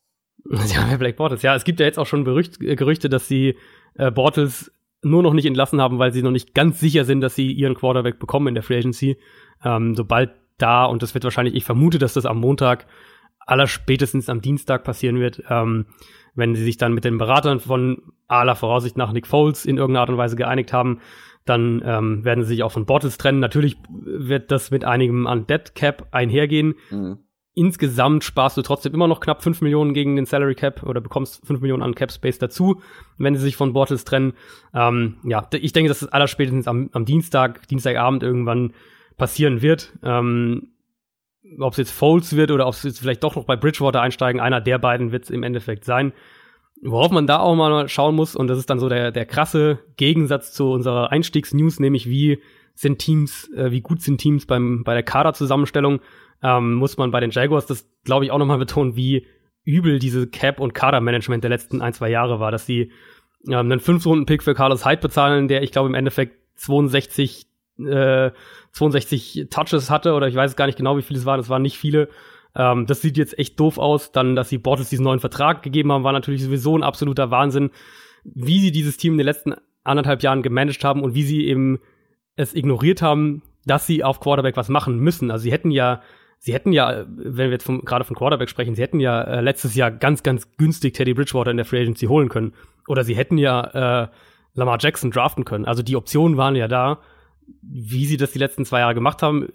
Sie 0.49 0.77
haben 0.77 0.89
ja 0.89 0.95
Black 0.95 1.17
Bortles. 1.17 1.41
Ja, 1.41 1.55
es 1.55 1.65
gibt 1.65 1.81
ja 1.81 1.85
jetzt 1.85 1.99
auch 1.99 2.05
schon 2.05 2.23
Berücht, 2.23 2.61
äh, 2.61 2.77
Gerüchte, 2.77 3.09
dass 3.09 3.27
sie 3.27 3.57
äh, 3.95 4.11
Bortles 4.11 4.71
nur 5.03 5.21
noch 5.21 5.33
nicht 5.33 5.45
entlassen 5.45 5.81
haben, 5.81 5.99
weil 5.99 6.13
sie 6.13 6.21
noch 6.21 6.31
nicht 6.31 6.53
ganz 6.53 6.79
sicher 6.79 7.03
sind, 7.03 7.19
dass 7.19 7.35
sie 7.35 7.51
ihren 7.51 7.75
Quarterback 7.75 8.17
bekommen 8.17 8.47
in 8.47 8.53
der 8.53 8.63
Free 8.63 8.77
Agency. 8.77 9.17
Ähm, 9.63 9.95
sobald 9.95 10.31
da, 10.57 10.85
und 10.85 11.03
das 11.03 11.13
wird 11.13 11.25
wahrscheinlich, 11.25 11.55
ich 11.55 11.65
vermute, 11.65 11.99
dass 11.99 12.13
das 12.13 12.25
am 12.25 12.39
Montag, 12.39 12.87
aller 13.39 13.67
spätestens 13.67 14.29
am 14.29 14.41
Dienstag 14.41 14.83
passieren 14.83 15.19
wird, 15.19 15.41
ähm, 15.49 15.85
wenn 16.35 16.55
sie 16.55 16.63
sich 16.63 16.77
dann 16.77 16.93
mit 16.93 17.05
den 17.05 17.17
Beratern 17.17 17.59
von 17.59 18.01
aller 18.27 18.55
Voraussicht 18.55 18.97
nach 18.97 19.11
Nick 19.11 19.25
Foles 19.25 19.65
in 19.65 19.77
irgendeiner 19.77 20.01
Art 20.01 20.09
und 20.09 20.17
Weise 20.17 20.35
geeinigt 20.35 20.73
haben, 20.73 20.99
dann 21.49 21.81
ähm, 21.85 22.25
werden 22.25 22.43
sie 22.43 22.49
sich 22.49 22.63
auch 22.63 22.71
von 22.71 22.85
Bortles 22.85 23.17
trennen. 23.17 23.39
Natürlich 23.39 23.77
wird 23.89 24.51
das 24.51 24.71
mit 24.71 24.85
einigem 24.85 25.27
an 25.27 25.47
Dead 25.47 25.75
Cap 25.75 26.07
einhergehen. 26.11 26.75
Mhm. 26.89 27.19
Insgesamt 27.53 28.23
sparst 28.23 28.55
du 28.55 28.61
trotzdem 28.61 28.93
immer 28.93 29.07
noch 29.07 29.19
knapp 29.19 29.41
5 29.41 29.61
Millionen 29.61 29.95
gegen 29.95 30.15
den 30.15 30.27
Salary 30.27 30.53
Cap 30.53 30.83
oder 30.83 31.01
bekommst 31.01 31.45
5 31.47 31.59
Millionen 31.59 31.81
an 31.81 31.95
Cap 31.95 32.11
Space 32.11 32.37
dazu, 32.37 32.81
wenn 33.17 33.35
sie 33.35 33.41
sich 33.41 33.55
von 33.55 33.73
Bortles 33.73 34.05
trennen. 34.05 34.33
Ähm, 34.75 35.17
ja, 35.23 35.47
ich 35.51 35.73
denke, 35.73 35.89
dass 35.89 36.01
das 36.01 36.09
allerspätestens 36.09 36.67
am, 36.67 36.89
am 36.93 37.05
Dienstag, 37.05 37.67
Dienstagabend 37.67 38.21
irgendwann 38.21 38.73
passieren 39.17 39.63
wird. 39.63 39.93
Ähm, 40.03 40.73
ob 41.59 41.71
es 41.71 41.77
jetzt 41.77 41.91
Foles 41.91 42.35
wird 42.35 42.51
oder 42.51 42.67
ob 42.67 42.73
es 42.73 42.83
jetzt 42.83 42.99
vielleicht 42.99 43.23
doch 43.23 43.35
noch 43.35 43.45
bei 43.45 43.55
Bridgewater 43.55 44.01
einsteigen, 44.01 44.39
einer 44.39 44.61
der 44.61 44.77
beiden 44.77 45.11
wird 45.11 45.23
es 45.23 45.29
im 45.29 45.43
Endeffekt 45.43 45.85
sein. 45.85 46.13
Worauf 46.81 47.11
man 47.11 47.27
da 47.27 47.39
auch 47.39 47.55
mal 47.55 47.89
schauen 47.89 48.15
muss, 48.15 48.35
und 48.35 48.47
das 48.47 48.59
ist 48.59 48.69
dann 48.69 48.79
so 48.79 48.87
der, 48.87 49.11
der 49.11 49.25
krasse 49.25 49.79
Gegensatz 49.97 50.53
zu 50.53 50.71
unserer 50.71 51.11
Einstiegsnews, 51.11 51.79
nämlich 51.79 52.07
wie 52.07 52.39
sind 52.75 52.99
Teams, 52.99 53.51
äh, 53.53 53.71
wie 53.71 53.81
gut 53.81 54.01
sind 54.01 54.19
Teams 54.19 54.45
beim, 54.45 54.83
bei 54.83 54.93
der 54.93 55.03
Kaderzusammenstellung, 55.03 55.99
ähm, 56.43 56.75
muss 56.75 56.97
man 56.97 57.09
bei 57.09 57.19
den 57.19 57.31
Jaguars 57.31 57.65
das, 57.65 57.89
glaube 58.03 58.25
ich, 58.25 58.31
auch 58.31 58.37
nochmal 58.37 58.59
betonen, 58.59 58.95
wie 58.95 59.25
übel 59.63 59.99
diese 59.99 60.27
Cap- 60.27 60.59
und 60.59 60.73
Kadermanagement 60.73 61.43
der 61.43 61.49
letzten 61.49 61.81
ein, 61.81 61.93
zwei 61.93 62.09
Jahre 62.09 62.39
war, 62.39 62.51
dass 62.51 62.65
sie 62.65 62.91
ähm, 63.47 63.53
einen 63.53 63.79
Fünf-Runden-Pick 63.79 64.43
für 64.43 64.53
Carlos 64.53 64.85
Hyde 64.85 65.01
bezahlen, 65.01 65.47
der, 65.47 65.63
ich 65.63 65.71
glaube, 65.71 65.89
im 65.89 65.95
Endeffekt 65.95 66.37
62, 66.55 67.47
äh, 67.79 68.31
62 68.71 69.47
Touches 69.49 69.89
hatte, 69.89 70.13
oder 70.13 70.27
ich 70.27 70.35
weiß 70.35 70.55
gar 70.55 70.67
nicht 70.67 70.77
genau, 70.77 70.97
wie 70.97 71.01
viele 71.01 71.19
es 71.19 71.25
waren, 71.25 71.39
es 71.39 71.49
waren 71.49 71.63
nicht 71.63 71.77
viele. 71.77 72.09
Ähm, 72.57 72.87
das 72.87 73.01
sieht 73.01 73.17
jetzt 73.17 73.37
echt 73.37 73.59
doof 73.59 73.77
aus. 73.77 74.11
Dann, 74.11 74.35
dass 74.35 74.49
sie 74.49 74.57
Bortles 74.57 74.89
diesen 74.89 75.03
neuen 75.03 75.19
Vertrag 75.19 75.61
gegeben 75.63 75.91
haben, 75.91 76.03
war 76.03 76.11
natürlich 76.11 76.43
sowieso 76.43 76.75
ein 76.77 76.83
absoluter 76.83 77.31
Wahnsinn. 77.31 77.69
Wie 78.23 78.59
sie 78.59 78.71
dieses 78.71 78.97
Team 78.97 79.13
in 79.13 79.19
den 79.19 79.27
letzten 79.27 79.53
anderthalb 79.83 80.23
Jahren 80.23 80.41
gemanagt 80.41 80.83
haben 80.83 81.01
und 81.01 81.13
wie 81.13 81.23
sie 81.23 81.45
eben 81.45 81.79
es 82.35 82.53
ignoriert 82.53 83.01
haben, 83.01 83.43
dass 83.65 83.87
sie 83.87 84.03
auf 84.03 84.19
Quarterback 84.19 84.57
was 84.57 84.69
machen 84.69 84.97
müssen. 84.97 85.31
Also 85.31 85.43
sie 85.43 85.51
hätten 85.51 85.71
ja, 85.71 86.01
sie 86.39 86.53
hätten 86.53 86.73
ja, 86.73 87.05
wenn 87.07 87.49
wir 87.49 87.51
jetzt 87.51 87.67
gerade 87.85 88.03
von 88.03 88.15
Quarterback 88.15 88.49
sprechen, 88.49 88.75
sie 88.75 88.81
hätten 88.81 88.99
ja 88.99 89.21
äh, 89.21 89.41
letztes 89.41 89.75
Jahr 89.75 89.91
ganz, 89.91 90.23
ganz 90.23 90.57
günstig 90.57 90.93
Teddy 90.93 91.13
Bridgewater 91.13 91.51
in 91.51 91.57
der 91.57 91.65
Free 91.65 91.81
Agency 91.81 92.07
holen 92.07 92.29
können. 92.29 92.53
Oder 92.87 93.03
sie 93.03 93.15
hätten 93.15 93.37
ja 93.37 94.03
äh, 94.03 94.07
Lamar 94.55 94.77
Jackson 94.79 95.11
draften 95.11 95.45
können. 95.45 95.65
Also 95.65 95.83
die 95.83 95.95
Optionen 95.95 96.37
waren 96.37 96.55
ja 96.55 96.67
da. 96.67 96.99
Wie 97.61 98.05
sie 98.05 98.17
das 98.17 98.31
die 98.31 98.39
letzten 98.39 98.65
zwei 98.65 98.79
Jahre 98.79 98.95
gemacht 98.95 99.21
haben, 99.21 99.49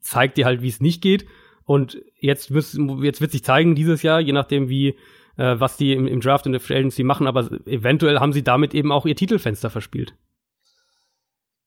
zeigt 0.00 0.38
dir 0.38 0.46
halt, 0.46 0.62
wie 0.62 0.68
es 0.68 0.80
nicht 0.80 1.02
geht. 1.02 1.26
Und 1.66 2.00
jetzt, 2.18 2.50
müssen, 2.50 3.02
jetzt 3.02 3.20
wird 3.20 3.32
sich 3.32 3.44
zeigen, 3.44 3.74
dieses 3.74 4.02
Jahr, 4.02 4.20
je 4.20 4.32
nachdem, 4.32 4.68
wie, 4.68 4.96
äh, 5.36 5.58
was 5.58 5.76
die 5.76 5.92
im, 5.92 6.06
im 6.06 6.20
Draft 6.20 6.46
und 6.46 6.52
der 6.52 6.60
Free 6.60 6.76
Agency 6.76 7.02
machen, 7.02 7.26
aber 7.26 7.50
eventuell 7.66 8.20
haben 8.20 8.32
sie 8.32 8.44
damit 8.44 8.72
eben 8.72 8.92
auch 8.92 9.04
ihr 9.04 9.16
Titelfenster 9.16 9.68
verspielt. 9.68 10.14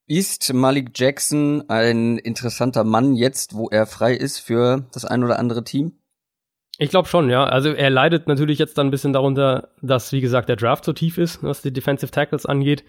Ist 0.07 0.53
Malik 0.53 0.91
Jackson 0.95 1.69
ein 1.69 2.17
interessanter 2.17 2.83
Mann 2.83 3.13
jetzt, 3.13 3.53
wo 3.53 3.67
er 3.69 3.85
frei 3.85 4.15
ist 4.15 4.39
für 4.39 4.87
das 4.93 5.05
ein 5.05 5.23
oder 5.23 5.37
andere 5.37 5.63
Team? 5.63 5.99
Ich 6.79 6.89
glaube 6.89 7.09
schon, 7.09 7.29
ja. 7.29 7.43
Also 7.43 7.73
er 7.73 7.89
leidet 7.89 8.27
natürlich 8.27 8.57
jetzt 8.57 8.77
dann 8.77 8.87
ein 8.87 8.91
bisschen 8.91 9.11
darunter, 9.11 9.67
dass, 9.81 10.13
wie 10.13 10.21
gesagt, 10.21 10.47
der 10.47 10.55
Draft 10.55 10.85
so 10.85 10.93
tief 10.93 11.17
ist, 11.17 11.43
was 11.43 11.61
die 11.61 11.73
Defensive 11.73 12.09
Tackles 12.09 12.45
angeht. 12.45 12.85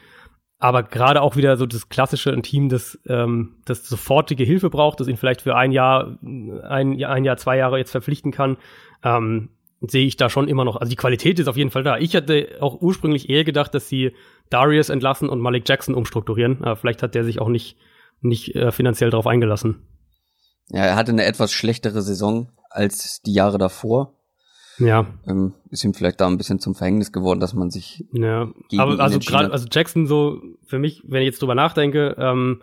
Aber 0.63 0.83
gerade 0.83 1.23
auch 1.23 1.37
wieder 1.37 1.57
so 1.57 1.65
das 1.65 1.89
klassische 1.89 2.31
ein 2.31 2.43
Team, 2.43 2.69
das, 2.69 2.99
ähm, 3.09 3.57
das 3.65 3.89
sofortige 3.89 4.45
Hilfe 4.45 4.69
braucht, 4.69 5.01
das 5.01 5.09
ihn 5.09 5.17
vielleicht 5.17 5.41
für 5.41 5.57
ein 5.57 5.73
Jahr, 5.73 6.19
ein, 6.23 7.03
ein 7.03 7.25
Jahr, 7.25 7.39
zwei 7.39 7.57
Jahre 7.57 7.79
jetzt 7.79 7.91
verpflichten 7.91 8.31
kann, 8.31 8.59
ähm, 9.03 9.49
sehe 9.81 10.07
ich 10.07 10.19
da 10.19 10.29
schon 10.29 10.49
immer 10.49 10.67
noch. 10.67 10.77
Also 10.77 10.91
die 10.91 10.97
Qualität 10.97 11.39
ist 11.39 11.49
auf 11.49 11.57
jeden 11.57 11.71
Fall 11.71 11.83
da. 11.83 11.97
Ich 11.97 12.15
hatte 12.15 12.59
auch 12.61 12.83
ursprünglich 12.83 13.31
eher 13.31 13.45
gedacht, 13.45 13.75
dass 13.75 13.89
sie 13.89 14.13
Darius 14.51 14.91
entlassen 14.91 15.31
und 15.31 15.41
Malik 15.41 15.67
Jackson 15.67 15.95
umstrukturieren. 15.95 16.63
Aber 16.63 16.77
vielleicht 16.77 17.03
hat 17.03 17.15
der 17.15 17.25
sich 17.25 17.41
auch 17.41 17.49
nicht, 17.49 17.79
nicht 18.21 18.55
äh, 18.55 18.71
finanziell 18.71 19.09
darauf 19.09 19.27
eingelassen. 19.27 19.87
Ja, 20.69 20.85
er 20.85 20.97
hatte 20.97 21.13
eine 21.13 21.25
etwas 21.25 21.53
schlechtere 21.53 22.03
Saison 22.03 22.51
als 22.69 23.23
die 23.23 23.33
Jahre 23.33 23.57
davor. 23.57 24.20
Ja, 24.81 25.07
Ähm, 25.27 25.55
ist 25.71 25.85
ihm 25.85 25.95
vielleicht 25.95 26.21
da 26.21 26.27
ein 26.27 26.37
bisschen 26.39 26.59
zum 26.59 26.75
Verhängnis 26.75 27.13
geworden, 27.13 27.39
dass 27.41 27.55
man 27.55 27.71
sich 27.71 28.05
Ja, 28.13 28.49
gegen 28.69 28.83
aber 28.83 28.99
also 29.01 29.19
gerade, 29.19 29.53
also 29.53 29.67
Jackson 29.71 30.07
so, 30.07 30.41
für 30.67 30.79
mich, 30.79 31.03
wenn 31.07 31.23
ich 31.23 31.27
jetzt 31.27 31.43
drüber 31.43 31.55
nachdenke, 31.55 32.17
ähm, 32.19 32.63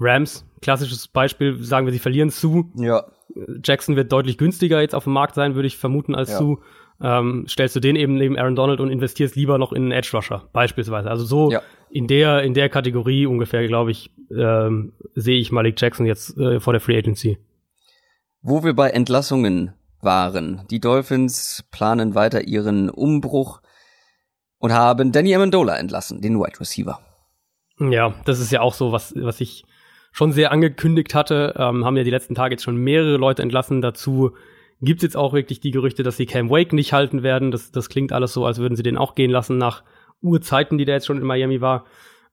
Rams, 0.00 0.44
klassisches 0.62 1.08
Beispiel, 1.08 1.62
sagen 1.62 1.86
wir, 1.86 1.92
sie 1.92 1.98
verlieren 1.98 2.30
Sue. 2.30 2.64
ja 2.76 3.04
Jackson 3.62 3.94
wird 3.94 4.10
deutlich 4.10 4.38
günstiger 4.38 4.80
jetzt 4.80 4.94
auf 4.94 5.04
dem 5.04 5.12
Markt 5.12 5.34
sein, 5.34 5.54
würde 5.54 5.66
ich 5.66 5.76
vermuten, 5.76 6.14
als 6.14 6.30
Ja. 6.30 6.38
Sue. 6.38 6.58
Ähm, 7.00 7.44
stellst 7.48 7.76
du 7.76 7.80
den 7.80 7.94
eben 7.94 8.14
neben 8.14 8.36
Aaron 8.36 8.56
Donald 8.56 8.80
und 8.80 8.90
investierst 8.90 9.36
lieber 9.36 9.58
noch 9.58 9.72
in 9.72 9.82
einen 9.82 9.92
Edge 9.92 10.10
Rusher, 10.14 10.48
beispielsweise. 10.52 11.08
Also 11.10 11.24
so 11.24 11.50
Ja. 11.52 11.62
in 11.90 12.08
der, 12.08 12.42
in 12.42 12.54
der 12.54 12.68
Kategorie 12.68 13.26
ungefähr, 13.26 13.64
glaube 13.68 13.92
ich, 13.92 14.10
ähm, 14.36 14.94
sehe 15.14 15.38
ich 15.38 15.52
Malik 15.52 15.80
Jackson 15.80 16.06
jetzt 16.06 16.36
äh, 16.38 16.58
vor 16.58 16.72
der 16.72 16.80
Free 16.80 16.96
Agency. 16.98 17.38
Wo 18.42 18.64
wir 18.64 18.72
bei 18.74 18.90
Entlassungen 18.90 19.74
waren. 20.00 20.62
Die 20.70 20.80
Dolphins 20.80 21.64
planen 21.70 22.14
weiter 22.14 22.42
ihren 22.42 22.90
Umbruch 22.90 23.60
und 24.58 24.72
haben 24.72 25.12
Danny 25.12 25.34
Amendola 25.34 25.76
entlassen, 25.76 26.20
den 26.20 26.38
Wide 26.38 26.60
Receiver. 26.60 27.00
Ja, 27.78 28.14
das 28.24 28.40
ist 28.40 28.50
ja 28.50 28.60
auch 28.60 28.74
so, 28.74 28.92
was, 28.92 29.14
was 29.16 29.40
ich 29.40 29.64
schon 30.12 30.32
sehr 30.32 30.52
angekündigt 30.52 31.14
hatte. 31.14 31.54
Ähm, 31.56 31.84
haben 31.84 31.96
ja 31.96 32.02
die 32.02 32.10
letzten 32.10 32.34
Tage 32.34 32.54
jetzt 32.54 32.64
schon 32.64 32.76
mehrere 32.76 33.16
Leute 33.16 33.42
entlassen. 33.42 33.80
Dazu 33.80 34.32
gibt 34.80 34.98
es 35.00 35.04
jetzt 35.04 35.16
auch 35.16 35.32
wirklich 35.32 35.60
die 35.60 35.70
Gerüchte, 35.70 36.02
dass 36.02 36.16
sie 36.16 36.26
Cam 36.26 36.50
Wake 36.50 36.72
nicht 36.72 36.92
halten 36.92 37.22
werden. 37.22 37.50
Das, 37.50 37.70
das 37.70 37.88
klingt 37.88 38.12
alles 38.12 38.32
so, 38.32 38.44
als 38.44 38.58
würden 38.58 38.76
sie 38.76 38.82
den 38.82 38.98
auch 38.98 39.14
gehen 39.14 39.30
lassen 39.30 39.58
nach 39.58 39.84
Urzeiten, 40.20 40.78
die 40.78 40.84
der 40.84 40.96
jetzt 40.96 41.06
schon 41.06 41.18
in 41.18 41.26
Miami 41.26 41.60
war. 41.60 41.84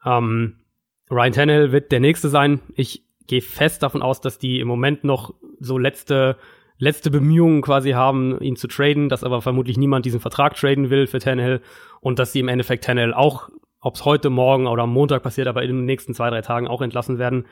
Ähm, 0.04 0.62
Ryan 1.12 1.34
Tannehill 1.34 1.72
wird 1.72 1.92
der 1.92 2.00
nächste 2.00 2.30
sein. 2.30 2.62
Ich 2.74 3.06
gehe 3.28 3.42
fest 3.42 3.84
davon 3.84 4.02
aus, 4.02 4.22
dass 4.22 4.40
die 4.40 4.60
im 4.60 4.68
Moment 4.68 5.04
noch 5.04 5.34
so 5.60 5.78
letzte 5.78 6.38
letzte 6.78 7.10
Bemühungen 7.12 7.62
quasi 7.62 7.92
haben, 7.92 8.40
ihn 8.42 8.56
zu 8.56 8.68
traden, 8.68 9.10
dass 9.10 9.24
aber 9.24 9.42
vermutlich 9.42 9.78
niemand 9.78 10.06
diesen 10.06 10.20
Vertrag 10.20 10.56
traden 10.56 10.90
will 10.90 11.08
für 11.08 11.20
Tannehill 11.20 11.62
und 12.02 12.20
dass 12.20 12.32
sie 12.34 12.40
im 12.40 12.48
Endeffekt 12.50 12.84
Tannehill 12.84 13.14
auch, 13.14 13.50
ob 13.80 13.96
es 13.96 14.06
heute, 14.06 14.30
morgen 14.30 14.68
oder 14.68 14.84
am 14.84 14.92
Montag 14.94 15.24
passiert, 15.24 15.48
aber 15.48 15.64
in 15.64 15.70
den 15.70 15.86
nächsten 15.86 16.14
zwei, 16.14 16.30
drei 16.30 16.42
Tagen 16.42 16.68
auch 16.68 16.82
entlassen 16.82 17.18
werden. 17.18 17.46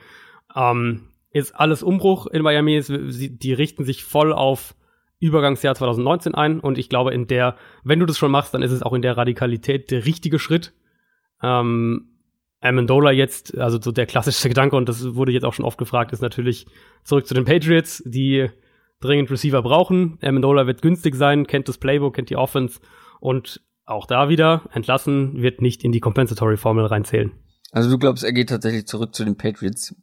Ähm, 0.54 1.08
ist 1.30 1.54
alles 1.58 1.82
Umbruch 1.82 2.26
in 2.26 2.42
Miami. 2.42 2.80
Sie- 2.82 3.36
Die 3.36 3.52
richten 3.52 3.84
sich 3.84 4.04
voll 4.04 4.32
auf 4.32 4.74
Übergangsjahr 5.20 5.74
2019 5.74 6.34
ein 6.34 6.60
und 6.60 6.76
ich 6.76 6.88
glaube, 6.88 7.12
in 7.14 7.26
der, 7.26 7.56
wenn 7.82 7.98
du 8.00 8.06
das 8.06 8.18
schon 8.18 8.30
machst, 8.30 8.52
dann 8.52 8.62
ist 8.62 8.72
es 8.72 8.82
auch 8.82 8.92
in 8.92 9.02
der 9.02 9.16
Radikalität 9.16 9.90
der 9.90 10.04
richtige 10.06 10.38
Schritt. 10.38 10.74
Ähm, 11.42 12.08
Amendola 12.60 13.10
jetzt, 13.10 13.56
also 13.58 13.78
so 13.80 13.92
der 13.92 14.06
klassische 14.06 14.48
Gedanke, 14.48 14.76
und 14.76 14.88
das 14.88 15.14
wurde 15.14 15.32
jetzt 15.32 15.44
auch 15.44 15.54
schon 15.54 15.64
oft 15.64 15.78
gefragt, 15.78 16.12
ist 16.12 16.22
natürlich 16.22 16.66
zurück 17.04 17.26
zu 17.26 17.34
den 17.34 17.44
Patriots, 17.44 18.02
die 18.06 18.48
dringend 19.04 19.30
Receiver 19.30 19.62
brauchen. 19.62 20.18
Amendola 20.22 20.66
wird 20.66 20.82
günstig 20.82 21.14
sein, 21.14 21.46
kennt 21.46 21.68
das 21.68 21.78
Playbook, 21.78 22.14
kennt 22.14 22.30
die 22.30 22.36
Offense 22.36 22.80
und 23.20 23.60
auch 23.86 24.06
da 24.06 24.28
wieder 24.28 24.62
entlassen, 24.72 25.42
wird 25.42 25.60
nicht 25.60 25.84
in 25.84 25.92
die 25.92 26.00
Compensatory 26.00 26.56
Formel 26.56 26.86
reinzählen. 26.86 27.32
Also 27.70 27.90
du 27.90 27.98
glaubst, 27.98 28.24
er 28.24 28.32
geht 28.32 28.48
tatsächlich 28.48 28.86
zurück 28.86 29.14
zu 29.14 29.24
den 29.24 29.36
Patriots? 29.36 29.94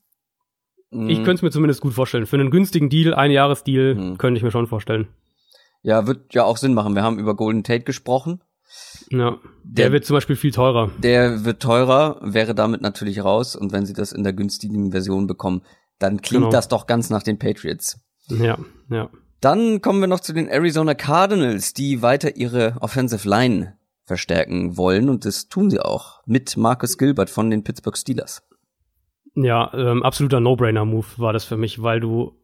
Mhm. 0.91 1.09
Ich 1.09 1.17
könnte 1.17 1.35
es 1.35 1.41
mir 1.41 1.51
zumindest 1.51 1.81
gut 1.81 1.93
vorstellen. 1.93 2.25
Für 2.25 2.37
einen 2.37 2.51
günstigen 2.51 2.89
Deal, 2.89 3.13
ein 3.13 3.31
Jahresdeal, 3.31 3.95
mhm. 3.95 4.17
könnte 4.17 4.37
ich 4.37 4.43
mir 4.43 4.51
schon 4.51 4.67
vorstellen. 4.67 5.07
Ja, 5.81 6.05
wird 6.05 6.33
ja 6.33 6.43
auch 6.43 6.57
Sinn 6.57 6.73
machen. 6.73 6.95
Wir 6.95 7.03
haben 7.03 7.17
über 7.17 7.35
Golden 7.35 7.63
Tate 7.63 7.83
gesprochen. 7.83 8.41
Ja, 9.09 9.37
der, 9.63 9.85
der, 9.85 9.91
wird 9.91 10.05
zum 10.05 10.15
Beispiel 10.15 10.35
viel 10.35 10.51
teurer. 10.51 10.91
Der 10.99 11.43
wird 11.43 11.61
teurer, 11.61 12.19
wäre 12.21 12.53
damit 12.53 12.81
natürlich 12.81 13.23
raus. 13.23 13.55
Und 13.55 13.71
wenn 13.71 13.85
sie 13.85 13.93
das 13.93 14.11
in 14.11 14.23
der 14.23 14.33
günstigen 14.33 14.91
Version 14.91 15.27
bekommen, 15.27 15.63
dann 15.97 16.21
klingt 16.21 16.43
genau. 16.43 16.51
das 16.51 16.67
doch 16.67 16.87
ganz 16.87 17.09
nach 17.09 17.23
den 17.23 17.39
Patriots. 17.39 18.00
Ja, 18.27 18.57
ja. 18.89 19.09
Dann 19.41 19.81
kommen 19.81 20.01
wir 20.01 20.07
noch 20.07 20.19
zu 20.19 20.33
den 20.33 20.47
Arizona 20.47 20.93
Cardinals, 20.93 21.73
die 21.73 22.01
weiter 22.01 22.35
ihre 22.35 22.75
Offensive 22.79 23.27
Line 23.27 23.75
verstärken 24.05 24.77
wollen. 24.77 25.09
Und 25.09 25.25
das 25.25 25.49
tun 25.49 25.69
sie 25.69 25.79
auch 25.79 26.21
mit 26.25 26.57
Marcus 26.57 26.97
Gilbert 26.97 27.29
von 27.29 27.49
den 27.49 27.63
Pittsburgh 27.63 27.97
Steelers. 27.97 28.43
Ja, 29.33 29.73
ähm, 29.73 30.03
absoluter 30.03 30.39
No-Brainer-Move 30.39 31.07
war 31.17 31.33
das 31.33 31.45
für 31.45 31.57
mich, 31.57 31.81
weil 31.81 31.99
du 31.99 32.37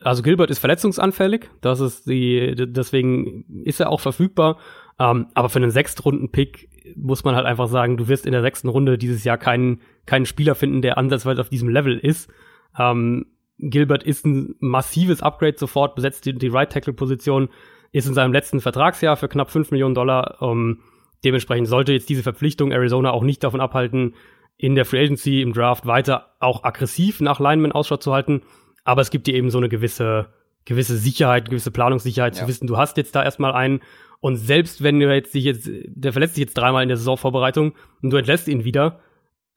also 0.00 0.22
Gilbert 0.22 0.50
ist 0.50 0.60
verletzungsanfällig, 0.60 1.50
das 1.60 1.80
ist 1.80 2.08
die, 2.08 2.54
deswegen 2.56 3.64
ist 3.64 3.80
er 3.80 3.90
auch 3.90 4.00
verfügbar. 4.00 4.58
Ähm, 4.98 5.26
aber 5.34 5.48
für 5.48 5.58
einen 5.58 5.70
Sechstrunden-Pick 5.70 6.94
muss 6.96 7.24
man 7.24 7.34
halt 7.34 7.46
einfach 7.46 7.68
sagen, 7.68 7.96
du 7.96 8.08
wirst 8.08 8.26
in 8.26 8.32
der 8.32 8.42
sechsten 8.42 8.68
Runde 8.68 8.96
dieses 8.96 9.24
Jahr 9.24 9.38
keinen, 9.38 9.80
keinen 10.06 10.24
Spieler 10.26 10.54
finden, 10.54 10.82
der 10.82 10.98
ansatzweise 10.98 11.40
auf 11.40 11.48
diesem 11.48 11.68
Level 11.68 11.98
ist. 11.98 12.30
Ähm, 12.78 13.26
Gilbert 13.58 14.02
ist 14.02 14.26
ein 14.26 14.54
massives 14.58 15.22
Upgrade 15.22 15.56
sofort, 15.58 15.94
besetzt 15.94 16.26
die, 16.26 16.34
die 16.34 16.48
Right 16.48 16.70
Tackle-Position, 16.70 17.48
ist 17.92 18.06
in 18.06 18.14
seinem 18.14 18.32
letzten 18.32 18.60
Vertragsjahr 18.60 19.16
für 19.16 19.28
knapp 19.28 19.50
5 19.50 19.70
Millionen 19.70 19.94
Dollar. 19.94 20.38
Ähm, 20.42 20.80
dementsprechend 21.24 21.68
sollte 21.68 21.92
jetzt 21.92 22.08
diese 22.08 22.22
Verpflichtung 22.22 22.72
Arizona 22.72 23.10
auch 23.10 23.22
nicht 23.22 23.42
davon 23.42 23.60
abhalten, 23.60 24.14
in 24.58 24.74
der 24.74 24.84
Free 24.84 25.04
Agency 25.04 25.42
im 25.42 25.52
Draft 25.52 25.86
weiter 25.86 26.34
auch 26.40 26.64
aggressiv 26.64 27.20
nach 27.20 27.40
Lineman 27.40 27.72
Ausschau 27.72 27.96
zu 27.96 28.12
halten. 28.12 28.42
Aber 28.84 29.02
es 29.02 29.10
gibt 29.10 29.26
dir 29.26 29.34
eben 29.34 29.50
so 29.50 29.58
eine 29.58 29.68
gewisse, 29.68 30.28
gewisse 30.64 30.96
Sicherheit, 30.96 31.48
gewisse 31.48 31.70
Planungssicherheit 31.70 32.36
ja. 32.36 32.42
zu 32.42 32.48
wissen, 32.48 32.66
du 32.66 32.76
hast 32.76 32.96
jetzt 32.96 33.14
da 33.14 33.22
erstmal 33.22 33.52
einen 33.52 33.80
und 34.20 34.36
selbst 34.36 34.82
wenn 34.82 34.98
du 34.98 35.12
jetzt 35.12 35.34
dich 35.34 35.44
jetzt, 35.44 35.68
der 35.86 36.12
verletzt 36.12 36.34
sich 36.34 36.42
jetzt 36.42 36.54
dreimal 36.54 36.82
in 36.82 36.88
der 36.88 36.96
Saisonvorbereitung 36.96 37.74
und 38.02 38.10
du 38.10 38.16
entlässt 38.16 38.48
ihn 38.48 38.64
wieder, 38.64 39.00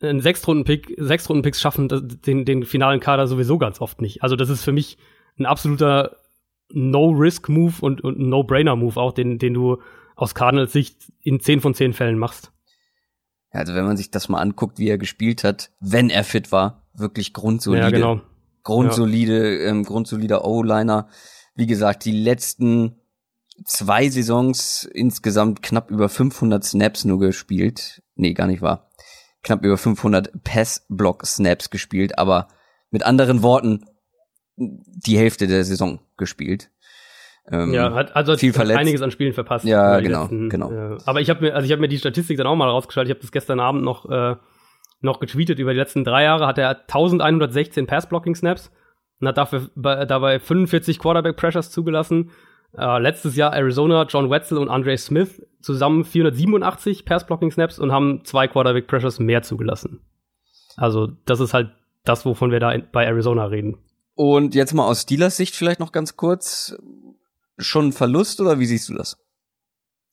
ein 0.01 0.21
Sechstrunden-Pick, 0.21 0.95
Sechstrunden-Picks 0.97 1.59
schaffen 1.59 1.87
den, 2.25 2.45
den 2.45 2.63
finalen 2.63 2.99
Kader 2.99 3.27
sowieso 3.27 3.57
ganz 3.57 3.81
oft 3.81 4.01
nicht. 4.01 4.23
Also 4.23 4.35
das 4.35 4.49
ist 4.49 4.63
für 4.63 4.71
mich 4.71 4.97
ein 5.37 5.45
absoluter 5.45 6.17
No-Risk-Move 6.71 7.75
und, 7.81 8.01
und 8.01 8.19
No-Brainer-Move 8.19 8.99
auch, 8.99 9.13
den, 9.13 9.39
den 9.39 9.53
du 9.53 9.77
aus 10.15 10.35
Cardinals 10.35 10.73
Sicht 10.73 11.11
in 11.21 11.39
zehn 11.39 11.61
von 11.61 11.73
zehn 11.73 11.93
Fällen 11.93 12.17
machst. 12.17 12.51
Also 13.51 13.73
wenn 13.73 13.85
man 13.85 13.97
sich 13.97 14.11
das 14.11 14.29
mal 14.29 14.39
anguckt, 14.39 14.77
wie 14.77 14.89
er 14.89 14.97
gespielt 14.97 15.43
hat, 15.43 15.71
wenn 15.79 16.09
er 16.09 16.23
fit 16.23 16.51
war, 16.51 16.83
wirklich 16.93 17.33
grundsolide. 17.33 17.83
Ja, 17.83 17.89
genau. 17.89 18.21
Grundsolide, 18.63 19.63
ja. 19.63 19.69
ähm, 19.69 19.83
grundsolider 19.83 20.45
O-Liner. 20.45 21.07
Wie 21.55 21.65
gesagt, 21.65 22.05
die 22.05 22.11
letzten 22.11 22.99
zwei 23.65 24.09
Saisons 24.09 24.87
insgesamt 24.93 25.63
knapp 25.63 25.89
über 25.89 26.09
500 26.09 26.63
Snaps 26.63 27.05
nur 27.05 27.19
gespielt. 27.19 28.03
Nee, 28.15 28.33
gar 28.33 28.47
nicht 28.47 28.61
wahr. 28.61 28.91
Knapp 29.43 29.63
über 29.63 29.77
500 29.77 30.43
Pass-Block-Snaps 30.43 31.69
gespielt, 31.69 32.17
aber 32.17 32.47
mit 32.91 33.05
anderen 33.05 33.41
Worten, 33.41 33.85
die 34.57 35.17
Hälfte 35.17 35.47
der 35.47 35.63
Saison 35.63 35.99
gespielt. 36.17 36.69
Ähm, 37.51 37.73
ja, 37.73 37.93
hat 37.93 38.15
also 38.15 38.35
viel 38.37 38.55
hat 38.55 38.69
einiges 38.69 39.01
an 39.01 39.11
Spielen 39.11 39.33
verpasst. 39.33 39.65
Ja, 39.65 39.99
genau, 40.01 40.23
letzten, 40.23 40.49
genau. 40.49 40.71
Äh, 40.71 40.97
aber 41.05 41.21
ich 41.21 41.29
habe 41.29 41.41
mir, 41.41 41.55
also 41.55 41.65
ich 41.65 41.71
habe 41.71 41.81
mir 41.81 41.87
die 41.87 41.97
Statistik 41.97 42.37
dann 42.37 42.45
auch 42.45 42.55
mal 42.55 42.69
rausgeschaltet. 42.69 43.09
Ich 43.09 43.15
habe 43.15 43.21
das 43.21 43.31
gestern 43.31 43.59
Abend 43.59 43.83
noch 43.83 44.09
äh, 44.09 44.35
noch 45.01 45.19
getweetet. 45.19 45.59
Über 45.59 45.73
die 45.73 45.79
letzten 45.79 46.03
drei 46.03 46.23
Jahre 46.23 46.45
hat 46.45 46.57
er 46.57 46.69
1116 46.69 47.87
Pass-Blocking-Snaps 47.87 48.71
und 49.19 49.27
hat 49.27 49.37
dafür 49.37 49.69
bei, 49.75 50.05
dabei 50.05 50.39
45 50.39 50.99
Quarterback-Pressures 50.99 51.71
zugelassen. 51.71 52.31
Äh, 52.77 52.99
letztes 52.99 53.35
Jahr 53.35 53.53
Arizona, 53.53 54.03
John 54.03 54.29
Wetzel 54.29 54.57
und 54.57 54.69
Andre 54.69 54.97
Smith 54.97 55.41
zusammen 55.61 56.05
487 56.05 57.05
Pass-Blocking-Snaps 57.05 57.79
und 57.79 57.91
haben 57.91 58.23
zwei 58.23 58.47
Quarterback-Pressures 58.47 59.19
mehr 59.19 59.41
zugelassen. 59.41 60.01
Also 60.77 61.07
das 61.25 61.39
ist 61.39 61.53
halt 61.53 61.71
das, 62.05 62.25
wovon 62.25 62.51
wir 62.51 62.59
da 62.59 62.71
in, 62.71 62.87
bei 62.91 63.05
Arizona 63.05 63.45
reden. 63.45 63.77
Und 64.15 64.55
jetzt 64.55 64.73
mal 64.73 64.87
aus 64.87 65.01
Steelers 65.01 65.37
Sicht 65.37 65.55
vielleicht 65.55 65.79
noch 65.79 65.91
ganz 65.91 66.15
kurz 66.15 66.75
schon 67.57 67.87
ein 67.87 67.93
Verlust 67.93 68.39
oder 68.39 68.59
wie 68.59 68.65
siehst 68.65 68.89
du 68.89 68.93
das? 68.93 69.17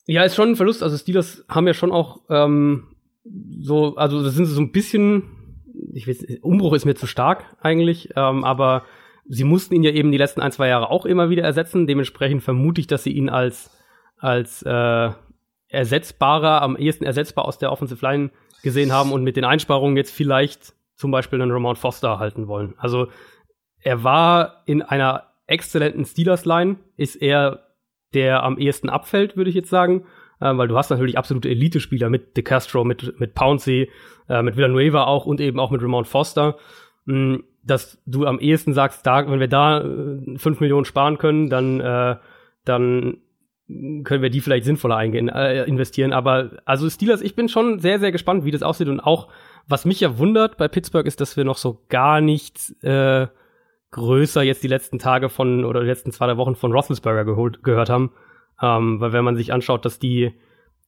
Ja, 0.07 0.23
ist 0.25 0.35
schon 0.35 0.51
ein 0.51 0.57
Verlust. 0.57 0.83
Also 0.83 0.97
Steelers 0.97 1.45
haben 1.49 1.67
ja 1.67 1.75
schon 1.75 1.93
auch 1.93 2.21
ähm, 2.31 2.97
so, 3.61 3.97
also 3.97 4.23
das 4.23 4.35
sind 4.35 4.47
so 4.47 4.61
ein 4.61 4.73
bisschen, 4.73 5.25
ich 5.93 6.07
weiß, 6.07 6.25
Umbruch 6.43 6.75
ist 6.75 6.85
mir 6.85 6.95
zu 6.95 7.07
stark 7.07 7.57
eigentlich, 7.61 8.11
ähm, 8.17 8.45
aber 8.45 8.85
sie 9.29 9.45
mussten 9.45 9.75
ihn 9.75 9.83
ja 9.83 9.91
eben 9.91 10.13
die 10.13 10.19
letzten 10.19 10.41
ein, 10.41 10.53
zwei 10.53 10.69
Jahre 10.69 10.91
auch 10.91 11.07
immer 11.07 11.31
wieder 11.31 11.43
ersetzen. 11.43 11.87
Dementsprechend 11.87 12.43
vermute 12.43 12.81
ich, 12.81 12.87
dass 12.87 13.05
sie 13.05 13.13
ihn 13.13 13.29
als, 13.29 13.71
als 14.19 14.63
äh, 14.63 15.11
ersetzbarer, 15.69 16.63
am 16.63 16.77
ehesten 16.77 17.05
ersetzbar 17.05 17.45
aus 17.45 17.59
der 17.59 17.73
Offensive 17.73 18.05
Line 18.05 18.31
gesehen 18.63 18.93
haben 18.93 19.13
und 19.13 19.23
mit 19.23 19.37
den 19.37 19.45
Einsparungen 19.45 19.97
jetzt 19.97 20.15
vielleicht 20.15 20.75
zum 20.97 21.11
Beispiel 21.11 21.41
einen 21.41 21.51
Ramon 21.51 21.77
Foster 21.77 22.19
halten 22.19 22.49
wollen. 22.49 22.75
Also 22.79 23.09
er 23.81 24.03
war 24.03 24.63
in 24.67 24.83
einer 24.83 25.25
exzellenten 25.47 26.05
Steelers-Line 26.05 26.77
ist 26.97 27.17
er 27.17 27.67
der 28.15 28.43
am 28.43 28.59
ehesten 28.59 28.89
abfällt, 28.89 29.37
würde 29.37 29.51
ich 29.51 29.57
jetzt 29.57 29.71
sagen. 29.71 30.07
Äh, 30.41 30.57
weil 30.57 30.69
du 30.69 30.77
hast 30.77 30.91
natürlich 30.91 31.19
absolute 31.19 31.49
Elite-Spieler 31.49 32.11
mit 32.11 32.37
De 32.37 32.45
Castro, 32.45 32.85
mit, 32.85 33.19
mit 33.19 33.35
Pouncey, 33.35 33.91
äh, 34.29 34.43
mit 34.43 34.57
Villanueva 34.57 35.05
auch 35.05 35.27
und 35.27 35.41
eben 35.41 35.59
auch 35.59 35.71
mit 35.71 35.83
Ramon 35.83 36.05
Foster. 36.05 36.57
Mh, 37.07 37.15
hm, 37.15 37.45
dass 37.67 37.99
du 38.07 38.27
am 38.27 38.39
ehesten 38.39 38.73
sagst, 38.73 39.07
da, 39.07 39.29
wenn 39.31 39.41
wir 39.41 39.49
da 39.49 39.81
äh, 39.81 40.39
5 40.39 40.61
Millionen 40.61 40.85
sparen 40.85 41.19
können, 41.19 41.51
dann, 41.51 41.81
äh, 41.81 42.17
dann 42.65 43.19
können 43.69 44.23
wir 44.23 44.31
die 44.31 44.41
vielleicht 44.41 44.65
sinnvoller 44.65 44.97
eingehen, 44.97 45.29
äh, 45.29 45.65
investieren. 45.65 46.13
Aber 46.13 46.51
also 46.65 46.89
Steelers, 46.89 47.21
ich 47.21 47.35
bin 47.35 47.49
schon 47.49 47.81
sehr, 47.81 47.99
sehr 47.99 48.13
gespannt, 48.13 48.45
wie 48.45 48.53
das 48.53 48.63
aussieht. 48.63 48.89
Und 48.89 49.01
auch, 49.01 49.29
was 49.67 49.85
mich 49.85 50.01
ja 50.01 50.19
wundert 50.19 50.57
bei 50.57 50.69
Pittsburgh, 50.69 51.07
ist, 51.07 51.21
dass 51.21 51.37
wir 51.37 51.45
noch 51.45 51.57
so 51.57 51.85
gar 51.89 52.21
nichts 52.21 52.71
äh, 52.83 53.27
größer 53.91 54.43
jetzt 54.43 54.63
die 54.63 54.69
letzten 54.69 54.99
Tage 54.99 55.29
von 55.29 55.65
oder 55.65 55.81
die 55.81 55.87
letzten 55.87 56.13
zwei 56.13 56.27
drei 56.27 56.37
Wochen 56.37 56.55
von 56.55 56.73
Roethlisberger 56.73 57.25
geholt, 57.25 57.65
gehört 57.65 57.91
haben. 57.91 58.13
Ähm, 58.63 59.01
weil 59.01 59.13
wenn 59.13 59.25
man 59.25 59.37
sich 59.37 59.53
anschaut, 59.53 59.85
dass 59.85 59.99
die, 59.99 60.33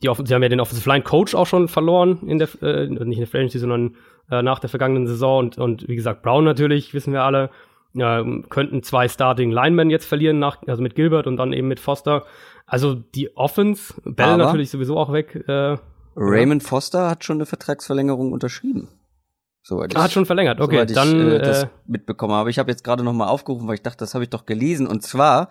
die 0.03 0.11
sie 0.25 0.35
haben 0.35 0.43
ja 0.43 0.49
den 0.49 0.61
Offensive 0.61 0.89
Line 0.89 1.03
Coach 1.03 1.35
auch 1.35 1.47
schon 1.47 1.69
verloren 1.69 2.21
in 2.27 2.39
der, 2.39 2.49
äh, 2.63 2.87
nicht 2.87 3.19
in 3.19 3.19
der 3.19 3.27
Free 3.27 3.49
sondern 3.49 3.97
äh, 4.31 4.43
nach 4.43 4.59
der 4.59 4.71
vergangenen 4.71 5.07
Saison 5.07 5.39
und, 5.39 5.59
und 5.59 5.89
wie 5.89 5.97
gesagt, 5.97 6.23
Brown 6.23 6.45
natürlich, 6.45 6.95
wissen 6.95 7.13
wir 7.13 7.23
alle, 7.23 7.51
äh, 7.97 8.25
könnten 8.49 8.83
zwei 8.83 9.09
Starting 9.09 9.51
Linemen 9.51 9.91
jetzt 9.91 10.07
verlieren, 10.07 10.39
nach, 10.39 10.59
also 10.67 10.83
mit 10.83 10.95
Gilbert 10.95 11.27
und 11.27 11.37
dann 11.37 11.53
eben 11.53 11.69
mit 11.69 11.81
Foster. 11.81 12.25
Also 12.67 12.95
die 12.95 13.37
Offense, 13.37 13.95
Bell 14.05 14.27
Aber 14.27 14.45
natürlich 14.45 14.71
sowieso 14.71 14.99
auch 14.99 15.13
weg. 15.13 15.35
Äh, 15.49 15.79
Raymond 16.17 16.63
ja. 16.63 16.69
Foster 16.69 17.09
hat 17.09 17.25
schon 17.25 17.39
eine 17.39 17.47
Vertragsverlängerung 17.47 18.33
unterschrieben. 18.33 18.89
Soweit 19.63 19.97
ah, 19.97 20.05
hat 20.05 20.13
schon 20.13 20.27
verlängert. 20.27 20.61
Okay, 20.61 20.85
ich, 20.85 20.93
dann 20.93 21.31
äh, 21.31 21.39
das 21.39 21.65
äh, 21.65 21.69
mitbekommen 21.87 22.35
habe. 22.35 22.51
Ich 22.51 22.59
habe 22.59 22.71
jetzt 22.71 22.85
gerade 22.85 23.05
noch 23.05 23.13
mal 23.13 23.29
aufgerufen, 23.29 23.69
weil 23.69 23.75
ich 23.75 23.83
dachte, 23.83 23.99
das 23.99 24.15
habe 24.15 24.25
ich 24.25 24.31
doch 24.31 24.47
gelesen. 24.47 24.87
Und 24.87 25.03
zwar 25.03 25.49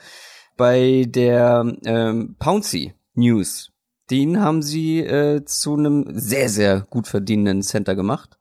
bei 0.58 1.06
der 1.08 1.66
ähm, 1.86 2.36
Pouncy 2.40 2.94
News. 3.14 3.72
Den 4.10 4.40
haben 4.40 4.62
sie 4.62 5.00
äh, 5.00 5.44
zu 5.46 5.76
einem 5.76 6.06
sehr 6.08 6.50
sehr 6.50 6.88
gut 6.90 7.08
verdienenden 7.08 7.62
Center 7.62 7.96
gemacht. 7.96 8.38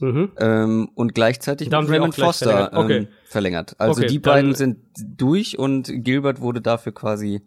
Mhm. 0.00 0.32
Ähm, 0.38 0.90
und 0.94 1.14
gleichzeitig 1.14 1.68
dann 1.68 1.84
mit 1.84 1.92
Raymond 1.92 2.14
Foster 2.16 2.46
verlängert. 2.46 2.74
Okay. 2.74 2.96
Ähm, 2.96 3.08
verlängert. 3.24 3.74
Also 3.78 4.00
okay, 4.00 4.08
die 4.08 4.18
beiden 4.18 4.54
sind 4.54 4.78
durch 4.96 5.58
und 5.58 5.90
Gilbert 6.04 6.40
wurde 6.40 6.60
dafür 6.60 6.92
quasi 6.92 7.42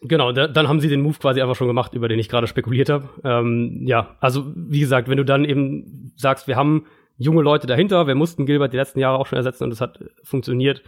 Genau, 0.00 0.30
da, 0.30 0.46
dann 0.46 0.68
haben 0.68 0.80
sie 0.80 0.88
den 0.88 1.00
Move 1.00 1.18
quasi 1.18 1.40
einfach 1.42 1.56
schon 1.56 1.66
gemacht, 1.66 1.92
über 1.94 2.06
den 2.06 2.20
ich 2.20 2.28
gerade 2.28 2.46
spekuliert 2.46 2.88
habe. 2.88 3.08
Ähm, 3.24 3.82
ja, 3.84 4.16
also 4.20 4.52
wie 4.54 4.78
gesagt, 4.78 5.08
wenn 5.08 5.16
du 5.16 5.24
dann 5.24 5.44
eben 5.44 6.12
sagst, 6.14 6.46
wir 6.46 6.54
haben 6.54 6.86
junge 7.16 7.42
Leute 7.42 7.66
dahinter, 7.66 8.06
wir 8.06 8.14
mussten 8.14 8.46
Gilbert 8.46 8.72
die 8.72 8.76
letzten 8.76 9.00
Jahre 9.00 9.18
auch 9.18 9.26
schon 9.26 9.38
ersetzen 9.38 9.64
und 9.64 9.72
es 9.72 9.80
hat 9.80 9.98
funktioniert, 10.22 10.84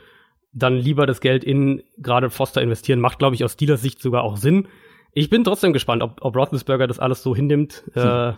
dann 0.52 0.76
lieber 0.76 1.06
das 1.06 1.20
Geld 1.20 1.42
in 1.42 1.82
gerade 1.98 2.30
Foster 2.30 2.62
investieren, 2.62 3.00
macht, 3.00 3.18
glaube 3.18 3.34
ich, 3.34 3.42
aus 3.42 3.54
Steelers 3.54 3.82
Sicht 3.82 4.00
sogar 4.00 4.22
auch 4.22 4.36
Sinn. 4.36 4.68
Ich 5.12 5.30
bin 5.30 5.44
trotzdem 5.44 5.72
gespannt, 5.72 6.02
ob, 6.02 6.18
ob 6.20 6.36
Roethlisberger 6.36 6.86
das 6.86 6.98
alles 6.98 7.22
so 7.22 7.34
hinnimmt 7.34 7.84
äh, 7.94 8.32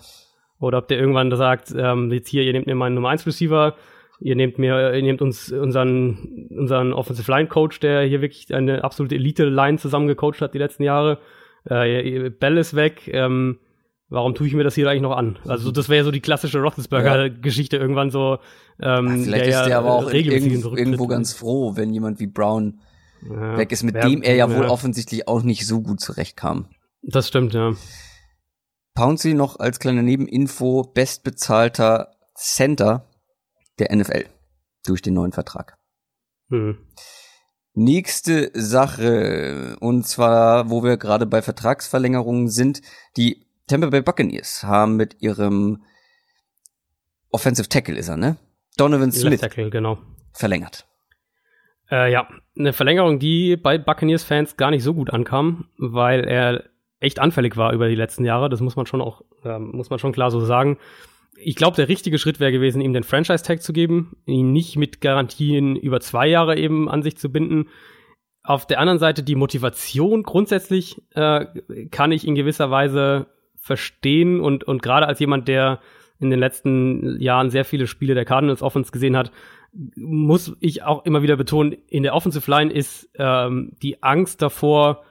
oder 0.59 0.79
ob 0.79 0.89
der 0.89 0.99
irgendwann 0.99 1.35
sagt, 1.37 1.75
ähm, 1.77 2.11
jetzt 2.13 2.29
hier, 2.29 2.43
ihr 2.43 2.53
nehmt 2.53 2.67
mir 2.67 2.75
meinen 2.75 2.95
Nummer 2.95 3.11
1 3.11 3.27
Receiver, 3.27 3.75
ihr 4.21 4.37
nehmt 4.37 4.59
mir, 4.59 4.95
ihr 4.95 5.03
nehmt 5.03 5.21
uns 5.21 5.53
unseren, 5.53 6.49
unseren 6.51 6.93
Offensive 6.93 7.31
Line 7.31 7.49
Coach, 7.49 7.81
der 7.81 8.03
hier 8.03 8.23
wirklich 8.23 8.55
eine 8.55 8.85
absolute 8.85 9.17
Elite 9.17 9.45
Line 9.45 9.79
zusammengecoacht 9.79 10.41
hat 10.41 10.55
die 10.55 10.59
letzten 10.59 10.85
Jahre. 10.85 11.19
Äh, 11.65 12.31
Bell 12.31 12.57
ist 12.57 12.75
weg. 12.75 13.09
Ähm, 13.09 13.59
warum 14.09 14.35
tue 14.35 14.47
ich 14.47 14.55
mir 14.55 14.65
das 14.65 14.75
hier 14.75 14.89
eigentlich 14.89 15.03
noch 15.03 15.17
an? 15.17 15.39
Also 15.47 15.71
das 15.71 15.89
wäre 15.89 16.05
so 16.05 16.11
die 16.11 16.21
klassische 16.21 16.61
Roethlisberger-Geschichte 16.61 17.77
ja. 17.77 17.83
irgendwann 17.83 18.11
so. 18.11 18.39
Ähm, 18.81 19.07
ja, 19.07 19.25
vielleicht 19.25 19.47
der 19.47 19.61
ist 19.61 19.67
der 19.67 19.79
aber 19.79 19.93
auch 19.93 20.13
irgendwo, 20.13 20.77
irgendwo 20.77 21.07
ganz 21.07 21.35
froh, 21.35 21.77
wenn 21.77 21.93
jemand 21.93 22.21
wie 22.21 22.27
Brown 22.27 22.81
ja, 23.29 23.57
weg 23.57 23.73
ist, 23.73 23.83
mit 23.83 23.95
wär, 23.95 24.03
dem 24.03 24.23
er 24.23 24.35
ja 24.35 24.55
wohl 24.55 24.67
offensichtlich 24.67 25.29
auch 25.29 25.43
nicht 25.43 25.67
so 25.67 25.81
gut 25.81 26.01
zurechtkam. 26.01 26.69
Das 27.03 27.29
stimmt, 27.29 27.55
ja. 27.55 27.73
Pouncey 28.95 29.35
noch 29.35 29.59
als 29.59 29.79
kleine 29.79 30.03
Nebeninfo 30.03 30.83
bestbezahlter 30.83 32.15
Center 32.37 33.09
der 33.79 33.95
NFL. 33.95 34.27
durch 34.85 35.01
den 35.03 35.15
neuen 35.15 35.33
Vertrag. 35.33 35.79
Hm. 36.51 36.77
Nächste 37.75 38.51
Sache, 38.53 39.77
und 39.81 40.07
zwar, 40.07 40.71
wo 40.71 40.85
wir 40.85 40.99
gerade 40.99 41.25
bei 41.25 41.41
Vertragsverlängerungen 41.41 42.49
sind, 42.49 42.83
die 43.17 43.47
Tampa 43.67 43.89
Bay 43.89 44.03
Buccaneers 44.03 44.65
haben 44.65 44.97
mit 44.97 45.23
ihrem 45.23 45.83
Offensive 47.31 47.69
Tackle 47.69 47.97
ist 47.97 48.09
er, 48.09 48.19
ne? 48.19 48.37
Donovan 48.77 49.11
Smith. 49.11 49.41
Tackle, 49.41 49.71
genau. 49.71 49.99
Verlängert. 50.35 50.87
Äh, 51.93 52.11
ja, 52.11 52.27
eine 52.59 52.73
Verlängerung, 52.73 53.19
die 53.19 53.57
bei 53.57 53.77
Buccaneers-Fans 53.77 54.57
gar 54.57 54.71
nicht 54.71 54.83
so 54.83 54.95
gut 54.95 55.11
ankam, 55.11 55.67
weil 55.77 56.25
er 56.25 56.65
echt 57.01 57.19
anfällig 57.19 57.59
war 57.59 57.75
über 57.75 57.89
die 57.89 57.95
letzten 57.95 58.25
Jahre. 58.25 58.49
Das 58.49 58.61
muss 58.61 58.77
man 58.77 58.87
schon 58.87 59.03
auch, 59.03 59.23
äh, 59.45 59.59
muss 59.59 59.91
man 59.91 59.99
schon 59.99 60.13
klar 60.13 60.31
so 60.31 60.41
sagen. 60.41 60.79
Ich 61.37 61.55
glaube, 61.55 61.77
der 61.77 61.89
richtige 61.89 62.19
Schritt 62.19 62.41
wäre 62.41 62.53
gewesen, 62.53 62.81
ihm 62.81 62.95
den 62.95 63.03
Franchise-Tag 63.03 63.63
zu 63.63 63.75
geben, 63.75 64.17
ihn 64.25 64.53
nicht 64.53 64.77
mit 64.77 65.03
Garantien 65.03 65.77
über 65.77 66.01
zwei 66.01 66.29
Jahre 66.29 66.57
eben 66.57 66.89
an 66.89 67.03
sich 67.03 67.19
zu 67.19 67.31
binden. 67.31 67.69
Auf 68.43 68.67
der 68.67 68.81
anderen 68.81 68.99
Seite 68.99 69.23
die 69.23 69.35
Motivation 69.35 70.23
grundsätzlich 70.23 71.03
äh, 71.11 71.47
kann 71.91 72.13
ich 72.13 72.27
in 72.27 72.35
gewisser 72.35 72.71
Weise 72.71 73.27
verstehen 73.57 74.41
und, 74.41 74.65
und 74.65 74.83
gerade 74.83 75.07
als 75.07 75.21
jemand, 75.21 75.47
der 75.47 75.81
in 76.19 76.31
den 76.31 76.39
letzten 76.39 77.21
Jahren 77.21 77.51
sehr 77.51 77.65
viele 77.65 77.87
Spiele 77.87 78.15
der 78.15 78.25
Cardinals 78.25 78.63
Offense 78.63 78.93
gesehen 78.93 79.17
hat, 79.17 79.31
muss 79.73 80.55
ich 80.61 80.83
auch 80.83 81.05
immer 81.05 81.23
wieder 81.23 81.37
betonen, 81.37 81.73
in 81.89 82.03
der 82.03 82.15
Offensive 82.15 82.51
Line 82.51 82.73
ist 82.73 83.09
ähm, 83.15 83.73
die 83.83 84.03
Angst 84.03 84.43
davor, 84.43 85.03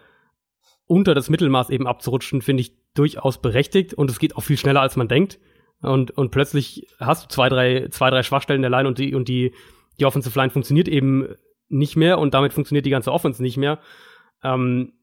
unter 0.86 1.16
das 1.16 1.30
Mittelmaß 1.30 1.70
eben 1.70 1.88
abzurutschen, 1.88 2.41
finde 2.41 2.62
ich 2.62 2.76
durchaus 2.93 3.41
berechtigt 3.41 3.93
und 3.93 4.12
es 4.12 4.20
geht 4.20 4.36
auch 4.36 4.43
viel 4.43 4.57
schneller, 4.57 4.82
als 4.82 4.95
man 4.97 5.07
denkt. 5.07 5.39
Und, 5.82 6.12
und 6.12 6.32
plötzlich 6.32 6.88
hast 6.99 7.24
du 7.24 7.28
zwei, 7.30 7.49
drei, 7.49 7.88
zwei, 7.89 8.09
drei 8.09 8.24
Schwachstellen 8.24 8.62
der 8.62 8.70
Line 8.70 8.88
und 8.88 8.99
die, 8.99 9.16
und 9.16 9.28
die, 9.28 9.53
die 9.99 10.05
Offensive 10.05 10.38
Line 10.38 10.51
funktioniert 10.51 10.88
eben 10.88 11.28
nicht 11.70 11.95
mehr 11.95 12.20
und 12.20 12.34
damit 12.34 12.53
funktioniert 12.53 12.86
die 12.86 12.91
ganze 12.91 13.12
Offense 13.12 13.41
nicht 13.41 13.57
mehr. 13.57 13.80
Ähm, 14.43 14.93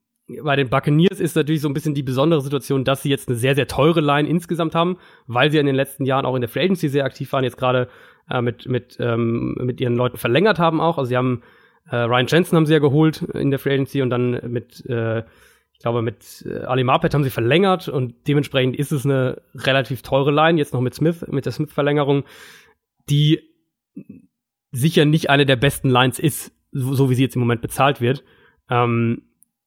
bei 0.42 0.56
den 0.56 0.68
Buccaneers 0.68 1.20
ist 1.20 1.36
natürlich 1.36 1.62
so 1.62 1.68
ein 1.68 1.74
bisschen 1.74 1.94
die 1.94 2.02
besondere 2.02 2.42
Situation, 2.42 2.84
dass 2.84 3.02
sie 3.02 3.09
jetzt 3.09 3.28
eine 3.28 3.38
sehr, 3.38 3.54
sehr 3.54 3.66
teure 3.66 4.02
Line 4.02 4.28
insgesamt 4.28 4.74
haben, 4.74 4.98
weil 5.26 5.50
sie 5.50 5.59
in 5.59 5.66
den 5.66 5.74
letzten 5.74 6.04
Jahren 6.04 6.26
auch 6.26 6.34
in 6.34 6.42
der 6.42 6.50
Free 6.50 6.64
Agency 6.64 6.88
sehr 6.88 7.06
aktiv 7.06 7.32
waren, 7.32 7.44
jetzt 7.44 7.56
gerade 7.56 7.88
äh, 8.31 8.43
mit, 8.43 8.66
mit, 8.66 8.97
ähm, 9.01 9.55
mit 9.61 9.81
ihren 9.81 9.97
Leuten 9.97 10.16
verlängert 10.16 10.59
haben 10.59 10.81
auch. 10.81 10.99
Also 10.99 11.09
sie 11.09 11.16
haben 11.16 11.43
äh, 11.91 11.97
Ryan 11.97 12.26
Jensen 12.26 12.57
haben 12.57 12.66
sie 12.66 12.74
ja 12.74 12.79
geholt 12.79 13.22
in 13.22 13.51
der 13.51 13.59
Free 13.59 13.74
Agency 13.74 14.03
und 14.03 14.11
dann 14.11 14.41
mit 14.51 14.85
äh, 14.87 15.22
ich 15.79 15.83
glaube, 15.83 16.03
mit 16.03 16.45
äh, 16.45 16.64
Ali 16.64 16.83
Marpet 16.83 17.14
haben 17.14 17.22
sie 17.22 17.31
verlängert 17.31 17.87
und 17.87 18.26
dementsprechend 18.26 18.74
ist 18.74 18.91
es 18.91 19.05
eine 19.05 19.41
relativ 19.55 20.03
teure 20.03 20.33
Line, 20.33 20.59
jetzt 20.59 20.74
noch 20.74 20.81
mit 20.81 20.93
Smith, 20.93 21.24
mit 21.29 21.47
der 21.47 21.53
Smith-Verlängerung, 21.53 22.24
die 23.09 23.41
sicher 24.72 25.05
nicht 25.05 25.31
eine 25.31 25.47
der 25.47 25.55
besten 25.55 25.89
Lines 25.89 26.18
ist, 26.18 26.51
so, 26.72 26.95
so 26.95 27.11
wie 27.11 27.14
sie 27.14 27.22
jetzt 27.22 27.37
im 27.37 27.41
Moment 27.41 27.62
bezahlt 27.62 28.01
wird. 28.01 28.24
Ähm, 28.68 29.22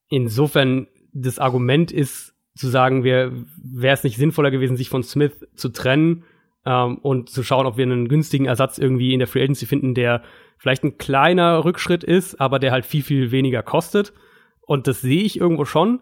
insofern, 0.10 0.88
das 1.14 1.40
Argument 1.40 1.94
ist 1.94 2.36
zu 2.56 2.68
sagen, 2.68 3.06
wäre 3.06 3.46
es 3.94 4.04
nicht 4.04 4.18
sinnvoller 4.18 4.52
gewesen, 4.52 4.76
sich 4.76 4.90
von 4.90 5.04
Smith 5.04 5.48
zu 5.56 5.70
trennen 5.70 6.26
ähm, 6.66 6.98
und 6.98 7.30
zu 7.30 7.44
schauen, 7.44 7.66
ob 7.66 7.78
wir 7.78 7.86
einen 7.86 8.08
günstigen 8.08 8.46
Ersatz 8.46 8.78
irgendwie 8.78 9.14
in 9.14 9.20
der 9.20 9.28
Free 9.28 9.44
Agency 9.44 9.66
finden, 9.66 9.94
der 9.94 10.22
vielleicht 10.58 10.84
ein 10.84 10.98
kleiner 10.98 11.66
Rückschritt 11.66 12.04
ist, 12.04 12.40
aber 12.40 12.60
der 12.60 12.72
halt 12.72 12.86
viel, 12.86 13.04
viel 13.04 13.32
weniger 13.32 13.64
kostet. 13.64 14.14
Und 14.62 14.88
das 14.88 15.02
sehe 15.02 15.24
ich 15.24 15.40
irgendwo 15.40 15.66
schon. 15.66 16.02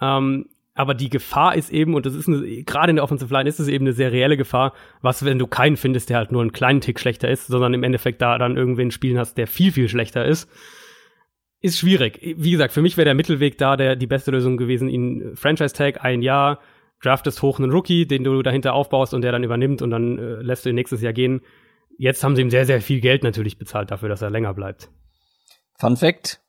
Ähm, 0.00 0.46
aber 0.74 0.94
die 0.94 1.08
Gefahr 1.08 1.54
ist 1.54 1.72
eben, 1.72 1.94
und 1.94 2.04
das 2.04 2.14
ist 2.14 2.26
gerade 2.66 2.90
in 2.90 2.96
der 2.96 3.04
Offensive 3.04 3.32
Line 3.32 3.48
ist 3.48 3.60
es 3.60 3.68
eben 3.68 3.84
eine 3.84 3.92
sehr 3.92 4.10
reelle 4.10 4.36
Gefahr, 4.36 4.74
was, 5.02 5.24
wenn 5.24 5.38
du 5.38 5.46
keinen 5.46 5.76
findest, 5.76 6.10
der 6.10 6.18
halt 6.18 6.32
nur 6.32 6.42
einen 6.42 6.52
kleinen 6.52 6.80
Tick 6.80 6.98
schlechter 6.98 7.30
ist, 7.30 7.46
sondern 7.46 7.74
im 7.74 7.84
Endeffekt 7.84 8.20
da 8.20 8.38
dann 8.38 8.56
irgendwen 8.56 8.90
spielen 8.90 9.18
hast, 9.18 9.38
der 9.38 9.46
viel, 9.46 9.70
viel 9.70 9.88
schlechter 9.88 10.24
ist, 10.24 10.50
ist 11.60 11.78
schwierig. 11.78 12.20
Wie 12.36 12.50
gesagt, 12.50 12.74
für 12.74 12.82
mich 12.82 12.96
wäre 12.96 13.04
der 13.04 13.14
Mittelweg 13.14 13.56
da 13.56 13.76
der 13.76 13.94
die 13.94 14.08
beste 14.08 14.32
Lösung 14.32 14.56
gewesen, 14.56 14.88
ihn 14.88 15.32
Franchise-Tag, 15.34 16.04
ein 16.04 16.22
Jahr, 16.22 16.58
draftest 17.04 17.42
hoch 17.42 17.58
einen 17.58 17.70
Rookie, 17.70 18.06
den 18.06 18.24
du 18.24 18.42
dahinter 18.42 18.74
aufbaust 18.74 19.14
und 19.14 19.22
der 19.22 19.32
dann 19.32 19.44
übernimmt 19.44 19.82
und 19.82 19.90
dann 19.90 20.18
äh, 20.18 20.42
lässt 20.42 20.64
du 20.64 20.70
ihn 20.70 20.74
nächstes 20.74 21.00
Jahr 21.02 21.12
gehen. 21.12 21.40
Jetzt 21.98 22.24
haben 22.24 22.34
sie 22.34 22.42
ihm 22.42 22.50
sehr, 22.50 22.66
sehr 22.66 22.80
viel 22.80 23.00
Geld 23.00 23.22
natürlich 23.22 23.58
bezahlt 23.58 23.90
dafür, 23.90 24.08
dass 24.08 24.22
er 24.22 24.30
länger 24.30 24.54
bleibt. 24.54 24.90
Fun 25.78 25.96
Fact, 25.96 26.40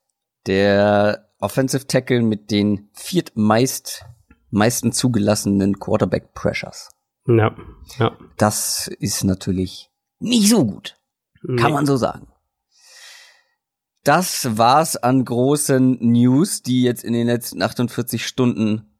der 0.47 1.29
Offensive 1.39 1.87
Tackle 1.87 2.21
mit 2.21 2.51
den 2.51 2.89
viertmeist 2.93 4.05
meisten 4.49 4.91
zugelassenen 4.91 5.79
Quarterback 5.79 6.33
Pressures. 6.33 6.89
Ja, 7.27 7.55
ja. 7.99 8.17
Das 8.37 8.87
ist 8.99 9.23
natürlich 9.23 9.89
nicht 10.19 10.49
so 10.49 10.65
gut. 10.65 10.97
Nee. 11.43 11.61
Kann 11.61 11.73
man 11.73 11.85
so 11.85 11.97
sagen. 11.97 12.27
Das 14.03 14.57
war's 14.57 14.95
an 14.95 15.25
großen 15.25 15.97
News, 15.99 16.61
die 16.61 16.83
jetzt 16.83 17.03
in 17.03 17.13
den 17.13 17.25
letzten 17.25 17.61
48 17.61 18.25
Stunden 18.25 18.94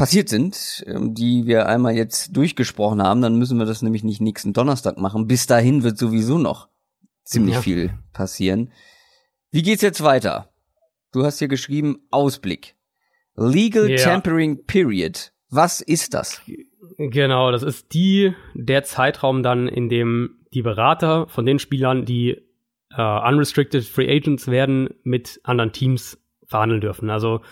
passiert 0.00 0.30
sind, 0.30 0.82
ähm, 0.86 1.14
die 1.14 1.46
wir 1.46 1.66
einmal 1.66 1.94
jetzt 1.94 2.34
durchgesprochen 2.34 3.02
haben. 3.02 3.20
Dann 3.20 3.36
müssen 3.36 3.58
wir 3.58 3.66
das 3.66 3.82
nämlich 3.82 4.02
nicht 4.02 4.22
nächsten 4.22 4.54
Donnerstag 4.54 4.96
machen. 4.96 5.26
Bis 5.26 5.46
dahin 5.46 5.82
wird 5.82 5.98
sowieso 5.98 6.38
noch 6.38 6.68
ziemlich 7.22 7.56
ja. 7.56 7.60
viel 7.60 7.92
passieren. 8.14 8.72
Wie 9.50 9.60
geht's 9.60 9.82
jetzt 9.82 10.02
weiter? 10.02 10.48
Du 11.12 11.22
hast 11.22 11.38
hier 11.38 11.48
geschrieben 11.48 11.98
Ausblick. 12.10 12.76
Legal 13.36 13.90
yeah. 13.90 13.98
Tampering 13.98 14.64
Period. 14.64 15.32
Was 15.50 15.82
ist 15.82 16.14
das? 16.14 16.40
Genau, 16.96 17.52
das 17.52 17.62
ist 17.62 17.92
die 17.92 18.34
der 18.54 18.84
Zeitraum 18.84 19.42
dann, 19.42 19.68
in 19.68 19.90
dem 19.90 20.38
die 20.54 20.62
Berater 20.62 21.28
von 21.28 21.44
den 21.44 21.58
Spielern, 21.58 22.06
die 22.06 22.38
äh, 22.96 23.02
unrestricted 23.02 23.84
Free 23.84 24.10
Agents 24.10 24.46
werden, 24.46 24.94
mit 25.02 25.40
anderen 25.44 25.72
Teams 25.72 26.18
verhandeln 26.46 26.80
dürfen. 26.80 27.10
Also 27.10 27.42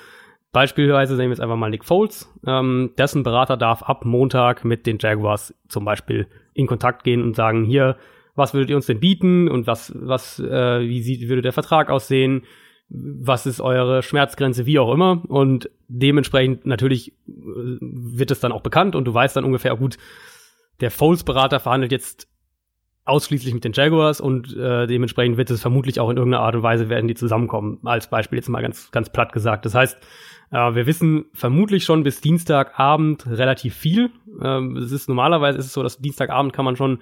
beispielsweise 0.59 1.15
nehmen 1.15 1.31
wir 1.31 1.35
jetzt 1.35 1.41
einfach 1.41 1.55
mal 1.55 1.71
Nick 1.71 1.85
Foles. 1.85 2.29
Ähm, 2.45 2.91
dessen 2.99 3.23
Berater 3.23 3.57
darf 3.57 3.85
ab 3.85 4.05
Montag 4.05 4.65
mit 4.65 4.87
den 4.87 4.99
Jaguars 4.99 5.55
zum 5.69 5.85
Beispiel 5.85 6.27
in 6.53 6.67
Kontakt 6.67 7.05
gehen 7.05 7.23
und 7.23 7.37
sagen, 7.37 7.65
hier, 7.65 7.97
was 8.35 8.55
würdet 8.55 8.71
ihr 8.71 8.75
uns 8.75 8.87
denn 8.87 8.99
bieten 8.99 9.49
und 9.49 9.69
was, 9.69 9.93
was, 9.95 10.41
äh, 10.41 10.81
wie 10.81 11.01
sieht, 11.01 11.29
würde 11.29 11.43
der 11.43 11.53
Vertrag 11.53 11.91
aussehen? 11.91 12.43
was 12.91 13.45
ist 13.45 13.61
eure 13.61 14.03
Schmerzgrenze, 14.03 14.65
wie 14.65 14.79
auch 14.79 14.91
immer. 14.95 15.23
Und 15.29 15.69
dementsprechend 15.89 16.65
natürlich 16.65 17.11
äh, 17.11 17.13
wird 17.29 18.31
es 18.31 18.41
dann 18.41 18.51
auch 18.51 18.63
bekannt 18.63 18.97
und 18.97 19.05
du 19.05 19.13
weißt 19.13 19.37
dann 19.37 19.45
ungefähr, 19.45 19.77
gut, 19.77 19.99
der 20.81 20.91
Foles-Berater 20.91 21.61
verhandelt 21.61 21.93
jetzt 21.93 22.29
ausschließlich 23.09 23.55
mit 23.55 23.65
den 23.65 23.73
Jaguars 23.73 24.21
und 24.21 24.57
äh, 24.57 24.87
dementsprechend 24.87 25.37
wird 25.37 25.51
es 25.51 25.61
vermutlich 25.61 25.99
auch 25.99 26.11
in 26.11 26.17
irgendeiner 26.17 26.45
Art 26.45 26.55
und 26.55 26.63
Weise 26.63 26.89
werden 26.89 27.09
die 27.09 27.15
zusammenkommen. 27.15 27.79
Als 27.85 28.11
Beispiel 28.11 28.39
jetzt 28.39 28.49
mal 28.49 28.63
ganz, 28.63 28.91
ganz 28.91 29.11
platt 29.11 29.33
gesagt. 29.33 29.65
Das 29.65 29.75
heißt, 29.75 29.99
äh, 30.51 30.75
wir 30.75 30.87
wissen 30.87 31.27
vermutlich 31.33 31.85
schon 31.85 32.03
bis 32.03 32.21
Dienstagabend 32.21 33.27
relativ 33.27 33.75
viel. 33.75 34.11
Ähm, 34.43 34.77
es 34.77 34.93
ist 34.93 35.09
normalerweise 35.09 35.59
ist 35.59 35.67
es 35.67 35.73
so, 35.73 35.83
dass 35.83 35.99
Dienstagabend 35.99 36.53
kann 36.53 36.65
man 36.65 36.77
schon 36.77 36.99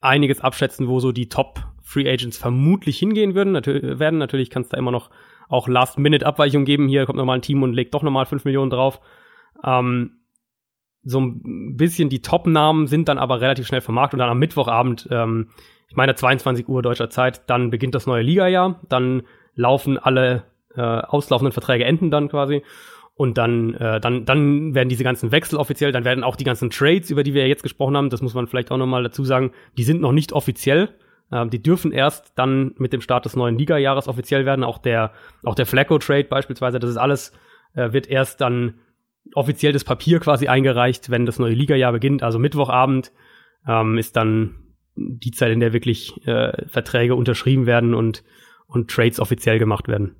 einiges 0.00 0.40
abschätzen, 0.40 0.88
wo 0.88 1.00
so 1.00 1.10
die 1.12 1.28
Top 1.28 1.60
Free 1.82 2.08
Agents 2.08 2.36
vermutlich 2.36 2.98
hingehen 2.98 3.34
würden. 3.34 3.52
Natürlich, 3.52 3.98
werden 3.98 4.18
natürlich 4.18 4.50
kann 4.50 4.62
es 4.62 4.68
da 4.68 4.76
immer 4.76 4.90
noch 4.90 5.10
auch 5.48 5.68
Last-Minute-Abweichungen 5.68 6.66
geben. 6.66 6.88
Hier 6.88 7.06
kommt 7.06 7.16
nochmal 7.16 7.38
ein 7.38 7.42
Team 7.42 7.62
und 7.62 7.72
legt 7.72 7.94
doch 7.94 8.02
nochmal 8.02 8.26
5 8.26 8.44
Millionen 8.44 8.70
drauf. 8.70 9.00
Ähm, 9.64 10.15
so 11.06 11.20
ein 11.20 11.76
bisschen 11.76 12.08
die 12.08 12.20
Top-Namen 12.20 12.88
sind 12.88 13.08
dann 13.08 13.18
aber 13.18 13.40
relativ 13.40 13.66
schnell 13.66 13.80
vermarktet 13.80 14.14
und 14.14 14.18
dann 14.18 14.30
am 14.30 14.40
Mittwochabend, 14.40 15.08
ähm, 15.10 15.48
ich 15.88 15.96
meine 15.96 16.16
22 16.16 16.68
Uhr 16.68 16.82
deutscher 16.82 17.08
Zeit, 17.10 17.48
dann 17.48 17.70
beginnt 17.70 17.94
das 17.94 18.06
neue 18.06 18.22
Liga-Jahr. 18.22 18.80
Dann 18.88 19.22
laufen 19.54 19.98
alle 19.98 20.42
äh, 20.74 20.80
auslaufenden 20.80 21.52
Verträge 21.52 21.84
enden 21.84 22.10
dann 22.10 22.28
quasi. 22.28 22.62
Und 23.14 23.38
dann, 23.38 23.74
äh, 23.74 24.00
dann, 24.00 24.24
dann 24.24 24.74
werden 24.74 24.88
diese 24.88 25.04
ganzen 25.04 25.30
Wechsel 25.30 25.58
offiziell, 25.58 25.92
dann 25.92 26.04
werden 26.04 26.24
auch 26.24 26.36
die 26.36 26.44
ganzen 26.44 26.70
Trades, 26.70 27.10
über 27.10 27.22
die 27.22 27.34
wir 27.34 27.46
jetzt 27.46 27.62
gesprochen 27.62 27.96
haben, 27.96 28.10
das 28.10 28.20
muss 28.20 28.34
man 28.34 28.46
vielleicht 28.48 28.70
auch 28.72 28.76
nochmal 28.76 29.04
dazu 29.04 29.24
sagen, 29.24 29.52
die 29.78 29.84
sind 29.84 30.00
noch 30.00 30.12
nicht 30.12 30.32
offiziell. 30.32 30.90
Ähm, 31.30 31.50
die 31.50 31.62
dürfen 31.62 31.92
erst 31.92 32.32
dann 32.34 32.74
mit 32.78 32.92
dem 32.92 33.00
Start 33.00 33.24
des 33.24 33.36
neuen 33.36 33.56
Liga-Jahres 33.56 34.08
offiziell 34.08 34.44
werden. 34.44 34.64
Auch 34.64 34.78
der, 34.78 35.12
auch 35.44 35.54
der 35.54 35.66
Flacco-Trade 35.66 36.24
beispielsweise, 36.24 36.80
das 36.80 36.90
ist 36.90 36.96
alles, 36.96 37.32
äh, 37.74 37.92
wird 37.92 38.08
erst 38.08 38.40
dann 38.40 38.74
offiziell 39.34 39.72
das 39.72 39.84
Papier 39.84 40.20
quasi 40.20 40.48
eingereicht, 40.48 41.10
wenn 41.10 41.26
das 41.26 41.38
neue 41.38 41.54
Liga-Jahr 41.54 41.92
beginnt. 41.92 42.22
Also 42.22 42.38
Mittwochabend 42.38 43.12
ähm, 43.66 43.98
ist 43.98 44.16
dann 44.16 44.56
die 44.96 45.30
Zeit, 45.30 45.52
in 45.52 45.60
der 45.60 45.72
wirklich 45.72 46.26
äh, 46.26 46.66
Verträge 46.68 47.14
unterschrieben 47.14 47.66
werden 47.66 47.94
und, 47.94 48.24
und 48.66 48.90
Trades 48.90 49.20
offiziell 49.20 49.58
gemacht 49.58 49.88
werden. 49.88 50.16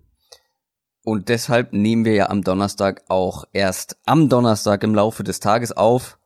Und 1.03 1.29
deshalb 1.29 1.73
nehmen 1.73 2.05
wir 2.05 2.15
ja 2.15 2.31
am 2.31 2.43
Donnerstag 2.43 3.05
auch 3.09 3.45
erst 3.53 3.97
am 4.07 4.29
Donnerstag 4.29 4.83
im 4.83 4.95
Laufe 4.95 5.23
des 5.23 5.39
Tages 5.41 5.73
auf. 5.73 6.19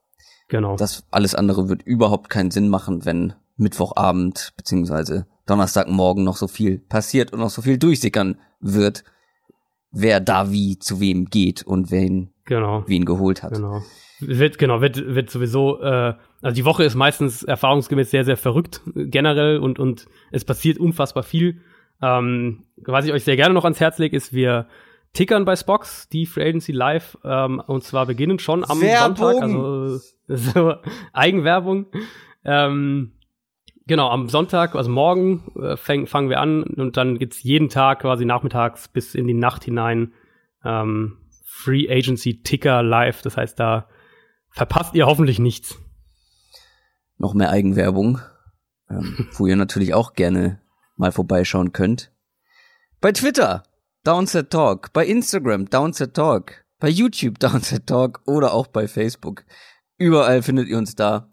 Genau. 0.49 0.77
Das 0.77 1.07
alles 1.11 1.35
andere 1.35 1.69
wird 1.69 1.83
überhaupt 1.83 2.31
keinen 2.31 2.51
Sinn 2.51 2.69
machen, 2.69 3.05
wenn 3.05 3.35
Mittwochabend 3.57 4.55
beziehungsweise 4.57 5.27
Donnerstagmorgen 5.47 6.25
noch 6.25 6.37
so 6.37 6.49
viel 6.49 6.79
passiert 6.79 7.33
und 7.33 7.41
noch 7.41 7.51
so 7.51 7.61
viel 7.63 7.77
durchsickern 7.77 8.39
wird, 8.61 9.05
wer 9.93 10.21
da 10.21 10.53
wie 10.53 10.79
zu 10.79 11.01
wem 11.01 11.27
geht 11.27 11.63
und 11.63 11.91
wen, 11.91 12.31
genau. 12.45 12.85
wen 12.87 13.05
geholt 13.05 13.43
hat. 13.43 13.53
Genau. 13.53 13.83
Wird, 14.21 14.59
genau, 14.59 14.81
wird, 14.81 15.15
wird 15.15 15.31
sowieso, 15.31 15.81
äh, 15.81 16.15
Also 16.43 16.55
die 16.55 16.65
Woche 16.65 16.85
ist 16.85 16.95
meistens 16.95 17.43
erfahrungsgemäß 17.43 18.11
sehr, 18.11 18.25
sehr 18.25 18.37
verrückt 18.37 18.83
generell 18.95 19.59
und, 19.59 19.79
und 19.79 20.07
es 20.31 20.45
passiert 20.45 20.79
unfassbar 20.79 21.23
viel. 21.23 21.63
Ähm, 22.03 22.65
was 22.77 23.07
ich 23.07 23.13
euch 23.13 23.25
sehr 23.25 23.37
gerne 23.37 23.55
noch 23.55 23.65
ans 23.65 23.81
Herz 23.81 23.99
lege, 23.99 24.17
ist, 24.17 24.33
wir 24.33 24.67
tickern 25.13 25.45
bei 25.45 25.57
Spox, 25.57 26.09
die 26.09 26.27
Free 26.27 26.49
Agency 26.49 26.73
Live, 26.73 27.19
ähm, 27.25 27.63
und 27.67 27.83
zwar 27.83 28.07
beginnen 28.07 28.39
schon 28.39 28.65
am 28.69 28.81
Werbung. 28.81 29.17
Sonntag, 29.17 29.43
also 29.43 29.99
so 30.29 30.75
Eigenwerbung. 31.13 31.87
Ähm, 32.45 33.13
genau, 33.91 34.09
am 34.09 34.29
Sonntag, 34.29 34.77
also 34.77 34.89
morgen 34.89 35.43
äh, 35.61 35.77
fang, 35.77 36.07
fangen 36.07 36.31
wir 36.31 36.39
an 36.39 36.63
und 36.63 36.97
dann 36.97 37.19
gibt's 37.19 37.43
jeden 37.43 37.69
Tag 37.69 38.03
quasi 38.03 38.25
nachmittags 38.25 38.87
bis 38.87 39.17
in 39.17 39.27
die 39.27 39.35
Nacht 39.35 39.65
hinein 39.65 40.15
ähm, 40.65 41.19
Free 41.45 41.91
Agency 41.91 42.41
Ticker 42.43 42.85
live. 42.85 43.21
Das 43.23 43.37
heißt, 43.37 43.59
da 43.59 43.89
verpasst 44.49 44.95
ihr 44.95 45.07
hoffentlich 45.07 45.41
nichts. 45.41 45.77
Noch 47.19 47.35
mehr 47.35 47.51
Eigenwerbung, 47.51 48.21
ähm, 48.89 49.27
wo 49.33 49.49
ihr 49.49 49.57
natürlich 49.57 49.93
auch 49.93 50.13
gerne 50.13 50.63
mal 50.97 51.11
vorbeischauen 51.11 51.73
könnt. 51.73 52.13
Bei 53.01 53.11
Twitter, 53.11 53.65
Downset 54.05 54.51
Talk, 54.51 54.93
bei 54.93 55.05
Instagram, 55.05 55.69
Downset 55.69 56.15
Talk, 56.15 56.65
bei 56.79 56.89
YouTube, 56.89 57.39
Downset 57.41 57.89
Talk 57.89 58.23
oder 58.25 58.55
auch 58.55 58.69
bei 58.69 58.87
Facebook. 58.87 59.45
Überall 59.99 60.43
findet 60.43 60.69
ihr 60.69 60.79
uns 60.79 60.95
da. 60.95 61.29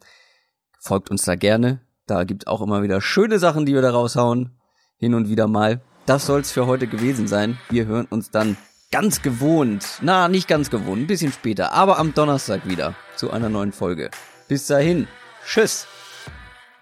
Folgt 0.79 1.11
uns 1.11 1.21
da 1.23 1.35
gerne. 1.35 1.86
Da 2.07 2.23
gibt 2.23 2.47
auch 2.47 2.61
immer 2.61 2.81
wieder 2.81 3.01
schöne 3.01 3.37
Sachen, 3.37 3.65
die 3.65 3.73
wir 3.73 3.81
da 3.81 3.91
raushauen. 3.91 4.51
Hin 4.97 5.13
und 5.13 5.29
wieder 5.29 5.47
mal. 5.47 5.81
Das 6.05 6.25
soll's 6.25 6.51
für 6.51 6.65
heute 6.65 6.87
gewesen 6.87 7.27
sein. 7.27 7.57
Wir 7.69 7.85
hören 7.85 8.07
uns 8.09 8.31
dann 8.31 8.57
ganz 8.91 9.21
gewohnt, 9.21 9.99
na, 10.01 10.27
nicht 10.29 10.47
ganz 10.47 10.69
gewohnt, 10.69 11.01
ein 11.01 11.07
bisschen 11.07 11.31
später, 11.31 11.73
aber 11.73 11.99
am 11.99 12.13
Donnerstag 12.13 12.67
wieder 12.67 12.95
zu 13.15 13.31
einer 13.31 13.49
neuen 13.49 13.73
Folge. 13.73 14.09
Bis 14.47 14.67
dahin, 14.67 15.07
tschüss. 15.45 15.87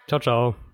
Ciao, 0.07 0.19
ciao. 0.19 0.64